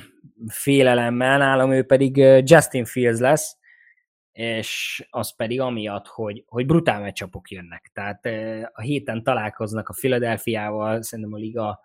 félelemmel, 0.47 1.37
nálam 1.37 1.71
ő 1.71 1.83
pedig 1.83 2.17
Justin 2.43 2.85
Fields 2.85 3.19
lesz. 3.19 3.57
és 4.31 5.03
az 5.09 5.35
pedig 5.35 5.61
amiatt, 5.61 6.07
hogy, 6.07 6.43
hogy 6.47 6.65
brutál 6.65 7.01
meccsapok 7.01 7.49
jönnek. 7.49 7.91
Tehát 7.93 8.25
a 8.73 8.81
héten 8.81 9.23
találkoznak 9.23 9.89
a 9.89 9.93
Philadelphiával, 9.97 11.01
szerintem 11.01 11.33
a 11.33 11.37
liga 11.37 11.79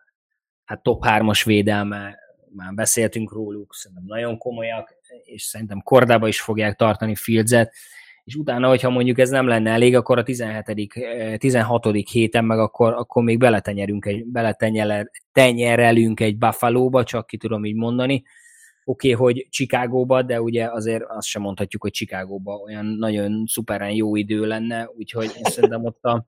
hát 0.64 0.82
top 0.82 1.04
3-as 1.06 1.42
védelme, 1.44 2.18
már 2.52 2.74
beszéltünk 2.74 3.32
róluk, 3.32 3.74
szerintem 3.74 4.04
nagyon 4.06 4.38
komolyak, 4.38 4.94
és 5.24 5.42
szerintem 5.42 5.82
kordába 5.82 6.28
is 6.28 6.40
fogják 6.40 6.76
tartani 6.76 7.14
Fieldset, 7.14 7.74
és 8.24 8.34
utána, 8.34 8.68
hogyha 8.68 8.90
mondjuk 8.90 9.18
ez 9.18 9.30
nem 9.30 9.46
lenne 9.46 9.70
elég, 9.70 9.96
akkor 9.96 10.18
a 10.18 10.22
17. 10.22 10.92
16. 11.38 11.86
héten 12.10 12.44
meg 12.44 12.58
akkor, 12.58 12.92
akkor 12.92 13.22
még 13.22 13.38
beletenyerünk 13.38 14.06
egy, 14.06 14.24
beletenyerelünk 14.26 16.20
egy 16.20 16.38
Buffalo-ba, 16.38 17.04
csak 17.04 17.26
ki 17.26 17.36
tudom 17.36 17.64
így 17.64 17.74
mondani. 17.74 18.22
Oké, 18.84 19.12
okay, 19.12 19.26
hogy 19.26 19.46
Chicagóba, 19.50 20.22
de 20.22 20.42
ugye 20.42 20.70
azért 20.70 21.04
azt 21.08 21.26
sem 21.26 21.42
mondhatjuk, 21.42 21.82
hogy 21.82 21.92
Chicagóba 21.92 22.54
olyan 22.54 22.84
nagyon 22.86 23.44
szuperen 23.46 23.90
jó 23.90 24.16
idő 24.16 24.46
lenne, 24.46 24.90
úgyhogy 24.96 25.32
én 25.36 25.42
szerintem 25.42 25.84
ott 25.84 26.04
a, 26.04 26.26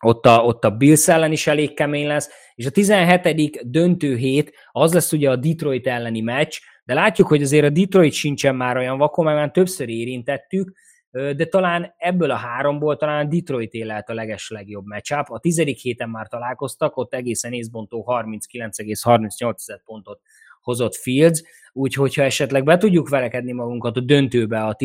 ott 0.00 0.26
a, 0.26 0.44
ott 0.44 0.64
a 0.64 0.70
Bills 0.70 1.08
ellen 1.08 1.32
is 1.32 1.46
elég 1.46 1.74
kemény 1.74 2.06
lesz, 2.06 2.30
és 2.54 2.66
a 2.66 2.70
17. 2.70 3.70
döntő 3.70 4.16
hét, 4.16 4.52
az 4.72 4.92
lesz 4.92 5.12
ugye 5.12 5.30
a 5.30 5.36
Detroit 5.36 5.86
elleni 5.86 6.20
meccs, 6.20 6.58
de 6.90 6.96
látjuk, 6.96 7.28
hogy 7.28 7.42
azért 7.42 7.64
a 7.64 7.70
Detroit 7.70 8.12
sincsen 8.12 8.56
már 8.56 8.76
olyan 8.76 8.98
vakon, 8.98 9.24
mert 9.24 9.36
már 9.36 9.50
többször 9.50 9.88
érintettük, 9.88 10.72
de 11.10 11.44
talán 11.44 11.94
ebből 11.96 12.30
a 12.30 12.34
háromból 12.34 12.96
talán 12.96 13.28
Detroit 13.28 13.72
élet 13.72 14.08
a 14.08 14.14
leges 14.14 14.50
legjobb 14.50 14.86
matchup. 14.86 15.30
A 15.30 15.38
tizedik 15.38 15.78
héten 15.78 16.08
már 16.08 16.28
találkoztak, 16.28 16.96
ott 16.96 17.14
egészen 17.14 17.52
észbontó 17.52 18.04
39,38 18.08 19.80
pontot 19.84 20.20
hozott 20.60 20.94
Fields, 20.94 21.42
úgyhogy 21.72 22.14
ha 22.14 22.22
esetleg 22.22 22.64
be 22.64 22.76
tudjuk 22.76 23.08
verekedni 23.08 23.52
magunkat 23.52 23.96
a 23.96 24.00
döntőbe 24.00 24.64
a 24.64 24.76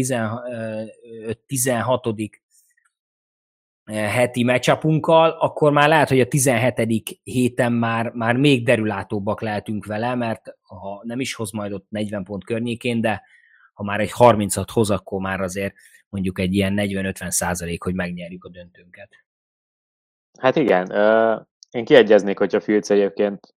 16 1.46 2.08
heti 3.86 4.44
meccsapunkkal, 4.44 5.30
akkor 5.30 5.72
már 5.72 5.88
lehet, 5.88 6.10
hogy 6.10 6.20
a 6.20 6.28
17. 6.28 7.20
héten 7.24 7.72
már, 7.72 8.12
már 8.12 8.36
még 8.36 8.66
derülátóbbak 8.66 9.42
lehetünk 9.42 9.86
vele, 9.86 10.16
mert 10.16 10.58
ha 10.62 11.02
nem 11.04 11.20
is 11.20 11.34
hoz 11.34 11.52
majd 11.52 11.74
ott 11.74 11.86
40 11.90 12.24
pont 12.24 12.44
környékén, 12.44 13.02
de 13.02 13.22
ha 13.74 13.84
már 13.84 14.00
egy 14.00 14.12
36 14.12 14.72
hoz, 14.72 14.90
akkor 14.90 15.22
már 15.22 15.42
azért 15.42 15.74
mondjuk 16.10 16.40
egy 16.40 16.54
ilyen 16.54 16.74
40-50 16.78 17.30
százalék, 17.30 17.84
hogy 17.84 17.94
megnyerjük 17.94 18.44
a 18.44 18.50
döntőnket. 18.50 19.10
Hát 20.40 20.56
igen, 20.56 20.92
én 21.72 21.86
kiegyeznék, 21.86 22.38
hogyha 22.38 22.60
Fields 22.60 22.90
egyébként 22.90 23.56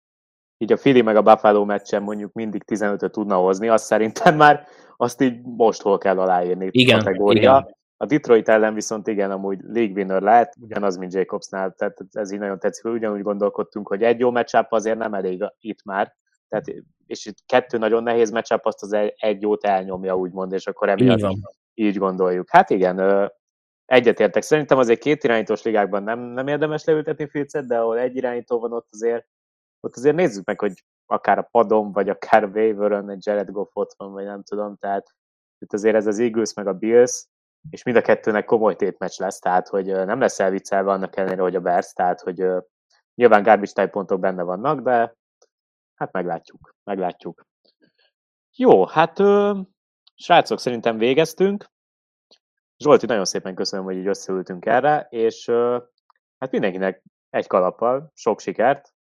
így 0.58 0.72
a 0.72 0.76
Philly 0.76 1.00
meg 1.00 1.16
a 1.16 1.22
Buffalo 1.22 1.64
meccsen 1.64 2.02
mondjuk 2.02 2.32
mindig 2.32 2.62
15-öt 2.66 3.12
tudna 3.12 3.36
hozni, 3.36 3.68
azt 3.68 3.84
szerintem 3.84 4.36
már 4.44 4.66
azt 4.96 5.20
így 5.20 5.42
most 5.42 5.82
hol 5.82 5.98
kell 5.98 6.18
aláírni 6.18 6.68
igen, 6.70 6.98
kategória. 6.98 7.40
Igen. 7.40 7.75
A 7.96 8.06
Detroit 8.06 8.48
ellen 8.48 8.74
viszont 8.74 9.06
igen, 9.06 9.30
amúgy 9.30 9.60
league 9.62 9.94
winner 9.94 10.22
lehet, 10.22 10.56
ugyanaz, 10.60 10.96
mint 10.96 11.14
Jacobsnál, 11.14 11.72
tehát 11.72 11.98
ez 12.12 12.32
így 12.32 12.38
nagyon 12.38 12.58
tetszik, 12.58 12.84
ugyanúgy 12.84 13.22
gondolkodtunk, 13.22 13.88
hogy 13.88 14.02
egy 14.02 14.18
jó 14.18 14.30
matchup 14.30 14.72
azért 14.72 14.98
nem 14.98 15.14
elég 15.14 15.44
itt 15.58 15.84
már, 15.84 16.16
tehát, 16.48 16.64
és 17.06 17.26
itt 17.26 17.36
kettő 17.46 17.78
nagyon 17.78 18.02
nehéz 18.02 18.30
matchup, 18.30 18.66
azt 18.66 18.82
az 18.82 18.92
egy 19.16 19.42
jót 19.42 19.64
elnyomja, 19.64 20.16
úgymond, 20.16 20.52
és 20.52 20.66
akkor 20.66 20.88
emiatt 20.88 21.18
így, 21.18 21.38
így 21.74 21.96
gondoljuk. 21.96 22.50
Hát 22.50 22.70
igen, 22.70 23.30
egyetértek. 23.84 24.42
Szerintem 24.42 24.78
azért 24.78 25.00
két 25.00 25.24
irányítós 25.24 25.62
ligákban 25.62 26.02
nem, 26.02 26.20
nem 26.20 26.46
érdemes 26.48 26.84
leültetni 26.84 27.28
Filcet, 27.28 27.66
de 27.66 27.78
ahol 27.78 27.98
egy 27.98 28.16
irányító 28.16 28.60
van 28.60 28.72
ott 28.72 28.88
azért, 28.90 29.26
ott 29.80 29.96
azért 29.96 30.16
nézzük 30.16 30.44
meg, 30.44 30.60
hogy 30.60 30.84
akár 31.06 31.38
a 31.38 31.48
padon, 31.50 31.92
vagy 31.92 32.08
akár 32.08 32.44
waiver 32.44 32.92
egy 33.08 33.26
Jared 33.26 33.50
Goff 33.50 33.70
ott 33.72 33.94
van, 33.96 34.12
vagy 34.12 34.24
nem 34.24 34.42
tudom, 34.42 34.76
tehát 34.76 35.14
itt 35.58 35.72
azért 35.72 35.96
ez 35.96 36.06
az 36.06 36.18
Eagles 36.18 36.54
meg 36.54 36.66
a 36.66 36.72
Bills, 36.72 37.26
és 37.70 37.82
mind 37.82 37.96
a 37.96 38.02
kettőnek 38.02 38.44
komoly 38.44 38.76
tétmeccs 38.76 39.18
lesz, 39.18 39.38
tehát 39.38 39.68
hogy 39.68 39.86
nem 39.86 40.20
lesz 40.20 40.40
elviccelve 40.40 40.90
annak 40.90 41.16
ellenére, 41.16 41.42
hogy 41.42 41.56
a 41.56 41.60
Bears, 41.60 41.92
tehát 41.92 42.20
hogy 42.20 42.46
nyilván 43.14 43.42
garbage 43.42 43.72
type 43.72 43.86
pontok 43.86 44.20
benne 44.20 44.42
vannak, 44.42 44.80
de 44.80 45.14
hát 45.94 46.12
meglátjuk, 46.12 46.74
meglátjuk. 46.84 47.46
Jó, 48.56 48.86
hát 48.86 49.16
srácok, 50.14 50.58
szerintem 50.58 50.98
végeztünk. 50.98 51.64
Zsolti, 52.78 53.06
nagyon 53.06 53.24
szépen 53.24 53.54
köszönöm, 53.54 53.84
hogy 53.84 53.96
így 53.96 54.06
összeültünk 54.06 54.66
erre, 54.66 55.06
és 55.10 55.46
hát 56.38 56.50
mindenkinek 56.50 57.02
egy 57.30 57.46
kalappal, 57.46 58.10
sok 58.14 58.40
sikert, 58.40 58.94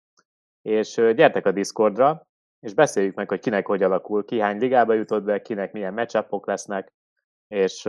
és 0.62 0.94
gyertek 0.96 1.46
a 1.46 1.52
Discordra, 1.52 2.28
és 2.60 2.74
beszéljük 2.74 3.16
meg, 3.16 3.30
hogy 3.30 3.40
kinek 3.40 3.66
hogy 3.66 3.84
alakul, 3.84 4.26
ki 4.26 4.40
hány 4.40 4.58
ligába 4.58 4.94
jutott 4.94 5.24
be, 5.24 5.42
kinek 5.42 5.72
milyen 5.72 5.94
matchupok 5.94 6.48
lesznek, 6.48 6.94
és 7.48 7.82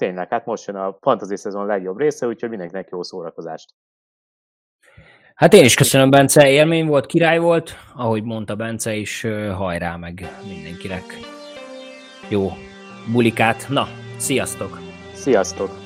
tényleg, 0.00 0.28
hát 0.28 0.46
most 0.46 0.66
jön 0.66 0.76
a 0.76 0.96
fantasy 1.00 1.36
szezon 1.36 1.66
legjobb 1.66 1.98
része, 1.98 2.26
úgyhogy 2.26 2.48
mindenkinek 2.48 2.88
jó 2.90 3.02
szórakozást. 3.02 3.74
Hát 5.34 5.52
én 5.52 5.64
is 5.64 5.74
köszönöm, 5.74 6.10
Bence, 6.10 6.50
élmény 6.50 6.86
volt, 6.86 7.06
király 7.06 7.38
volt, 7.38 7.70
ahogy 7.94 8.22
mondta 8.22 8.54
Bence 8.54 8.94
is, 8.94 9.26
hajrá 9.54 9.96
meg 9.96 10.28
mindenkinek. 10.48 11.02
Jó 12.28 12.48
bulikát. 13.12 13.68
Na, 13.68 13.86
sziasztok! 14.16 14.78
Sziasztok! 15.12 15.79